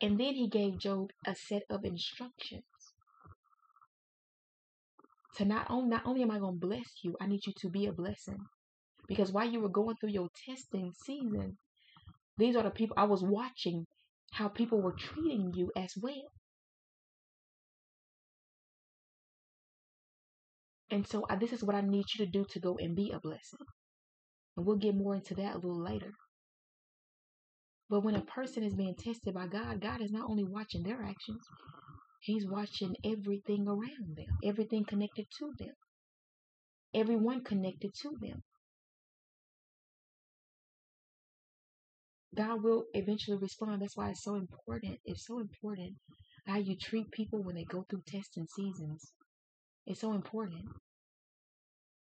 and 0.00 0.20
then 0.20 0.34
he 0.34 0.48
gave 0.48 0.78
Job 0.78 1.10
a 1.26 1.34
set 1.34 1.62
of 1.70 1.84
instructions. 1.84 2.64
To 5.36 5.44
not 5.44 5.66
only 5.70 5.88
not 5.88 6.06
only 6.06 6.22
am 6.22 6.30
I 6.30 6.38
gonna 6.38 6.56
bless 6.56 7.02
you, 7.02 7.16
I 7.20 7.26
need 7.26 7.46
you 7.46 7.52
to 7.60 7.68
be 7.68 7.86
a 7.86 7.92
blessing. 7.92 8.38
Because 9.08 9.32
while 9.32 9.48
you 9.48 9.60
were 9.60 9.68
going 9.68 9.96
through 9.96 10.10
your 10.10 10.28
testing 10.46 10.92
season, 11.04 11.58
these 12.38 12.56
are 12.56 12.62
the 12.62 12.70
people 12.70 12.96
I 12.98 13.04
was 13.04 13.22
watching 13.22 13.86
how 14.32 14.48
people 14.48 14.80
were 14.82 14.92
treating 14.92 15.52
you 15.54 15.70
as 15.76 15.94
well. 16.00 16.30
And 20.90 21.06
so 21.06 21.24
uh, 21.28 21.36
this 21.36 21.52
is 21.52 21.64
what 21.64 21.76
I 21.76 21.80
need 21.80 22.04
you 22.14 22.24
to 22.24 22.30
do 22.30 22.44
to 22.50 22.60
go 22.60 22.76
and 22.78 22.94
be 22.94 23.10
a 23.10 23.20
blessing. 23.20 23.66
And 24.56 24.66
we'll 24.66 24.76
get 24.76 24.94
more 24.94 25.14
into 25.14 25.34
that 25.34 25.54
a 25.54 25.58
little 25.58 25.82
later. 25.82 26.12
But 27.88 28.00
when 28.00 28.16
a 28.16 28.22
person 28.22 28.64
is 28.64 28.74
being 28.74 28.96
tested 28.96 29.34
by 29.34 29.46
God, 29.46 29.80
God 29.80 30.00
is 30.00 30.10
not 30.10 30.28
only 30.28 30.44
watching 30.44 30.82
their 30.82 31.02
actions, 31.02 31.42
He's 32.20 32.46
watching 32.46 32.96
everything 33.04 33.68
around 33.68 34.16
them, 34.16 34.26
everything 34.44 34.84
connected 34.84 35.26
to 35.38 35.52
them, 35.58 35.74
everyone 36.94 37.44
connected 37.44 37.92
to 38.02 38.10
them. 38.20 38.42
God 42.34 42.62
will 42.62 42.84
eventually 42.92 43.38
respond. 43.38 43.80
That's 43.80 43.96
why 43.96 44.10
it's 44.10 44.24
so 44.24 44.34
important. 44.34 44.98
It's 45.04 45.26
so 45.26 45.38
important 45.38 45.94
how 46.46 46.58
you 46.58 46.76
treat 46.76 47.10
people 47.10 47.42
when 47.42 47.54
they 47.54 47.64
go 47.64 47.84
through 47.88 48.02
testing 48.06 48.46
seasons. 48.46 49.12
It's 49.86 50.00
so 50.00 50.12
important 50.12 50.64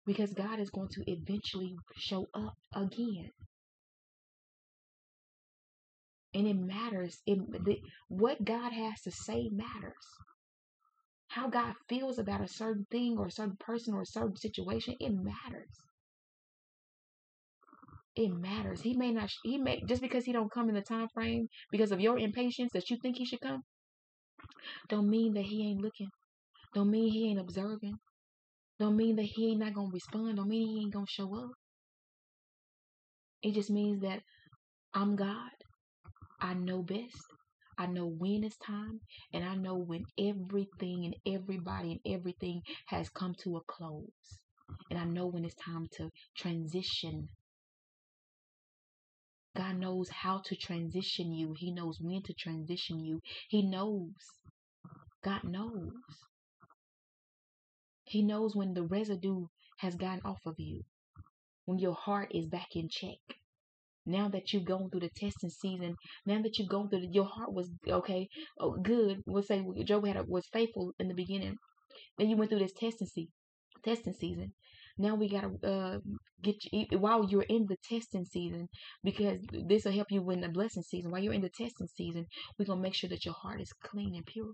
because 0.05 0.33
God 0.33 0.59
is 0.59 0.69
going 0.69 0.89
to 0.89 1.03
eventually 1.07 1.75
show 1.97 2.25
up 2.33 2.55
again 2.75 3.29
and 6.37 6.47
it 6.47 6.55
matters. 6.55 7.17
It 7.25 7.39
mm-hmm. 7.39 7.63
the, 7.63 7.79
what 8.09 8.45
God 8.45 8.71
has 8.71 9.01
to 9.01 9.11
say 9.11 9.49
matters. 9.51 10.05
How 11.29 11.49
God 11.49 11.73
feels 11.89 12.19
about 12.19 12.41
a 12.41 12.47
certain 12.47 12.85
thing 12.91 13.17
or 13.17 13.25
a 13.25 13.31
certain 13.31 13.57
person 13.59 13.95
or 13.95 14.01
a 14.01 14.05
certain 14.05 14.37
situation, 14.37 14.95
it 14.99 15.11
matters. 15.11 15.75
It 18.15 18.29
matters. 18.29 18.81
He 18.81 18.95
may 18.95 19.11
not. 19.11 19.31
He 19.43 19.57
may 19.57 19.81
just 19.87 20.01
because 20.01 20.25
he 20.25 20.31
don't 20.31 20.51
come 20.51 20.69
in 20.69 20.75
the 20.75 20.81
time 20.81 21.07
frame 21.13 21.47
because 21.71 21.91
of 21.91 21.99
your 21.99 22.19
impatience 22.19 22.71
that 22.73 22.89
you 22.89 22.97
think 23.01 23.17
he 23.17 23.25
should 23.25 23.41
come. 23.41 23.63
Don't 24.89 25.09
mean 25.09 25.33
that 25.33 25.45
he 25.45 25.67
ain't 25.67 25.81
looking. 25.81 26.09
Don't 26.75 26.91
mean 26.91 27.11
he 27.11 27.29
ain't 27.29 27.39
observing. 27.39 27.95
Don't 28.79 28.95
mean 28.95 29.15
that 29.15 29.25
he 29.25 29.49
ain't 29.49 29.59
not 29.59 29.73
gonna 29.73 29.89
respond. 29.91 30.37
Don't 30.37 30.47
mean 30.47 30.67
he 30.67 30.83
ain't 30.83 30.93
gonna 30.93 31.05
show 31.07 31.35
up. 31.35 31.51
It 33.41 33.53
just 33.53 33.71
means 33.71 34.01
that 34.01 34.21
I'm 34.93 35.15
God 35.15 35.56
I 36.39 36.53
know 36.53 36.83
best. 36.83 37.25
I 37.77 37.87
know 37.87 38.07
when 38.07 38.43
it's 38.43 38.57
time, 38.57 39.01
and 39.33 39.43
I 39.43 39.55
know 39.55 39.75
when 39.75 40.05
everything 40.17 41.05
and 41.05 41.15
everybody 41.25 41.91
and 41.91 42.15
everything 42.15 42.61
has 42.87 43.09
come 43.09 43.35
to 43.43 43.57
a 43.57 43.61
close. 43.61 44.39
And 44.89 44.99
I 44.99 45.05
know 45.05 45.27
when 45.27 45.45
it's 45.45 45.55
time 45.55 45.87
to 45.93 46.09
transition. 46.35 47.29
God 49.55 49.77
knows 49.77 50.09
how 50.09 50.41
to 50.45 50.55
transition 50.55 51.31
you, 51.31 51.53
He 51.57 51.71
knows 51.71 51.99
when 51.99 52.21
to 52.23 52.33
transition 52.33 52.99
you. 52.99 53.21
He 53.49 53.63
knows. 53.63 54.13
God 55.23 55.43
knows. 55.43 55.93
He 58.05 58.21
knows 58.23 58.55
when 58.55 58.73
the 58.73 58.83
residue 58.83 59.47
has 59.79 59.95
gone 59.95 60.21
off 60.23 60.39
of 60.45 60.55
you, 60.59 60.83
when 61.65 61.79
your 61.79 61.93
heart 61.93 62.31
is 62.33 62.45
back 62.45 62.75
in 62.75 62.89
check 62.89 63.17
now 64.07 64.29
that 64.29 64.53
you've 64.53 64.65
gone 64.65 64.89
through 64.89 65.01
the 65.01 65.09
testing 65.15 65.49
season, 65.49 65.95
now 66.25 66.41
that 66.41 66.57
you've 66.57 66.69
gone 66.69 66.89
through 66.89 67.01
the, 67.01 67.09
your 67.11 67.25
heart 67.25 67.53
was 67.53 67.69
okay, 67.87 68.27
oh, 68.59 68.77
good. 68.81 69.21
We'll 69.25 69.43
say 69.43 69.63
Job 69.83 70.07
had 70.07 70.17
a, 70.17 70.23
was 70.23 70.47
faithful 70.51 70.93
in 70.99 71.07
the 71.07 71.13
beginning. 71.13 71.55
Then 72.17 72.29
you 72.29 72.37
went 72.37 72.49
through 72.49 72.59
this 72.59 72.73
testing 72.73 73.07
season, 73.07 73.33
testing 73.83 74.13
season. 74.13 74.53
Now 74.97 75.15
we 75.15 75.29
gotta 75.29 75.51
uh, 75.63 75.99
get 76.41 76.55
you 76.71 76.97
while 76.97 77.25
you're 77.29 77.43
in 77.43 77.67
the 77.67 77.77
testing 77.87 78.25
season 78.25 78.67
because 79.03 79.39
this 79.51 79.85
will 79.85 79.91
help 79.91 80.07
you 80.09 80.23
win 80.23 80.41
the 80.41 80.49
blessing 80.49 80.83
season. 80.83 81.11
While 81.11 81.21
you're 81.21 81.33
in 81.33 81.41
the 81.41 81.49
testing 81.49 81.87
season, 81.95 82.25
we're 82.57 82.65
gonna 82.65 82.81
make 82.81 82.95
sure 82.95 83.09
that 83.09 83.25
your 83.25 83.35
heart 83.35 83.61
is 83.61 83.71
clean 83.83 84.15
and 84.15 84.25
pure, 84.25 84.53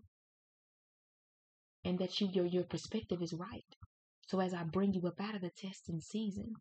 and 1.85 1.97
that 1.99 2.19
you 2.19 2.27
your 2.33 2.45
your 2.45 2.63
perspective 2.63 3.21
is 3.21 3.33
right. 3.33 3.63
So 4.27 4.39
as 4.39 4.53
I 4.53 4.63
bring 4.63 4.93
you 4.93 5.07
up 5.07 5.19
out 5.21 5.35
of 5.35 5.41
the 5.41 5.51
testing 5.51 6.01
season, 6.01 6.55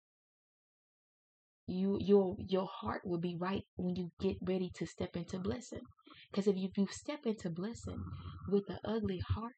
you 1.67 1.99
your 2.01 2.37
your 2.39 2.67
heart 2.67 3.03
will 3.05 3.21
be 3.21 3.37
right 3.39 3.63
when 3.77 3.97
you 3.97 4.11
get 4.21 4.37
ready 4.43 4.71
to 4.77 4.87
step 4.87 5.17
into 5.17 5.39
blessing. 5.39 5.83
Because 6.31 6.47
if 6.47 6.57
you, 6.57 6.69
if 6.69 6.79
you 6.79 6.87
step 6.91 7.21
into 7.27 7.51
blessing 7.51 8.03
with 8.49 8.69
an 8.69 8.79
ugly 8.85 9.21
heart, 9.35 9.55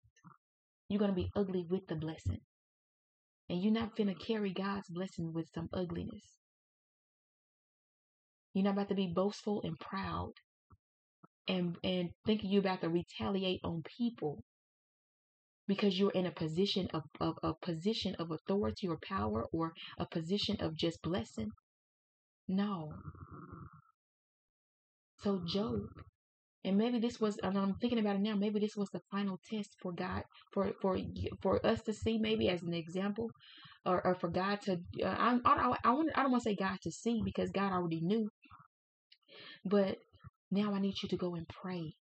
you're 0.88 1.00
gonna 1.00 1.14
be 1.14 1.30
ugly 1.34 1.64
with 1.68 1.86
the 1.86 1.96
blessing. 1.96 2.40
And 3.48 3.62
you're 3.62 3.72
not 3.72 3.96
gonna 3.96 4.14
carry 4.14 4.52
God's 4.52 4.88
blessing 4.90 5.32
with 5.32 5.48
some 5.54 5.68
ugliness. 5.72 6.24
You're 8.52 8.64
not 8.64 8.74
about 8.74 8.88
to 8.90 8.94
be 8.94 9.12
boastful 9.14 9.62
and 9.64 9.78
proud 9.78 10.32
and 11.48 11.76
and 11.82 12.10
thinking 12.26 12.50
you're 12.50 12.60
about 12.60 12.80
to 12.82 12.88
retaliate 12.88 13.60
on 13.64 13.82
people 13.98 14.42
because 15.66 15.98
you're 15.98 16.10
in 16.12 16.26
a 16.26 16.30
position 16.30 16.88
of, 16.92 17.02
of 17.20 17.38
a 17.42 17.54
position 17.54 18.14
of 18.18 18.30
authority 18.30 18.86
or 18.86 18.98
power 19.02 19.44
or 19.52 19.72
a 19.98 20.06
position 20.06 20.56
of 20.60 20.76
just 20.76 21.00
blessing 21.02 21.50
no. 22.48 22.92
So 25.22 25.40
Job, 25.46 25.80
and 26.64 26.76
maybe 26.76 26.98
this 26.98 27.20
was, 27.20 27.38
and 27.42 27.58
I'm 27.58 27.74
thinking 27.76 27.98
about 27.98 28.16
it 28.16 28.22
now. 28.22 28.34
Maybe 28.36 28.60
this 28.60 28.76
was 28.76 28.90
the 28.90 29.00
final 29.10 29.38
test 29.50 29.70
for 29.82 29.92
God, 29.92 30.22
for 30.52 30.72
for 30.80 30.98
for 31.42 31.64
us 31.66 31.82
to 31.82 31.92
see, 31.94 32.18
maybe 32.18 32.48
as 32.48 32.62
an 32.62 32.74
example, 32.74 33.30
or, 33.86 34.06
or 34.06 34.14
for 34.14 34.28
God 34.28 34.60
to. 34.62 34.72
Uh, 35.02 35.06
I 35.06 35.38
I 35.44 35.76
I, 35.84 35.90
want, 35.92 36.10
I 36.14 36.22
don't 36.22 36.32
want 36.32 36.42
to 36.44 36.50
say 36.50 36.56
God 36.56 36.78
to 36.82 36.90
see 36.90 37.22
because 37.24 37.50
God 37.50 37.72
already 37.72 38.00
knew. 38.02 38.28
But 39.64 39.98
now 40.50 40.74
I 40.74 40.80
need 40.80 40.94
you 41.02 41.08
to 41.10 41.16
go 41.16 41.34
and 41.34 41.46
pray 41.48 41.94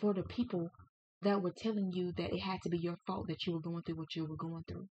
for 0.00 0.14
the 0.14 0.22
people 0.22 0.70
that 1.22 1.42
were 1.42 1.52
telling 1.56 1.92
you 1.92 2.12
that 2.16 2.32
it 2.34 2.40
had 2.40 2.60
to 2.62 2.70
be 2.70 2.78
your 2.78 2.96
fault 3.06 3.26
that 3.28 3.46
you 3.46 3.54
were 3.54 3.60
going 3.60 3.82
through 3.82 3.96
what 3.96 4.14
you 4.16 4.26
were 4.26 4.36
going 4.36 4.64
through. 4.68 4.86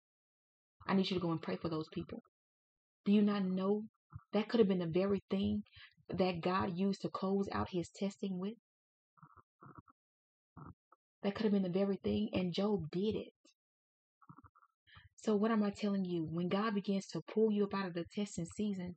I 0.86 0.94
need 0.94 1.10
you 1.10 1.16
to 1.16 1.22
go 1.22 1.30
and 1.32 1.42
pray 1.42 1.56
for 1.56 1.68
those 1.68 1.88
people. 1.92 2.22
Do 3.04 3.12
you 3.12 3.22
not 3.22 3.44
know 3.44 3.82
that 4.32 4.48
could 4.48 4.60
have 4.60 4.68
been 4.68 4.78
the 4.78 4.86
very 4.86 5.22
thing 5.30 5.62
that 6.10 6.40
God 6.40 6.76
used 6.76 7.02
to 7.02 7.08
close 7.08 7.48
out 7.52 7.68
his 7.70 7.88
testing 7.90 8.38
with. 8.38 8.54
That 11.22 11.34
could 11.34 11.44
have 11.44 11.52
been 11.52 11.62
the 11.62 11.68
very 11.68 11.96
thing, 11.96 12.30
and 12.32 12.52
Job 12.52 12.90
did 12.90 13.16
it. 13.16 13.32
So, 15.16 15.34
what 15.34 15.50
am 15.50 15.62
I 15.62 15.70
telling 15.70 16.04
you? 16.04 16.28
When 16.30 16.48
God 16.48 16.74
begins 16.74 17.06
to 17.08 17.20
pull 17.22 17.50
you 17.50 17.64
up 17.64 17.74
out 17.74 17.86
of 17.88 17.94
the 17.94 18.04
testing 18.14 18.46
season, 18.46 18.94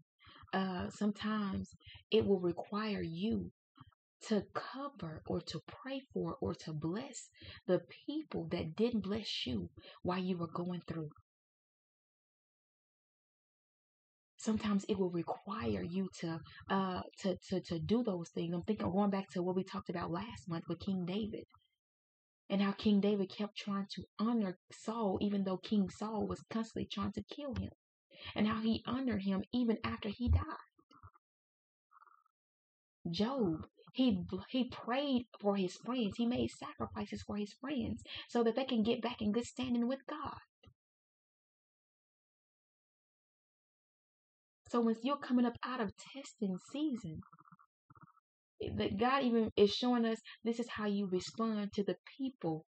uh, 0.54 0.90
sometimes 0.90 1.70
it 2.12 2.26
will 2.26 2.40
require 2.40 3.02
you 3.02 3.52
to 4.28 4.44
cover 4.54 5.22
or 5.28 5.42
to 5.42 5.60
pray 5.68 6.02
for 6.14 6.38
or 6.42 6.54
to 6.54 6.74
bless 6.74 7.30
the 7.68 7.82
people 8.06 8.48
that 8.52 8.76
didn't 8.76 9.02
bless 9.02 9.46
you 9.46 9.70
while 10.04 10.20
you 10.20 10.38
were 10.38 10.48
going 10.54 10.82
through. 10.88 11.10
Sometimes 14.40 14.86
it 14.90 15.00
will 15.00 15.12
require 15.12 15.84
you 15.84 16.10
to 16.22 16.40
uh 16.72 17.02
to 17.20 17.38
to 17.50 17.62
to 17.62 17.80
do 17.80 18.04
those 18.04 18.30
things. 18.32 18.54
I'm 18.56 18.64
thinking 18.64 18.92
going 18.92 19.12
back 19.12 19.30
to 19.32 19.44
what 19.44 19.58
we 19.58 19.66
talked 19.66 19.92
about 19.92 20.12
last 20.12 20.50
month 20.50 20.66
with 20.70 20.80
King 20.82 21.06
David. 21.06 21.46
and 22.50 22.62
how 22.62 22.72
King 22.74 23.02
David 23.02 23.30
kept 23.32 23.58
trying 23.58 23.88
to 23.96 24.06
honor 24.20 24.60
Saul, 24.72 25.18
even 25.22 25.44
though 25.46 25.58
King 25.58 25.90
Saul 25.90 26.28
was 26.28 26.44
constantly 26.52 26.86
trying 26.86 27.12
to 27.14 27.24
kill 27.24 27.56
him, 27.56 27.72
and 28.36 28.48
how 28.48 28.62
he 28.62 28.84
honored 28.88 29.24
him 29.24 29.44
even 29.54 29.78
after 29.84 30.10
he 30.10 30.30
died. 30.30 30.44
Job, 33.12 33.68
he 33.94 34.26
he 34.50 34.66
prayed 34.70 35.28
for 35.40 35.56
his 35.58 35.76
friends. 35.78 36.18
He 36.18 36.26
made 36.26 36.50
sacrifices 36.52 37.22
for 37.24 37.38
his 37.38 37.54
friends 37.54 38.04
so 38.30 38.44
that 38.44 38.56
they 38.56 38.66
can 38.66 38.84
get 38.84 39.02
back 39.02 39.22
in 39.22 39.32
good 39.32 39.46
standing 39.46 39.88
with 39.88 40.06
God. 40.08 40.40
So 44.70 44.82
when 44.82 44.96
you're 45.04 45.18
coming 45.18 45.46
up 45.46 45.58
out 45.66 45.82
of 45.82 45.92
testing 46.14 46.58
season, 46.72 47.22
that 48.78 48.98
God 48.98 49.24
even 49.24 49.52
is 49.56 49.74
showing 49.74 50.06
us 50.06 50.20
this 50.44 50.60
is 50.60 50.68
how 50.70 50.86
you 50.86 51.08
respond 51.08 51.74
to 51.74 51.84
the 51.84 51.96
people. 52.18 52.66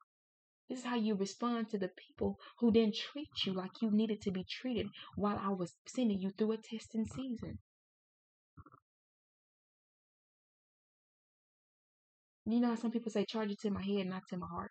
This 0.69 0.81
is 0.81 0.85
how 0.85 0.97
you 0.97 1.15
respond 1.15 1.69
to 1.71 1.79
the 1.79 1.91
people 2.09 2.39
who 2.59 2.73
didn't 2.73 2.97
treat 2.97 3.29
you 3.47 3.53
like 3.53 3.83
you 3.83 3.91
needed 3.91 4.23
to 4.23 4.33
be 4.33 4.45
treated 4.49 4.87
while 5.15 5.39
I 5.39 5.51
was 5.51 5.75
sending 5.87 6.21
you 6.21 6.31
through 6.31 6.53
a 6.53 6.57
testing 6.57 7.05
season. 7.05 7.59
You 12.47 12.61
know, 12.61 12.69
how 12.69 12.77
some 12.77 12.91
people 12.91 13.11
say, 13.13 13.25
charge 13.25 13.51
it 13.51 13.61
to 13.61 13.71
my 13.71 13.83
head, 13.83 14.07
not 14.07 14.23
to 14.31 14.37
my 14.37 14.47
heart. 14.47 14.71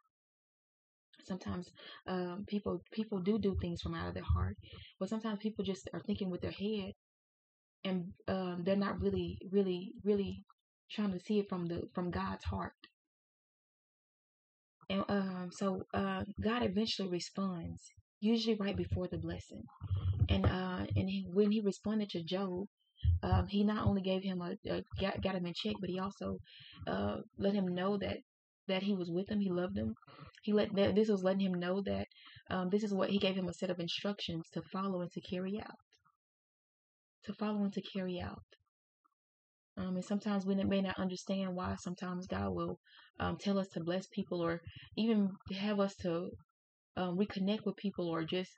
Sometimes 1.25 1.71
um, 2.07 2.43
people 2.47 2.81
people 2.91 3.19
do 3.19 3.39
do 3.39 3.55
things 3.61 3.81
from 3.81 3.95
out 3.95 4.09
of 4.09 4.13
their 4.13 4.23
heart, 4.35 4.57
but 4.99 5.09
sometimes 5.09 5.39
people 5.39 5.63
just 5.63 5.89
are 5.93 6.01
thinking 6.01 6.29
with 6.29 6.41
their 6.41 6.51
head, 6.51 6.91
and 7.83 8.13
um, 8.27 8.63
they're 8.65 8.75
not 8.75 9.01
really, 9.01 9.37
really, 9.51 9.93
really 10.03 10.43
trying 10.91 11.11
to 11.11 11.19
see 11.19 11.39
it 11.39 11.49
from 11.49 11.65
the 11.65 11.81
from 11.93 12.11
God's 12.11 12.43
heart. 12.45 12.73
And 14.89 15.03
um, 15.09 15.49
so 15.51 15.83
uh, 15.93 16.23
God 16.41 16.63
eventually 16.63 17.09
responds, 17.09 17.81
usually 18.19 18.55
right 18.55 18.75
before 18.75 19.07
the 19.07 19.17
blessing. 19.17 19.63
And 20.29 20.45
uh, 20.45 20.85
and 20.95 21.09
he, 21.09 21.25
when 21.31 21.51
he 21.51 21.61
responded 21.61 22.09
to 22.11 22.23
Job, 22.23 22.67
um, 23.21 23.47
he 23.47 23.63
not 23.63 23.85
only 23.85 24.01
gave 24.01 24.23
him 24.23 24.41
a, 24.41 24.57
a 24.69 24.83
got, 24.99 25.21
got 25.21 25.35
him 25.35 25.45
in 25.45 25.53
check, 25.53 25.75
but 25.79 25.89
he 25.89 25.99
also 25.99 26.37
uh, 26.87 27.17
let 27.37 27.53
him 27.53 27.67
know 27.67 27.97
that 27.97 28.17
that 28.67 28.83
he 28.83 28.93
was 28.93 29.09
with 29.09 29.29
him. 29.29 29.39
He 29.39 29.49
loved 29.49 29.77
him. 29.77 29.95
He 30.43 30.53
let 30.53 30.73
that 30.75 30.95
this 30.95 31.09
was 31.09 31.23
letting 31.23 31.41
him 31.41 31.55
know 31.55 31.81
that 31.81 32.07
um, 32.49 32.69
this 32.69 32.83
is 32.83 32.93
what 32.93 33.09
he 33.09 33.17
gave 33.17 33.35
him 33.35 33.49
a 33.49 33.53
set 33.53 33.69
of 33.69 33.79
instructions 33.79 34.49
to 34.53 34.61
follow 34.61 35.01
and 35.01 35.11
to 35.11 35.21
carry 35.21 35.59
out. 35.59 35.77
To 37.25 37.33
follow 37.33 37.63
and 37.63 37.73
to 37.73 37.81
carry 37.81 38.19
out. 38.19 38.43
Um, 39.77 39.95
and 39.95 40.05
sometimes 40.05 40.45
we 40.45 40.55
may 40.55 40.81
not 40.81 40.99
understand 40.99 41.55
why 41.55 41.75
sometimes 41.79 42.27
God 42.27 42.53
will 42.53 42.79
um, 43.19 43.37
tell 43.37 43.57
us 43.57 43.67
to 43.69 43.83
bless 43.83 44.05
people 44.07 44.41
or 44.41 44.61
even 44.97 45.29
have 45.59 45.79
us 45.79 45.95
to 45.97 46.29
um, 46.95 47.17
reconnect 47.17 47.65
with 47.65 47.75
people 47.77 48.07
or 48.09 48.23
just 48.23 48.51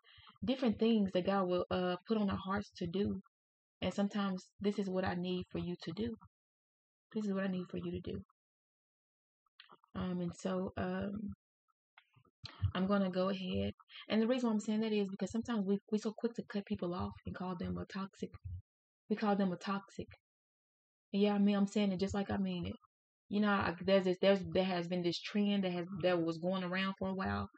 different 0.44 0.78
things 0.80 1.12
that 1.14 1.26
God 1.26 1.48
will 1.48 1.66
uh, 1.72 1.96
put 2.08 2.18
on 2.18 2.30
our 2.30 2.38
hearts 2.38 2.70
to 2.78 2.88
do. 2.88 3.22
And 3.82 3.94
sometimes 3.94 4.44
this 4.60 4.80
is 4.80 4.90
what 4.90 5.06
I 5.06 5.16
need 5.16 5.46
for 5.52 5.60
you 5.60 5.76
to 5.84 5.92
do. 5.92 6.16
This 7.14 7.26
is 7.26 7.34
what 7.34 7.44
I 7.46 7.48
need 7.48 7.68
for 7.70 7.78
you 7.78 7.92
to 7.92 8.02
do. 8.02 8.20
Um, 9.96 10.20
and 10.20 10.32
so 10.36 10.74
um, 10.78 11.34
I'm 12.74 12.88
gonna 12.88 13.10
go 13.10 13.30
ahead. 13.30 13.74
And 14.10 14.22
the 14.22 14.28
reason 14.28 14.50
why 14.50 14.54
I'm 14.54 14.60
saying 14.60 14.82
that 14.82 14.94
is 14.94 15.10
because 15.10 15.32
sometimes 15.32 15.66
we 15.66 15.80
we're 15.92 15.98
so 16.00 16.14
quick 16.18 16.34
to 16.36 16.44
cut 16.44 16.66
people 16.66 16.94
off 16.94 17.14
and 17.26 17.36
call 17.36 17.56
them 17.56 17.78
a 17.78 17.86
toxic. 17.86 18.30
We 19.10 19.16
call 19.16 19.36
them 19.36 19.52
a 19.52 19.58
toxic 19.58 20.08
yeah, 21.16 21.34
I 21.34 21.38
mean, 21.38 21.56
I'm 21.56 21.68
saying 21.68 21.92
it 21.92 22.00
just 22.00 22.14
like 22.14 22.30
I 22.30 22.38
mean 22.38 22.66
it. 22.68 22.76
You 23.30 23.42
know, 23.42 23.50
I, 23.50 23.74
there's 23.86 24.04
this, 24.04 24.18
there's 24.22 24.40
there 24.54 24.66
has 24.66 24.88
been 24.88 25.02
this 25.02 25.20
trend 25.20 25.64
that 25.64 25.72
has 25.72 25.86
that 26.04 26.22
was 26.22 26.38
going 26.38 26.64
around 26.64 26.96
for 27.00 27.10
a 27.10 27.14
while, 27.14 27.50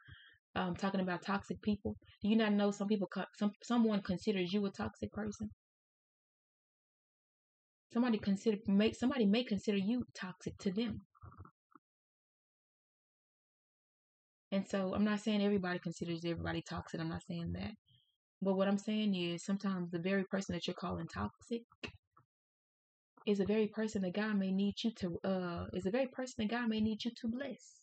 um, 0.54 0.74
talking 0.76 1.00
about 1.00 1.22
toxic 1.22 1.60
people. 1.62 1.96
Do 2.22 2.28
you 2.28 2.36
not 2.36 2.52
know 2.52 2.70
some 2.70 2.88
people, 2.88 3.08
some 3.36 3.52
someone 3.62 4.02
considers 4.02 4.52
you 4.52 4.64
a 4.66 4.70
toxic 4.70 5.12
person? 5.12 5.50
Somebody 7.92 8.18
consider 8.18 8.58
make 8.66 8.94
somebody 8.94 9.26
may 9.26 9.44
consider 9.44 9.78
you 9.78 10.04
toxic 10.14 10.56
to 10.58 10.70
them. 10.70 11.02
And 14.50 14.66
so 14.66 14.94
I'm 14.94 15.04
not 15.04 15.20
saying 15.20 15.42
everybody 15.42 15.78
considers 15.78 16.24
everybody 16.24 16.62
toxic. 16.62 17.00
I'm 17.00 17.08
not 17.08 17.22
saying 17.28 17.52
that. 17.52 17.72
But 18.40 18.54
what 18.56 18.68
I'm 18.68 18.78
saying 18.78 19.14
is 19.14 19.44
sometimes 19.44 19.90
the 19.90 19.98
very 19.98 20.24
person 20.24 20.54
that 20.54 20.66
you're 20.66 20.74
calling 20.74 21.06
toxic 21.08 21.62
is 23.26 23.40
a 23.40 23.44
very 23.44 23.66
person 23.66 24.02
that 24.02 24.14
God 24.14 24.36
may 24.38 24.50
need 24.50 24.74
you 24.82 24.90
to 25.00 25.18
uh 25.24 25.64
is 25.74 25.86
a 25.86 25.90
very 25.90 26.06
person 26.06 26.34
that 26.38 26.50
God 26.50 26.68
may 26.68 26.80
need 26.80 27.04
you 27.04 27.10
to 27.20 27.28
bless. 27.28 27.82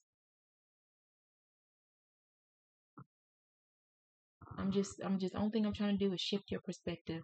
I'm 4.58 4.72
just 4.72 4.94
I'm 5.04 5.20
just 5.20 5.34
the 5.34 5.40
only 5.40 5.52
thing 5.52 5.66
I'm 5.66 5.74
trying 5.74 5.98
to 5.98 6.06
do 6.08 6.14
is 6.14 6.22
shift 6.22 6.52
your 6.52 6.62
perspective 6.62 7.24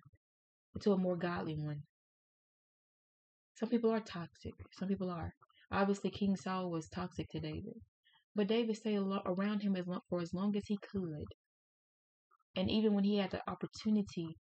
to 0.81 0.93
a 0.93 0.97
more 0.97 1.15
godly 1.15 1.55
one. 1.55 1.81
Some 3.55 3.69
people 3.69 3.91
are 3.91 4.01
toxic. 4.01 4.53
Some 4.77 4.89
people 4.89 5.09
are. 5.09 5.33
Obviously 5.71 6.11
King 6.11 6.35
Saul 6.35 6.69
was 6.69 6.89
toxic 6.89 7.29
to 7.29 7.39
David. 7.39 7.75
But 8.35 8.47
David 8.47 8.77
stayed 8.77 8.99
around 9.25 9.61
him 9.61 9.75
as 9.75 9.87
long, 9.87 10.01
for 10.09 10.21
as 10.21 10.33
long 10.33 10.55
as 10.55 10.63
he 10.67 10.77
could. 10.77 11.25
And 12.55 12.69
even 12.69 12.93
when 12.93 13.03
he 13.03 13.17
had 13.17 13.31
the 13.31 13.41
opportunity, 13.49 14.37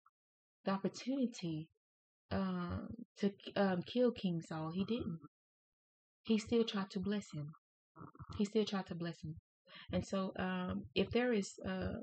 the 0.64 0.72
opportunity 0.72 1.68
um, 2.30 2.88
to 3.18 3.32
um, 3.56 3.82
kill 3.82 4.10
King 4.12 4.40
Saul. 4.46 4.70
He 4.74 4.84
didn't. 4.84 5.18
He 6.24 6.38
still 6.38 6.64
tried 6.64 6.90
to 6.90 7.00
bless 7.00 7.26
him. 7.32 7.52
He 8.36 8.44
still 8.44 8.64
tried 8.64 8.86
to 8.88 8.94
bless 8.94 9.22
him. 9.22 9.34
And 9.92 10.04
so, 10.04 10.32
um, 10.38 10.84
if 10.94 11.10
there 11.10 11.32
is, 11.32 11.54
uh, 11.66 11.94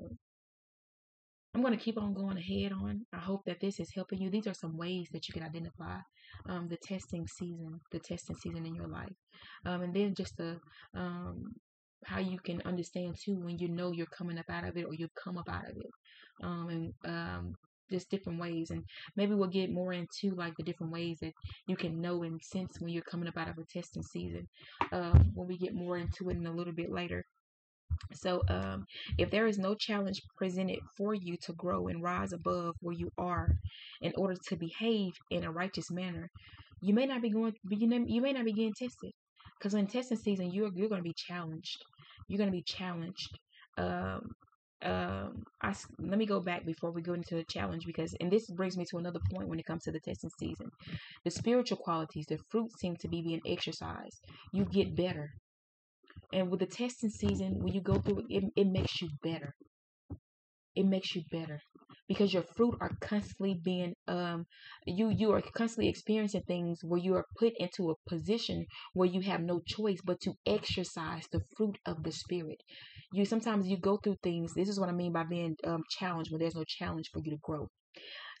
I'm 1.54 1.62
going 1.62 1.76
to 1.76 1.82
keep 1.82 1.98
on 1.98 2.12
going 2.12 2.36
ahead 2.36 2.72
on. 2.72 3.06
I 3.12 3.18
hope 3.18 3.42
that 3.46 3.60
this 3.60 3.80
is 3.80 3.90
helping 3.94 4.20
you. 4.20 4.30
These 4.30 4.46
are 4.46 4.54
some 4.54 4.76
ways 4.76 5.08
that 5.12 5.26
you 5.28 5.32
can 5.32 5.42
identify 5.42 5.98
um, 6.48 6.68
the 6.68 6.76
testing 6.76 7.26
season, 7.26 7.80
the 7.92 8.00
testing 8.00 8.36
season 8.36 8.66
in 8.66 8.74
your 8.74 8.88
life, 8.88 9.16
um, 9.64 9.82
and 9.82 9.94
then 9.94 10.14
just 10.14 10.36
the 10.36 10.58
um, 10.94 11.54
how 12.06 12.20
you 12.20 12.38
can 12.38 12.62
understand 12.64 13.16
too 13.22 13.36
when 13.36 13.58
you 13.58 13.68
know 13.68 13.92
you're 13.92 14.06
coming 14.06 14.38
up 14.38 14.48
out 14.48 14.64
of 14.66 14.76
it 14.76 14.84
or 14.84 14.94
you've 14.94 15.14
come 15.14 15.38
up 15.38 15.48
out 15.48 15.68
of 15.68 15.76
it, 15.76 15.90
um, 16.42 16.68
and 16.68 16.94
um, 17.04 17.54
just 17.90 18.10
different 18.10 18.40
ways 18.40 18.70
and 18.70 18.82
maybe 19.16 19.34
we'll 19.34 19.48
get 19.48 19.70
more 19.72 19.92
into 19.92 20.34
like 20.34 20.56
the 20.56 20.62
different 20.62 20.92
ways 20.92 21.18
that 21.20 21.32
you 21.68 21.76
can 21.76 22.00
know 22.00 22.22
and 22.24 22.40
sense 22.42 22.80
when 22.80 22.90
you're 22.90 23.02
coming 23.02 23.28
up 23.28 23.36
out 23.36 23.48
of 23.48 23.58
a 23.58 23.64
testing 23.64 24.02
season 24.02 24.46
um, 24.92 25.30
when 25.34 25.46
we 25.46 25.56
get 25.56 25.74
more 25.74 25.96
into 25.96 26.28
it 26.28 26.36
in 26.36 26.46
a 26.46 26.52
little 26.52 26.72
bit 26.72 26.90
later. 26.90 27.24
So 28.12 28.42
um, 28.48 28.86
if 29.18 29.30
there 29.30 29.46
is 29.46 29.58
no 29.58 29.74
challenge 29.74 30.20
presented 30.36 30.80
for 30.96 31.14
you 31.14 31.36
to 31.42 31.52
grow 31.52 31.86
and 31.88 32.02
rise 32.02 32.32
above 32.32 32.74
where 32.80 32.94
you 32.94 33.10
are 33.18 33.48
in 34.02 34.12
order 34.16 34.34
to 34.48 34.56
behave 34.56 35.12
in 35.30 35.44
a 35.44 35.52
righteous 35.52 35.90
manner 35.90 36.28
you 36.80 36.94
may 36.94 37.06
not 37.06 37.22
be 37.22 37.30
going 37.30 37.54
you, 37.68 37.88
may, 37.88 38.32
not 38.32 38.44
be 38.44 38.52
getting 38.52 38.74
tested 38.74 39.12
because 39.58 39.74
in 39.74 39.86
testing 39.86 40.18
season 40.18 40.50
you're, 40.52 40.70
you're 40.74 40.88
going 40.88 41.00
to 41.00 41.08
be 41.08 41.14
challenged 41.16 41.84
you're 42.28 42.38
going 42.38 42.50
to 42.50 42.56
be 42.56 42.62
challenged 42.62 43.38
um, 43.78 44.30
um, 44.82 45.44
I 45.62 45.74
let 45.98 46.18
me 46.18 46.26
go 46.26 46.40
back 46.40 46.66
before 46.66 46.92
we 46.92 47.02
go 47.02 47.14
into 47.14 47.34
the 47.34 47.44
challenge 47.50 47.84
because, 47.86 48.14
and 48.20 48.30
this 48.30 48.46
brings 48.50 48.76
me 48.76 48.84
to 48.90 48.98
another 48.98 49.20
point 49.32 49.48
when 49.48 49.58
it 49.58 49.64
comes 49.66 49.84
to 49.84 49.92
the 49.92 50.00
testing 50.00 50.30
season. 50.38 50.68
The 51.24 51.30
spiritual 51.30 51.78
qualities, 51.78 52.26
the 52.28 52.38
fruit 52.50 52.70
seem 52.78 52.96
to 52.96 53.08
be 53.08 53.22
being 53.22 53.40
exercised. 53.46 54.20
You 54.52 54.66
get 54.66 54.94
better, 54.94 55.30
and 56.32 56.50
with 56.50 56.60
the 56.60 56.66
testing 56.66 57.10
season, 57.10 57.54
when 57.62 57.72
you 57.74 57.80
go 57.80 57.94
through 58.00 58.20
it, 58.20 58.26
it, 58.28 58.44
it 58.56 58.66
makes 58.66 59.00
you 59.00 59.08
better. 59.22 59.54
It 60.74 60.86
makes 60.86 61.14
you 61.14 61.22
better 61.32 61.60
because 62.08 62.32
your 62.32 62.42
fruit 62.42 62.76
are 62.80 62.96
constantly 63.00 63.54
being 63.54 63.94
um 64.08 64.46
you 64.86 65.08
you 65.10 65.32
are 65.32 65.42
constantly 65.42 65.88
experiencing 65.88 66.42
things 66.46 66.84
where 66.84 67.00
you 67.00 67.14
are 67.14 67.26
put 67.38 67.52
into 67.58 67.90
a 67.90 68.10
position 68.10 68.66
where 68.94 69.08
you 69.08 69.20
have 69.20 69.40
no 69.40 69.60
choice 69.66 70.00
but 70.04 70.20
to 70.20 70.34
exercise 70.46 71.26
the 71.32 71.40
fruit 71.56 71.78
of 71.86 72.02
the 72.02 72.12
spirit. 72.12 72.62
You 73.12 73.24
sometimes 73.24 73.68
you 73.68 73.76
go 73.78 73.96
through 73.98 74.18
things 74.22 74.54
this 74.54 74.68
is 74.68 74.80
what 74.80 74.88
i 74.88 74.92
mean 74.92 75.12
by 75.12 75.24
being 75.24 75.56
um 75.64 75.84
challenged 75.88 76.30
when 76.32 76.40
there's 76.40 76.56
no 76.56 76.64
challenge 76.64 77.10
for 77.12 77.20
you 77.24 77.30
to 77.32 77.38
grow 77.42 77.68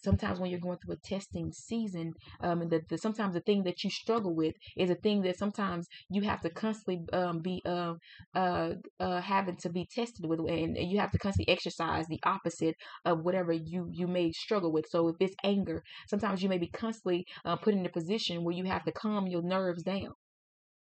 sometimes 0.02 0.38
when 0.40 0.50
you're 0.50 0.60
going 0.60 0.78
through 0.78 0.94
a 0.94 1.08
testing 1.08 1.52
season, 1.52 2.12
um, 2.40 2.68
the, 2.68 2.80
the 2.88 2.98
sometimes 2.98 3.34
the 3.34 3.40
thing 3.40 3.64
that 3.64 3.82
you 3.84 3.90
struggle 3.90 4.34
with 4.34 4.54
is 4.76 4.90
a 4.90 4.94
thing 4.94 5.22
that 5.22 5.38
sometimes 5.38 5.86
you 6.10 6.22
have 6.22 6.40
to 6.42 6.50
constantly 6.50 7.04
um, 7.12 7.40
be 7.40 7.62
uh, 7.66 7.94
uh, 8.34 8.74
uh, 9.00 9.20
having 9.20 9.56
to 9.56 9.68
be 9.68 9.86
tested 9.86 10.26
with, 10.26 10.40
and 10.40 10.76
you 10.76 10.98
have 10.98 11.10
to 11.12 11.18
constantly 11.18 11.52
exercise 11.52 12.06
the 12.08 12.20
opposite 12.24 12.76
of 13.04 13.24
whatever 13.24 13.52
you 13.52 13.88
you 13.92 14.06
may 14.06 14.32
struggle 14.32 14.72
with. 14.72 14.86
So 14.88 15.08
if 15.08 15.16
it's 15.20 15.34
anger, 15.44 15.82
sometimes 16.08 16.42
you 16.42 16.48
may 16.48 16.58
be 16.58 16.68
constantly 16.68 17.26
uh, 17.44 17.56
put 17.56 17.74
in 17.74 17.86
a 17.86 17.90
position 17.90 18.44
where 18.44 18.54
you 18.54 18.64
have 18.64 18.84
to 18.84 18.92
calm 18.92 19.26
your 19.26 19.42
nerves 19.42 19.82
down. 19.82 20.14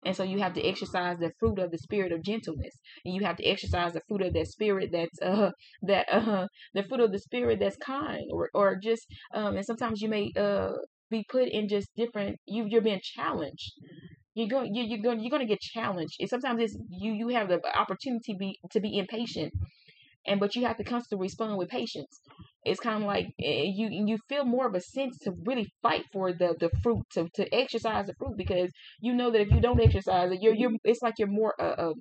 And 0.05 0.15
so 0.15 0.23
you 0.23 0.39
have 0.39 0.53
to 0.53 0.63
exercise 0.63 1.17
the 1.19 1.31
fruit 1.39 1.59
of 1.59 1.71
the 1.71 1.77
spirit 1.77 2.11
of 2.11 2.23
gentleness. 2.23 2.73
And 3.05 3.15
you 3.15 3.23
have 3.25 3.37
to 3.37 3.45
exercise 3.45 3.93
the 3.93 4.01
fruit 4.07 4.21
of 4.21 4.33
that 4.33 4.47
spirit 4.47 4.89
that's 4.91 5.21
uh 5.21 5.51
that 5.83 6.05
uh 6.11 6.47
the 6.73 6.83
fruit 6.83 7.01
of 7.01 7.11
the 7.11 7.19
spirit 7.19 7.59
that's 7.59 7.77
kind 7.77 8.23
or 8.31 8.49
or 8.53 8.75
just 8.81 9.07
um 9.33 9.55
and 9.57 9.65
sometimes 9.65 10.01
you 10.01 10.09
may 10.09 10.31
uh 10.37 10.71
be 11.09 11.25
put 11.29 11.47
in 11.47 11.67
just 11.67 11.89
different 11.95 12.37
you 12.45 12.65
you're 12.67 12.81
being 12.81 12.99
challenged. 13.01 13.73
you're 14.35 14.47
going 14.49 14.73
you, 14.75 14.83
you're 14.83 15.01
going 15.01 15.19
you're 15.19 15.29
going 15.31 15.45
to 15.45 15.53
get 15.53 15.61
challenged 15.61 16.15
and 16.19 16.29
sometimes 16.29 16.61
it's 16.61 16.77
you 16.89 17.13
you 17.13 17.29
have 17.29 17.47
the 17.49 17.59
opportunity 17.77 18.35
be 18.37 18.59
to 18.71 18.79
be 18.79 18.97
impatient 18.97 19.51
and 20.27 20.39
but 20.39 20.55
you 20.55 20.65
have 20.65 20.77
to 20.77 20.83
constantly 20.83 21.23
respond 21.25 21.57
with 21.57 21.69
patience 21.69 22.21
it's 22.67 22.79
kind 22.79 23.01
of 23.03 23.07
like 23.07 23.27
eh, 23.41 23.63
you 23.63 23.89
you 23.89 24.17
feel 24.29 24.45
more 24.45 24.67
of 24.67 24.75
a 24.75 24.81
sense 24.81 25.17
to 25.19 25.31
really 25.45 25.67
fight 25.81 26.03
for 26.11 26.33
the 26.33 26.55
the 26.59 26.69
fruit 26.83 27.03
to, 27.13 27.27
to 27.33 27.53
exercise 27.53 28.05
the 28.07 28.13
fruit 28.15 28.35
because 28.37 28.71
you 29.01 29.13
know 29.13 29.31
that 29.31 29.41
if 29.41 29.51
you 29.51 29.61
don't 29.61 29.81
exercise 29.81 30.31
it 30.31 30.41
you're 30.41 30.53
you're 30.53 30.71
it's 30.83 31.01
like 31.01 31.15
you're 31.17 31.27
more 31.27 31.53
uh, 31.59 31.75
uh 31.85 31.93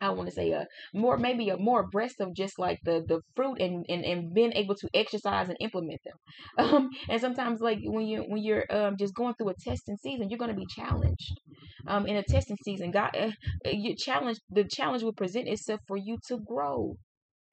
I 0.00 0.10
want 0.10 0.28
to 0.28 0.34
say 0.34 0.50
a 0.50 0.66
more 0.92 1.16
maybe 1.16 1.48
a 1.48 1.56
more 1.56 1.80
abreast 1.80 2.20
of 2.20 2.34
just 2.34 2.58
like 2.58 2.78
the 2.84 3.04
the 3.06 3.20
fruit 3.34 3.60
and, 3.60 3.86
and 3.88 4.04
and 4.04 4.34
being 4.34 4.52
able 4.52 4.74
to 4.76 4.88
exercise 4.92 5.48
and 5.48 5.56
implement 5.60 6.00
them. 6.04 6.16
Um, 6.74 6.90
and 7.08 7.20
sometimes 7.20 7.60
like 7.60 7.78
when 7.82 8.06
you 8.06 8.20
when 8.22 8.42
you're 8.42 8.64
um 8.70 8.96
just 8.98 9.14
going 9.14 9.34
through 9.34 9.50
a 9.50 9.54
testing 9.54 9.96
season, 9.96 10.28
you're 10.28 10.38
going 10.38 10.54
to 10.54 10.56
be 10.56 10.66
challenged. 10.66 11.40
Um, 11.86 12.06
in 12.06 12.16
a 12.16 12.22
testing 12.22 12.56
season, 12.64 12.90
God, 12.90 13.10
uh, 13.16 13.30
you 13.70 13.94
challenge 13.96 14.38
the 14.50 14.64
challenge 14.64 15.02
will 15.02 15.12
present 15.12 15.48
itself 15.48 15.80
for 15.86 15.96
you 15.96 16.18
to 16.28 16.38
grow, 16.38 16.96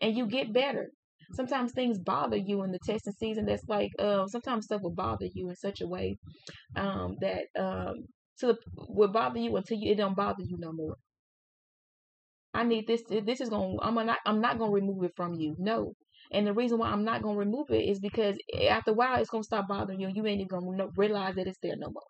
and 0.02 0.16
you 0.16 0.28
get 0.28 0.54
better. 0.54 0.91
Sometimes 1.34 1.72
things 1.74 2.00
bother 2.00 2.38
you 2.38 2.64
in 2.64 2.72
the 2.72 2.80
testing 2.86 3.14
season. 3.20 3.46
That's 3.46 3.68
like 3.68 3.92
um 4.00 4.28
sometimes 4.28 4.66
stuff 4.66 4.82
will 4.82 4.92
bother 4.96 5.28
you 5.34 5.50
in 5.50 5.56
such 5.56 5.82
a 5.82 5.88
way 5.88 6.18
um 6.76 7.18
that 7.22 7.46
um 7.58 8.06
to 8.40 8.48
the 8.48 8.58
will 8.90 9.10
bother 9.10 9.40
you 9.40 9.56
until 9.58 9.78
you, 9.78 9.92
it 9.92 9.96
don't 9.96 10.16
bother 10.16 10.44
you 10.44 10.58
no 10.60 10.72
more. 10.74 10.96
I 12.54 12.64
need 12.64 12.88
this. 12.88 13.04
This 13.10 13.42
is 13.42 13.50
going. 13.50 13.78
I'm 13.82 13.96
not. 13.96 14.20
I'm 14.26 14.42
not 14.42 14.58
going 14.58 14.72
to 14.72 14.76
remove 14.76 15.04
it 15.04 15.14
from 15.16 15.36
you. 15.36 15.56
No. 15.60 15.94
And 16.32 16.48
the 16.48 16.54
reason 16.54 16.78
why 16.80 16.90
I'm 16.90 17.04
not 17.04 17.22
going 17.22 17.36
to 17.36 17.40
remove 17.40 17.70
it 17.72 17.84
is 17.90 18.00
because 18.00 18.38
after 18.70 18.92
a 18.92 18.94
while, 18.94 19.20
it's 19.20 19.30
going 19.30 19.44
to 19.44 19.48
stop 19.48 19.68
bothering 19.68 20.00
you. 20.00 20.10
You 20.14 20.26
ain't 20.28 20.42
even 20.42 20.60
going 20.62 20.78
to 20.78 20.88
realize 20.98 21.36
that 21.36 21.48
it's 21.48 21.58
there 21.62 21.76
no 21.78 21.90
more. 21.92 22.04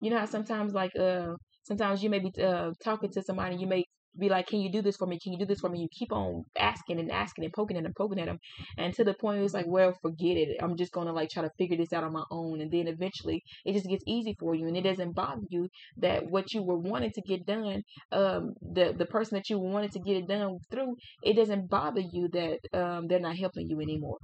You 0.00 0.10
know 0.10 0.18
how 0.18 0.26
sometimes, 0.26 0.74
like, 0.74 0.94
uh, 0.96 1.34
sometimes 1.64 2.02
you 2.02 2.10
may 2.10 2.20
be 2.20 2.32
uh 2.42 2.72
talking 2.84 3.10
to 3.12 3.22
somebody, 3.22 3.56
you 3.56 3.66
may 3.66 3.84
be 4.18 4.28
like, 4.28 4.46
can 4.46 4.60
you 4.60 4.70
do 4.70 4.82
this 4.82 4.96
for 4.96 5.06
me? 5.06 5.18
Can 5.18 5.32
you 5.32 5.38
do 5.38 5.46
this 5.46 5.60
for 5.60 5.68
me? 5.68 5.80
You 5.80 5.88
keep 5.90 6.12
on 6.12 6.44
asking 6.58 6.98
and 7.00 7.10
asking 7.10 7.44
and 7.44 7.52
poking 7.52 7.76
at 7.76 7.82
them, 7.84 7.94
poking 7.96 8.20
at 8.20 8.26
them, 8.26 8.38
and 8.76 8.92
to 8.94 9.04
the 9.04 9.14
point 9.14 9.42
it's 9.42 9.54
like, 9.54 9.66
well, 9.66 9.92
forget 10.02 10.36
it. 10.36 10.56
I'm 10.62 10.76
just 10.76 10.92
gonna 10.92 11.12
like 11.12 11.30
try 11.30 11.42
to 11.42 11.50
figure 11.58 11.76
this 11.76 11.92
out 11.92 12.04
on 12.04 12.12
my 12.12 12.24
own, 12.30 12.60
and 12.60 12.70
then 12.70 12.88
eventually 12.88 13.42
it 13.64 13.72
just 13.74 13.88
gets 13.88 14.04
easy 14.06 14.36
for 14.38 14.54
you, 14.54 14.66
and 14.66 14.76
it 14.76 14.82
doesn't 14.82 15.12
bother 15.14 15.42
you 15.50 15.68
that 15.98 16.24
what 16.30 16.52
you 16.52 16.62
were 16.62 16.78
wanting 16.78 17.12
to 17.12 17.22
get 17.22 17.46
done, 17.46 17.82
um, 18.12 18.54
the 18.62 18.94
the 18.96 19.06
person 19.06 19.36
that 19.36 19.48
you 19.50 19.58
wanted 19.58 19.92
to 19.92 20.00
get 20.00 20.16
it 20.16 20.28
done 20.28 20.58
through, 20.70 20.96
it 21.22 21.34
doesn't 21.34 21.68
bother 21.68 22.00
you 22.00 22.28
that 22.32 22.58
um 22.72 23.06
they're 23.06 23.20
not 23.20 23.36
helping 23.36 23.68
you 23.68 23.80
anymore 23.80 24.18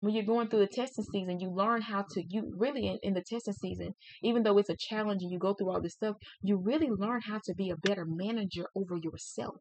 when 0.00 0.14
you're 0.14 0.24
going 0.24 0.48
through 0.48 0.60
the 0.60 0.68
testing 0.68 1.04
season, 1.12 1.40
you 1.40 1.50
learn 1.50 1.82
how 1.82 2.04
to, 2.10 2.22
you 2.28 2.52
really 2.56 2.86
in, 2.86 2.98
in, 3.02 3.14
the 3.14 3.22
testing 3.22 3.54
season, 3.54 3.94
even 4.22 4.42
though 4.42 4.58
it's 4.58 4.70
a 4.70 4.76
challenge 4.78 5.22
and 5.22 5.32
you 5.32 5.38
go 5.38 5.54
through 5.54 5.70
all 5.70 5.80
this 5.80 5.94
stuff, 5.94 6.16
you 6.42 6.56
really 6.56 6.88
learn 6.88 7.20
how 7.22 7.40
to 7.44 7.54
be 7.54 7.70
a 7.70 7.76
better 7.76 8.04
manager 8.06 8.66
over 8.76 8.96
yourself. 8.96 9.56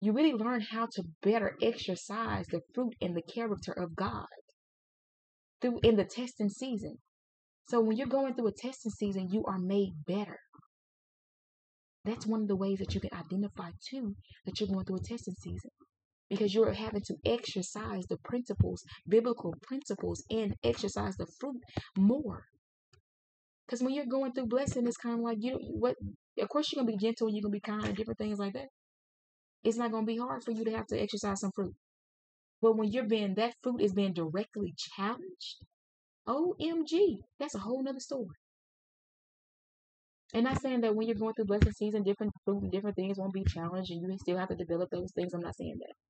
You 0.00 0.12
really 0.12 0.32
learn 0.32 0.60
how 0.60 0.86
to 0.92 1.04
better 1.22 1.56
exercise 1.62 2.46
the 2.48 2.60
fruit 2.74 2.94
and 3.00 3.16
the 3.16 3.22
character 3.22 3.72
of 3.72 3.94
God 3.94 4.26
through 5.60 5.80
in 5.82 5.96
the 5.96 6.04
testing 6.04 6.48
season. 6.48 6.98
So 7.68 7.80
when 7.80 7.96
you're 7.96 8.06
going 8.06 8.34
through 8.34 8.48
a 8.48 8.52
testing 8.52 8.92
season, 8.92 9.28
you 9.30 9.44
are 9.46 9.58
made 9.58 9.92
better. 10.06 10.38
That's 12.04 12.26
one 12.26 12.42
of 12.42 12.48
the 12.48 12.56
ways 12.56 12.78
that 12.78 12.94
you 12.94 13.00
can 13.00 13.12
identify 13.12 13.70
too 13.90 14.14
that 14.46 14.58
you're 14.58 14.68
going 14.68 14.84
through 14.84 14.96
a 14.96 15.08
testing 15.08 15.34
season 15.34 15.70
because 16.28 16.54
you're 16.54 16.72
having 16.72 17.02
to 17.02 17.14
exercise 17.24 18.06
the 18.08 18.18
principles, 18.24 18.82
biblical 19.08 19.54
principles, 19.62 20.24
and 20.30 20.54
exercise 20.62 21.16
the 21.16 21.26
fruit 21.40 21.60
more. 21.96 22.44
Because 23.66 23.82
when 23.82 23.94
you're 23.94 24.06
going 24.06 24.32
through 24.32 24.46
blessing, 24.46 24.86
it's 24.86 24.96
kind 24.96 25.18
of 25.18 25.20
like 25.20 25.38
you 25.40 25.58
what. 25.60 25.96
Of 26.38 26.48
course, 26.48 26.72
you're 26.72 26.82
gonna 26.82 26.96
be 26.96 27.04
gentle, 27.04 27.28
you're 27.28 27.42
gonna 27.42 27.52
be 27.52 27.60
kind, 27.60 27.96
different 27.96 28.18
things 28.18 28.38
like 28.38 28.54
that. 28.54 28.68
It's 29.64 29.76
not 29.76 29.92
gonna 29.92 30.06
be 30.06 30.16
hard 30.18 30.44
for 30.44 30.52
you 30.52 30.64
to 30.64 30.70
have 30.70 30.86
to 30.88 31.00
exercise 31.00 31.40
some 31.40 31.50
fruit. 31.54 31.74
But 32.62 32.76
when 32.76 32.90
you're 32.90 33.06
being 33.06 33.34
that 33.34 33.54
fruit 33.62 33.80
is 33.80 33.92
being 33.92 34.14
directly 34.14 34.74
challenged, 34.76 35.56
OMG, 36.26 37.18
that's 37.38 37.54
a 37.54 37.60
whole 37.60 37.82
nother 37.82 38.00
story. 38.00 38.36
And 40.34 40.46
I'm 40.46 40.54
not 40.54 40.62
saying 40.62 40.82
that 40.82 40.94
when 40.94 41.08
you're 41.08 41.16
going 41.16 41.34
through 41.34 41.46
blessing 41.46 41.72
season, 41.72 42.04
different 42.04 42.32
different 42.70 42.96
things 42.96 43.18
won't 43.18 43.34
be 43.34 43.44
challenged, 43.44 43.90
and 43.90 44.02
you 44.02 44.18
still 44.18 44.38
have 44.38 44.50
to 44.50 44.56
develop 44.56 44.90
those 44.90 45.12
things. 45.14 45.34
I'm 45.34 45.40
not 45.42 45.56
saying 45.56 45.78
that, 45.80 46.08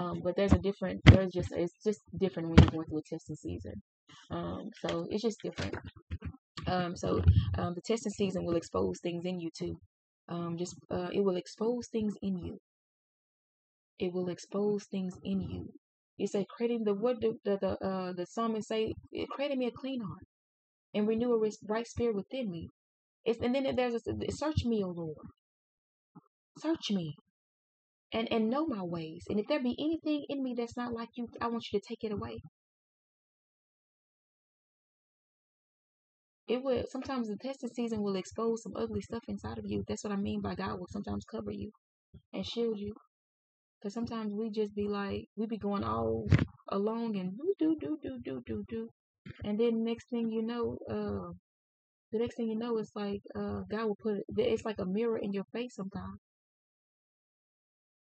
um, 0.00 0.20
but 0.22 0.36
there's 0.36 0.52
a 0.54 0.58
different. 0.58 1.02
There's 1.04 1.32
just 1.32 1.52
it's 1.52 1.74
just 1.84 2.00
different 2.18 2.50
when 2.50 2.60
you're 2.60 2.70
going 2.70 2.86
through 2.86 2.98
a 3.00 3.02
testing 3.02 3.36
season. 3.36 3.82
Um, 4.30 4.70
so 4.80 5.06
it's 5.10 5.22
just 5.22 5.42
different. 5.42 5.76
Um, 6.66 6.96
so 6.96 7.22
um, 7.58 7.74
the 7.74 7.82
testing 7.82 8.12
season 8.12 8.44
will 8.44 8.56
expose 8.56 9.00
things 9.02 9.24
in 9.26 9.40
you 9.40 9.50
too. 9.56 9.78
Um, 10.28 10.58
just 10.58 10.76
uh, 10.90 11.10
it 11.12 11.20
will 11.22 11.36
expose 11.36 11.88
things 11.92 12.14
in 12.22 12.38
you. 12.38 12.58
It 13.98 14.12
will 14.12 14.30
expose 14.30 14.86
things 14.90 15.16
in 15.24 15.42
you. 15.42 15.72
It 16.18 16.30
said, 16.30 16.48
"Creating 16.48 16.84
the 16.84 16.94
what 16.94 17.20
the 17.20 17.34
the 17.44 17.58
the, 17.58 17.86
uh, 17.86 18.12
the 18.14 18.26
psalmist 18.26 18.68
say, 18.68 18.94
credit 19.30 19.58
me 19.58 19.66
a 19.68 19.72
clean 19.72 20.00
heart, 20.02 20.24
and 20.94 21.08
renew 21.08 21.32
a 21.34 21.50
right 21.68 21.86
spirit 21.86 22.16
within 22.16 22.50
me." 22.50 22.70
It's, 23.28 23.40
and 23.42 23.54
then 23.54 23.76
there's 23.76 23.94
a 23.94 24.32
search 24.32 24.64
me, 24.64 24.82
O 24.82 24.88
Lord. 24.88 25.18
Search 26.56 26.90
me. 26.90 27.14
And 28.10 28.26
and 28.32 28.48
know 28.48 28.66
my 28.66 28.82
ways. 28.82 29.24
And 29.28 29.38
if 29.38 29.46
there 29.48 29.62
be 29.62 29.76
anything 29.78 30.24
in 30.30 30.42
me 30.42 30.54
that's 30.56 30.78
not 30.78 30.94
like 30.94 31.10
you, 31.14 31.28
I 31.42 31.48
want 31.48 31.66
you 31.70 31.78
to 31.78 31.86
take 31.86 32.04
it 32.04 32.12
away. 32.12 32.38
It 36.48 36.62
will 36.62 36.84
sometimes 36.88 37.28
the 37.28 37.36
testing 37.36 37.68
season 37.68 38.00
will 38.00 38.16
expose 38.16 38.62
some 38.62 38.72
ugly 38.74 39.02
stuff 39.02 39.24
inside 39.28 39.58
of 39.58 39.66
you. 39.66 39.84
That's 39.86 40.04
what 40.04 40.14
I 40.14 40.16
mean 40.16 40.40
by 40.40 40.54
God 40.54 40.78
will 40.78 40.88
sometimes 40.88 41.26
cover 41.30 41.52
you 41.52 41.70
and 42.32 42.46
shield 42.46 42.78
you. 42.78 42.94
Cause 43.82 43.92
sometimes 43.92 44.32
we 44.32 44.50
just 44.50 44.74
be 44.74 44.88
like 44.88 45.26
we 45.36 45.46
be 45.46 45.58
going 45.58 45.84
all 45.84 46.26
along 46.70 47.16
and 47.16 47.32
do 47.36 47.54
do 47.60 47.76
do 47.78 47.98
do 48.02 48.18
do 48.24 48.42
do 48.46 48.64
do, 48.68 48.88
and 49.44 49.60
then 49.60 49.84
next 49.84 50.08
thing 50.08 50.30
you 50.30 50.42
know, 50.42 50.78
uh, 50.90 51.32
the 52.12 52.18
next 52.18 52.36
thing 52.36 52.48
you 52.48 52.58
know, 52.58 52.78
it's 52.78 52.94
like 52.94 53.22
uh, 53.34 53.62
God 53.70 53.86
will 53.86 53.96
put 53.96 54.18
it. 54.18 54.24
It's 54.36 54.64
like 54.64 54.78
a 54.78 54.86
mirror 54.86 55.18
in 55.18 55.32
your 55.32 55.44
face 55.52 55.74
sometimes. 55.76 56.20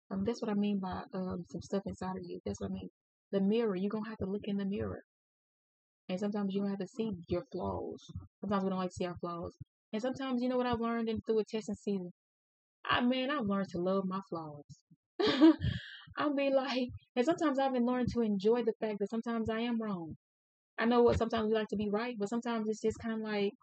Um, 0.09 0.23
that's 0.25 0.41
what 0.41 0.49
I 0.49 0.55
mean 0.55 0.79
by 0.79 1.03
um 1.13 1.45
some 1.47 1.61
stuff 1.61 1.83
inside 1.85 2.17
of 2.17 2.23
you. 2.23 2.41
That's 2.43 2.59
what 2.59 2.71
I 2.71 2.73
mean. 2.73 2.89
The 3.31 3.39
mirror. 3.39 3.75
You're 3.75 3.89
gonna 3.91 4.09
have 4.09 4.17
to 4.17 4.25
look 4.25 4.45
in 4.47 4.57
the 4.57 4.65
mirror, 4.65 5.03
and 6.09 6.19
sometimes 6.19 6.53
you 6.53 6.61
don't 6.61 6.69
have 6.69 6.79
to 6.79 6.87
see 6.87 7.11
your 7.27 7.43
flaws. 7.51 8.11
Sometimes 8.41 8.63
we 8.63 8.69
don't 8.69 8.79
like 8.79 8.89
to 8.89 8.95
see 8.95 9.05
our 9.05 9.17
flaws, 9.17 9.55
and 9.93 10.01
sometimes 10.01 10.41
you 10.41 10.49
know 10.49 10.57
what 10.57 10.65
I've 10.65 10.79
learned 10.81 11.09
in 11.09 11.21
through 11.21 11.39
a 11.39 11.43
testing 11.45 11.75
season. 11.75 12.11
I 12.85 13.01
mean, 13.01 13.29
I've 13.31 13.45
learned 13.47 13.69
to 13.71 13.79
love 13.79 14.05
my 14.07 14.21
flaws. 14.29 14.65
I'll 16.17 16.35
be 16.35 16.51
like, 16.51 16.89
and 17.15 17.25
sometimes 17.25 17.59
I've 17.59 17.73
been 17.73 17.85
learning 17.85 18.07
to 18.13 18.21
enjoy 18.21 18.63
the 18.63 18.73
fact 18.79 18.99
that 18.99 19.09
sometimes 19.09 19.49
I 19.49 19.61
am 19.61 19.81
wrong. 19.81 20.17
I 20.79 20.85
know 20.85 21.03
what 21.03 21.17
sometimes 21.19 21.47
we 21.49 21.55
like 21.55 21.69
to 21.69 21.77
be 21.77 21.89
right, 21.89 22.15
but 22.19 22.29
sometimes 22.29 22.67
it's 22.69 22.81
just 22.81 22.99
kind 22.99 23.15
of 23.15 23.21
like 23.21 23.53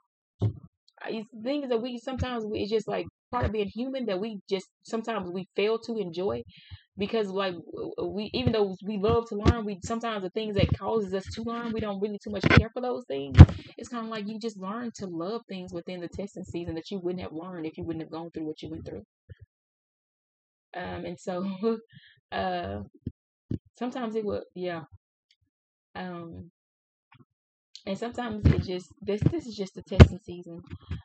things 1.42 1.68
that 1.68 1.82
we 1.82 1.98
sometimes 1.98 2.44
we, 2.44 2.61
it's 2.61 2.70
just 2.70 2.88
like 2.88 3.07
part 3.30 3.46
of 3.46 3.53
being 3.53 3.68
human 3.68 4.07
that 4.07 4.20
we 4.20 4.40
just 4.48 4.66
sometimes 4.84 5.30
we 5.30 5.46
fail 5.57 5.78
to 5.78 5.98
enjoy 5.98 6.42
because 6.98 7.28
like 7.28 7.55
we 8.03 8.30
even 8.34 8.53
though 8.53 8.76
we 8.86 8.98
love 8.98 9.26
to 9.28 9.36
learn 9.36 9.64
we 9.64 9.78
sometimes 9.82 10.22
the 10.22 10.30
things 10.30 10.55
that 10.57 10.68
causes 10.78 11.14
us 11.14 11.24
to 11.34 11.42
learn 11.42 11.72
we 11.72 11.80
don't 11.80 12.00
really 12.00 12.18
too 12.22 12.30
much 12.30 12.42
care 12.42 12.70
for 12.72 12.82
those 12.82 13.05
things. 13.09 13.36
It's 13.78 13.88
kind 13.88 14.05
of 14.05 14.11
like 14.11 14.28
you 14.28 14.38
just 14.38 14.59
learn 14.59 14.90
to 14.96 15.07
love 15.07 15.42
things 15.48 15.72
within 15.72 16.00
the 16.00 16.09
testing 16.09 16.44
season 16.44 16.74
that 16.74 16.90
you 16.90 16.98
wouldn't 16.98 17.22
have 17.22 17.32
learned 17.32 17.66
if 17.66 17.78
you 17.78 17.84
wouldn't 17.84 18.03
have 18.03 18.12
gone 18.12 18.30
through 18.30 18.46
what 18.46 18.62
you 18.62 18.70
went 18.70 18.84
through. 18.86 19.05
Um 20.74 21.05
and 21.05 21.18
so 21.18 21.78
uh 22.32 22.82
sometimes 23.78 24.14
it 24.16 24.24
would 24.24 24.44
yeah. 24.55 24.84
Um 25.94 26.50
and 27.87 27.99
sometimes 27.99 28.47
it 28.47 28.62
just 28.62 28.89
this 29.03 29.20
this 29.30 29.47
is 29.47 29.57
just 29.57 29.74
the 29.74 29.83
testing 29.83 30.18
season 30.24 30.62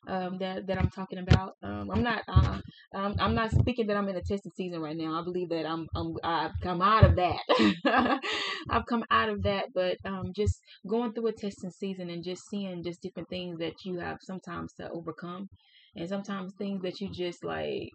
um, 0.08 0.38
that 0.40 0.68
that 0.68 0.78
I'm 0.78 0.90
talking 0.90 1.20
about. 1.20 1.54
Um, 1.64 1.90
I'm 1.92 2.04
not 2.04 2.24
uh, 2.28 2.60
I'm, 2.94 3.16
I'm 3.20 3.36
not 3.36 3.52
speaking 3.52 3.88
that 3.88 3.98
I'm 3.98 4.08
in 4.10 4.16
a 4.16 4.22
testing 4.22 4.52
season 4.56 4.82
right 4.82 4.96
now. 4.96 5.20
I 5.20 5.24
believe 5.24 5.50
that 5.50 5.66
I'm, 5.66 5.88
I'm 5.96 6.16
I've 6.24 6.52
come 6.62 6.82
out 6.82 7.06
of 7.06 7.16
that. 7.18 8.22
I've 8.70 8.86
come 8.86 9.04
out 9.12 9.30
of 9.30 9.44
that, 9.44 9.66
but 9.74 9.98
um, 10.06 10.34
just 10.36 10.62
going 10.88 11.14
through 11.14 11.28
a 11.28 11.34
testing 11.34 11.72
season 11.72 12.10
and 12.10 12.24
just 12.24 12.44
seeing 12.50 12.84
just 12.84 13.02
different 13.02 13.30
things 13.30 13.60
that 13.60 13.74
you 13.84 14.00
have 14.00 14.18
sometimes 14.22 14.74
to 14.76 14.90
overcome, 14.92 15.50
and 15.96 16.08
sometimes 16.08 16.54
things 16.58 16.82
that 16.84 17.02
you 17.02 17.10
just 17.12 17.44
like 17.44 17.90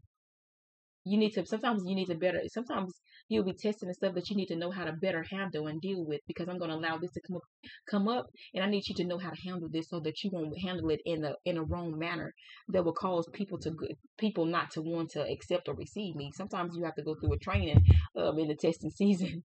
you 1.04 1.18
need 1.18 1.32
to 1.32 1.44
sometimes 1.46 1.82
you 1.86 1.94
need 1.94 2.06
to 2.06 2.14
better 2.14 2.40
sometimes 2.48 2.92
you'll 3.32 3.44
be 3.44 3.54
testing 3.54 3.88
the 3.88 3.94
stuff 3.94 4.14
that 4.14 4.30
you 4.30 4.36
need 4.36 4.48
to 4.48 4.56
know 4.56 4.70
how 4.70 4.84
to 4.84 4.92
better 4.92 5.24
handle 5.30 5.68
and 5.68 5.80
deal 5.80 6.04
with 6.04 6.20
because 6.26 6.48
I'm 6.48 6.58
going 6.58 6.70
to 6.70 6.76
allow 6.76 6.98
this 6.98 7.12
to 7.12 7.20
come 7.26 7.36
up, 7.36 7.42
come 7.90 8.08
up 8.08 8.26
and 8.54 8.64
I 8.64 8.68
need 8.68 8.88
you 8.88 8.94
to 8.96 9.04
know 9.04 9.18
how 9.18 9.30
to 9.30 9.42
handle 9.42 9.68
this 9.72 9.88
so 9.90 10.00
that 10.00 10.22
you 10.24 10.30
won't 10.32 10.58
handle 10.60 10.90
it 10.90 11.00
in 11.06 11.24
a 11.24 11.34
in 11.44 11.58
a 11.58 11.64
wrong 11.64 11.98
manner 11.98 12.32
that 12.68 12.84
will 12.84 12.94
cause 12.94 13.28
people 13.32 13.58
to 13.60 13.74
people 14.18 14.46
not 14.46 14.70
to 14.72 14.82
want 14.82 15.10
to 15.12 15.22
accept 15.22 15.68
or 15.68 15.74
receive 15.74 16.16
me. 16.16 16.32
Sometimes 16.34 16.76
you 16.76 16.84
have 16.84 16.96
to 16.96 17.02
go 17.02 17.14
through 17.16 17.34
a 17.34 17.38
training 17.38 17.84
um, 18.16 18.38
in 18.38 18.48
the 18.48 18.56
testing 18.56 18.90
season. 18.96 19.44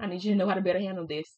I 0.00 0.06
need 0.06 0.24
you 0.24 0.32
to 0.32 0.38
know 0.38 0.48
how 0.48 0.54
to 0.54 0.62
better 0.62 0.80
handle 0.80 1.06
this. 1.06 1.28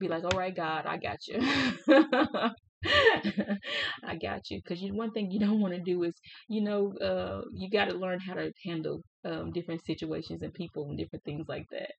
be 0.00 0.08
like, 0.08 0.24
all 0.24 0.38
right, 0.38 0.54
God, 0.54 0.86
I 0.86 0.98
got 0.98 1.18
you. 1.28 1.40
I 4.04 4.16
got 4.16 4.50
you. 4.50 4.60
Because 4.62 4.80
you, 4.82 4.94
one 4.94 5.10
thing 5.12 5.30
you 5.30 5.40
don't 5.40 5.60
want 5.60 5.74
to 5.74 5.80
do 5.80 6.02
is, 6.04 6.14
you 6.48 6.62
know, 6.62 6.92
uh, 6.98 7.42
you 7.52 7.70
got 7.70 7.86
to 7.86 7.94
learn 7.94 8.20
how 8.20 8.34
to 8.34 8.52
handle 8.64 9.02
um, 9.24 9.52
different 9.52 9.84
situations 9.84 10.42
and 10.42 10.54
people 10.54 10.88
and 10.88 10.98
different 10.98 11.24
things 11.24 11.46
like 11.48 11.66
that. 11.70 11.92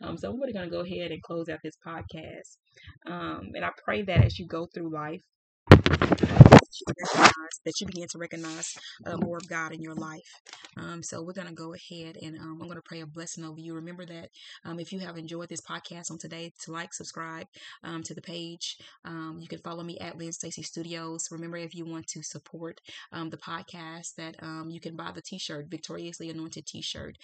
Um, 0.00 0.16
so 0.16 0.30
I'm 0.30 0.40
really 0.40 0.52
going 0.52 0.68
to 0.68 0.74
go 0.74 0.80
ahead 0.80 1.10
and 1.10 1.22
close 1.22 1.48
out 1.48 1.60
this 1.62 1.76
podcast. 1.86 2.56
Um, 3.06 3.50
and 3.54 3.64
I 3.64 3.70
pray 3.84 4.02
that 4.02 4.24
as 4.24 4.38
you 4.38 4.46
go 4.46 4.66
through 4.72 4.90
life, 4.90 5.22
that 7.64 7.80
you 7.80 7.86
begin 7.86 8.08
to 8.08 8.18
recognize 8.18 8.74
uh, 9.06 9.16
more 9.16 9.36
of 9.36 9.48
God 9.48 9.72
in 9.72 9.82
your 9.82 9.94
life. 9.94 10.40
Um, 10.76 11.02
so 11.02 11.22
we're 11.22 11.32
going 11.32 11.48
to 11.48 11.54
go 11.54 11.74
ahead 11.74 12.16
and 12.22 12.38
um, 12.38 12.58
I'm 12.60 12.68
going 12.68 12.76
to 12.76 12.82
pray 12.84 13.00
a 13.00 13.06
blessing 13.06 13.44
over 13.44 13.58
you. 13.60 13.74
Remember 13.74 14.04
that 14.06 14.30
um, 14.64 14.78
if 14.78 14.92
you 14.92 14.98
have 15.00 15.16
enjoyed 15.16 15.48
this 15.48 15.60
podcast 15.60 16.10
on 16.10 16.18
today, 16.18 16.52
to 16.64 16.72
like, 16.72 16.92
subscribe 16.92 17.46
um, 17.82 18.02
to 18.02 18.14
the 18.14 18.20
page. 18.22 18.76
Um, 19.04 19.38
you 19.40 19.48
can 19.48 19.58
follow 19.60 19.82
me 19.82 19.98
at 19.98 20.18
Lynn 20.18 20.32
Stacy 20.32 20.62
Studios. 20.62 21.28
Remember, 21.30 21.56
if 21.56 21.74
you 21.74 21.84
want 21.84 22.06
to 22.08 22.22
support 22.22 22.80
um, 23.12 23.30
the 23.30 23.36
podcast, 23.36 24.14
that 24.16 24.36
you 24.68 24.80
can 24.80 24.96
buy 24.96 25.12
the 25.14 25.22
T-shirt, 25.22 25.66
Victoriously 25.70 26.30
Anointed 26.30 26.66
T-shirt, 26.66 27.16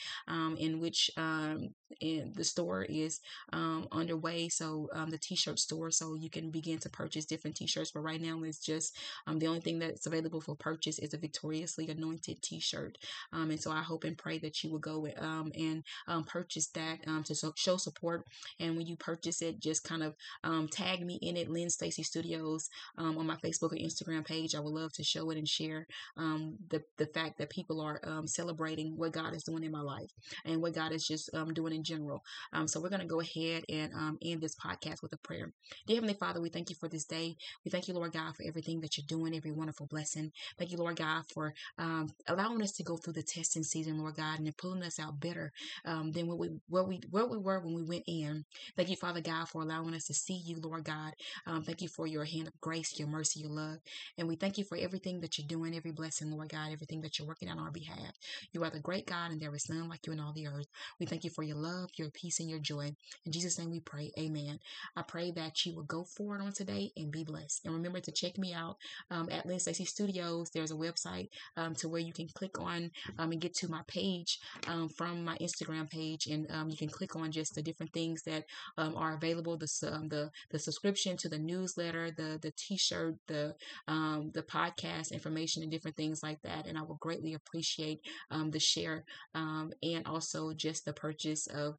in 0.59 0.81
which 0.81 1.11
in 1.17 2.33
the 2.35 2.45
store 2.45 2.85
is 2.89 3.21
underway. 3.53 4.49
So 4.49 4.89
the 5.09 5.19
T-shirt 5.19 5.59
store, 5.59 5.91
so 5.91 6.15
you 6.15 6.31
can 6.31 6.51
begin 6.51 6.79
to 6.79 6.89
purchase 6.89 7.25
different 7.25 7.57
T-shirts. 7.57 7.91
But 7.93 8.01
right 8.01 8.21
now, 8.21 8.43
it's 8.43 8.59
just 8.59 8.97
the 9.43 9.49
only 9.49 9.61
thing 9.61 9.81
that's 9.81 10.07
available 10.07 10.41
for 10.41 10.55
purchase 10.55 11.01
is 11.01 11.15
a 11.15 11.19
Victoriously 11.19 11.89
Anointed 11.89 12.41
T-shirt. 12.43 12.97
Um, 13.33 13.51
and 13.51 13.61
so 13.61 13.73
I 13.73 13.83
hope 13.83 14.05
and 14.05 14.17
pray 14.17 14.39
that 14.39 14.63
you 14.63 14.71
will 14.71 14.79
go 14.79 15.09
um, 15.19 15.51
and 15.59 15.83
um, 16.07 16.23
purchase 16.23 16.69
that 16.69 16.99
um, 17.09 17.25
to 17.25 17.35
so, 17.35 17.53
show 17.57 17.77
support. 17.77 18.25
And 18.61 18.77
when 18.77 18.87
you 18.87 18.97
purchase 18.97 19.43
it, 19.43 19.59
just 19.59 19.83
kind 19.83 20.05
of 20.05 20.15
um, 20.45 20.69
tag 20.69 21.05
me 21.05 21.19
in 21.23 21.37
it, 21.37 21.51
Lynn 21.51 21.71
Stacy 21.71 22.05
Studios, 22.05 22.69
um, 22.99 23.19
on 23.19 23.27
my 23.27 23.35
Facebook 23.37 23.73
or 23.73 23.77
Instagram 23.77 24.25
page. 24.25 24.55
I 24.55 24.61
would 24.61 24.73
love 24.73 24.93
to 24.93 25.03
show 25.03 25.29
it 25.31 25.39
and 25.39 25.49
share 25.49 25.89
the 26.17 26.83
the 26.99 27.07
fact 27.07 27.39
that 27.39 27.51
people 27.51 27.81
are 27.81 28.01
celebrating 28.27 28.97
what 28.97 29.13
God 29.13 29.35
is 29.35 29.43
doing 29.43 29.65
in 29.65 29.73
my 29.73 29.81
life 29.81 30.11
and 30.45 30.63
what 30.63 30.75
God 30.75 30.93
is 30.93 31.05
just 31.05 31.31
doing 31.53 31.75
in 31.75 31.83
general. 31.83 32.23
so 32.67 32.81
we're 32.81 32.91
going 32.91 33.01
to 33.01 33.09
go 33.09 33.21
ahead 33.21 33.65
and 33.69 33.93
end 34.23 34.41
this 34.41 34.55
podcast 34.55 35.03
with 35.03 35.13
a 35.13 35.19
prayer. 35.19 35.53
Dear 35.87 35.97
Heavenly 35.97 36.15
Father, 36.15 36.41
we 36.41 36.49
thank 36.49 36.71
you 36.71 36.77
for 36.79 36.89
this 36.89 37.05
day. 37.05 37.37
We 37.65 37.73
thank 37.73 37.89
you, 37.89 37.95
Lord 37.95 38.13
God, 38.13 38.37
for 38.37 38.45
everything 38.47 38.81
that 38.83 38.97
you're 38.97 39.07
doing, 39.09 39.32
every 39.35 39.53
wonderful 39.53 39.87
blessing. 39.87 40.33
Thank 40.59 40.73
you, 40.73 40.79
Lord 40.79 40.97
God, 40.97 41.25
for 41.33 41.55
um, 41.79 42.11
allowing 42.29 42.63
us 42.63 42.73
to 42.73 42.83
go 42.85 42.97
through 42.97 43.15
the 43.15 43.23
testing 43.23 43.65
season, 43.65 43.99
Lord 43.99 44.17
God, 44.17 44.39
and 44.39 44.47
then 44.47 44.55
pulling 44.59 44.83
us 44.83 44.99
out 45.01 45.21
better 45.21 45.53
um, 45.85 46.13
than 46.13 46.27
what 46.27 46.39
we 46.39 46.51
what 46.69 46.89
we 46.89 47.01
what 47.11 47.31
we 47.31 47.39
were 47.39 47.61
when 47.61 47.75
we 47.75 47.83
went 47.83 48.05
in. 48.07 48.45
Thank 48.77 48.91
you, 48.91 48.97
Father 48.97 49.21
God, 49.21 49.49
for 49.49 49.63
allowing 49.63 49.95
us 49.95 50.07
to 50.07 50.15
see 50.15 50.35
you, 50.45 50.61
Lord 50.61 50.85
God. 50.85 51.15
Um, 51.47 51.63
thank 51.63 51.83
you 51.83 51.89
for 51.89 52.07
your 52.07 52.25
hand 52.25 52.49
of 52.49 52.61
grace, 52.61 52.99
your 52.99 53.09
mercy, 53.09 53.41
your 53.41 53.51
love, 53.51 53.79
and 54.19 54.29
we 54.29 54.37
thank 54.37 54.59
you 54.59 54.65
for 54.65 54.79
everything 54.79 55.21
that 55.21 55.39
you're 55.39 55.49
doing, 55.49 55.77
every 55.77 55.93
blessing, 55.93 56.31
Lord 56.31 56.51
God, 56.51 56.73
everything 56.73 57.01
that 57.03 57.19
you're 57.19 57.29
working 57.29 57.51
on 57.51 57.59
our 57.59 57.71
behalf. 57.73 58.13
You 58.53 58.65
are 58.65 58.71
the 58.71 58.81
great 58.81 59.07
God, 59.07 59.33
and 59.33 59.41
there 59.41 59.55
is 59.55 59.69
none 59.69 59.89
like 59.89 60.07
you 60.07 60.13
in 60.13 60.21
all 60.21 60.33
the 60.33 60.47
earth. 60.49 60.69
We 61.01 61.07
thank 61.07 61.25
you 61.25 61.31
for 61.31 61.43
your 61.43 61.57
love, 61.57 61.91
your 61.97 62.11
peace, 62.11 62.41
and 62.41 62.51
your 62.51 62.61
joy. 62.61 62.95
In 63.27 63.33
Jesus' 63.33 63.59
name, 63.59 63.71
we 63.71 63.81
pray. 63.81 64.13
Amen. 64.19 64.61
I 64.97 65.03
pray 65.03 65.31
that 65.33 65.65
you 65.67 65.75
will 65.75 65.85
go 65.85 66.05
forward 66.05 66.41
on 66.43 66.53
today 66.53 66.93
and 66.97 67.11
be 67.13 67.25
blessed. 67.25 67.65
And 67.65 67.75
remember 67.75 68.01
to 68.01 68.13
check 68.13 68.39
me 68.39 68.53
out 68.55 68.77
um, 69.11 69.22
at 69.31 69.47
Lynn 69.47 69.59
Stacy 69.59 69.85
Studios. 69.85 70.51
There's 70.51 70.71
a 70.71 70.77
website 70.77 71.29
um, 71.57 71.75
to 71.77 71.89
where 71.89 72.01
you 72.01 72.13
can 72.13 72.29
click 72.35 72.59
on 72.59 72.91
um, 73.19 73.33
and 73.33 73.41
get 73.41 73.55
to 73.57 73.69
my 73.69 73.83
page 73.87 74.39
um, 74.67 74.89
from 74.89 75.25
my 75.25 75.37
Instagram 75.39 75.89
page, 75.91 76.27
and 76.27 76.47
um, 76.51 76.69
you 76.69 76.77
can 76.77 76.89
click 76.89 77.17
on 77.17 77.31
just 77.31 77.55
the 77.55 77.63
different 77.63 77.93
things 77.93 78.23
that 78.23 78.45
um, 78.79 78.97
are 78.97 79.15
available. 79.15 79.57
The 79.57 79.67
the 80.09 80.31
the 80.51 80.59
subscription 80.59 81.17
to 81.19 81.29
the 81.29 81.39
newsletter, 81.39 82.11
the 82.11 82.39
the 82.43 82.53
T-shirt, 82.57 83.17
the 83.29 83.55
the 83.87 84.45
podcast 84.49 85.13
information, 85.13 85.63
and 85.63 85.71
different 85.71 85.97
things 85.97 86.23
like 86.23 86.41
that. 86.43 86.67
And 86.67 86.79
I 86.79 86.83
will 86.83 86.97
greatly 86.97 87.35
appreciate 87.35 88.01
the 88.31 88.61
share 88.61 89.05
and 89.35 90.07
also 90.07 90.53
just 90.53 90.85
the 90.85 90.93
purchase 90.93 91.47
of 91.49 91.77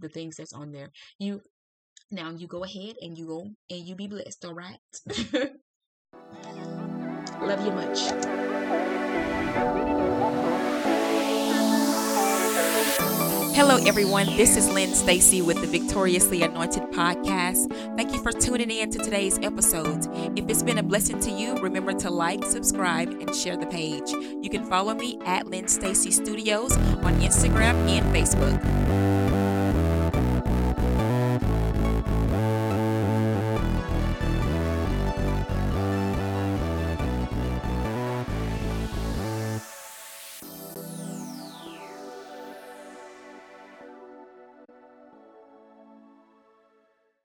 the 0.00 0.08
things 0.08 0.36
that's 0.36 0.52
on 0.52 0.72
there. 0.72 0.90
You 1.18 1.42
now 2.10 2.30
you 2.30 2.46
go 2.46 2.64
ahead 2.64 2.96
and 3.02 3.16
you 3.18 3.26
go 3.26 3.50
and 3.70 3.86
you 3.86 3.94
be 3.94 4.06
blessed, 4.06 4.44
all 4.44 4.54
right? 4.54 4.78
Love 7.46 7.64
you 7.64 7.70
much. 7.70 8.00
Hello, 13.54 13.76
everyone. 13.86 14.26
This 14.36 14.56
is 14.56 14.68
Lynn 14.68 14.92
Stacy 14.92 15.42
with 15.42 15.60
the 15.60 15.68
Victoriously 15.68 16.42
Anointed 16.42 16.82
podcast. 16.90 17.72
Thank 17.96 18.12
you 18.12 18.20
for 18.20 18.32
tuning 18.32 18.72
in 18.72 18.90
to 18.90 18.98
today's 18.98 19.38
episode. 19.38 20.08
If 20.36 20.50
it's 20.50 20.64
been 20.64 20.78
a 20.78 20.82
blessing 20.82 21.20
to 21.20 21.30
you, 21.30 21.54
remember 21.58 21.92
to 21.92 22.10
like, 22.10 22.44
subscribe, 22.44 23.10
and 23.10 23.32
share 23.32 23.56
the 23.56 23.66
page. 23.66 24.10
You 24.42 24.50
can 24.50 24.64
follow 24.64 24.94
me 24.94 25.20
at 25.24 25.46
Lynn 25.46 25.68
Stacy 25.68 26.10
Studios 26.10 26.76
on 26.76 27.20
Instagram 27.20 27.76
and 27.88 28.12
Facebook. 28.12 29.45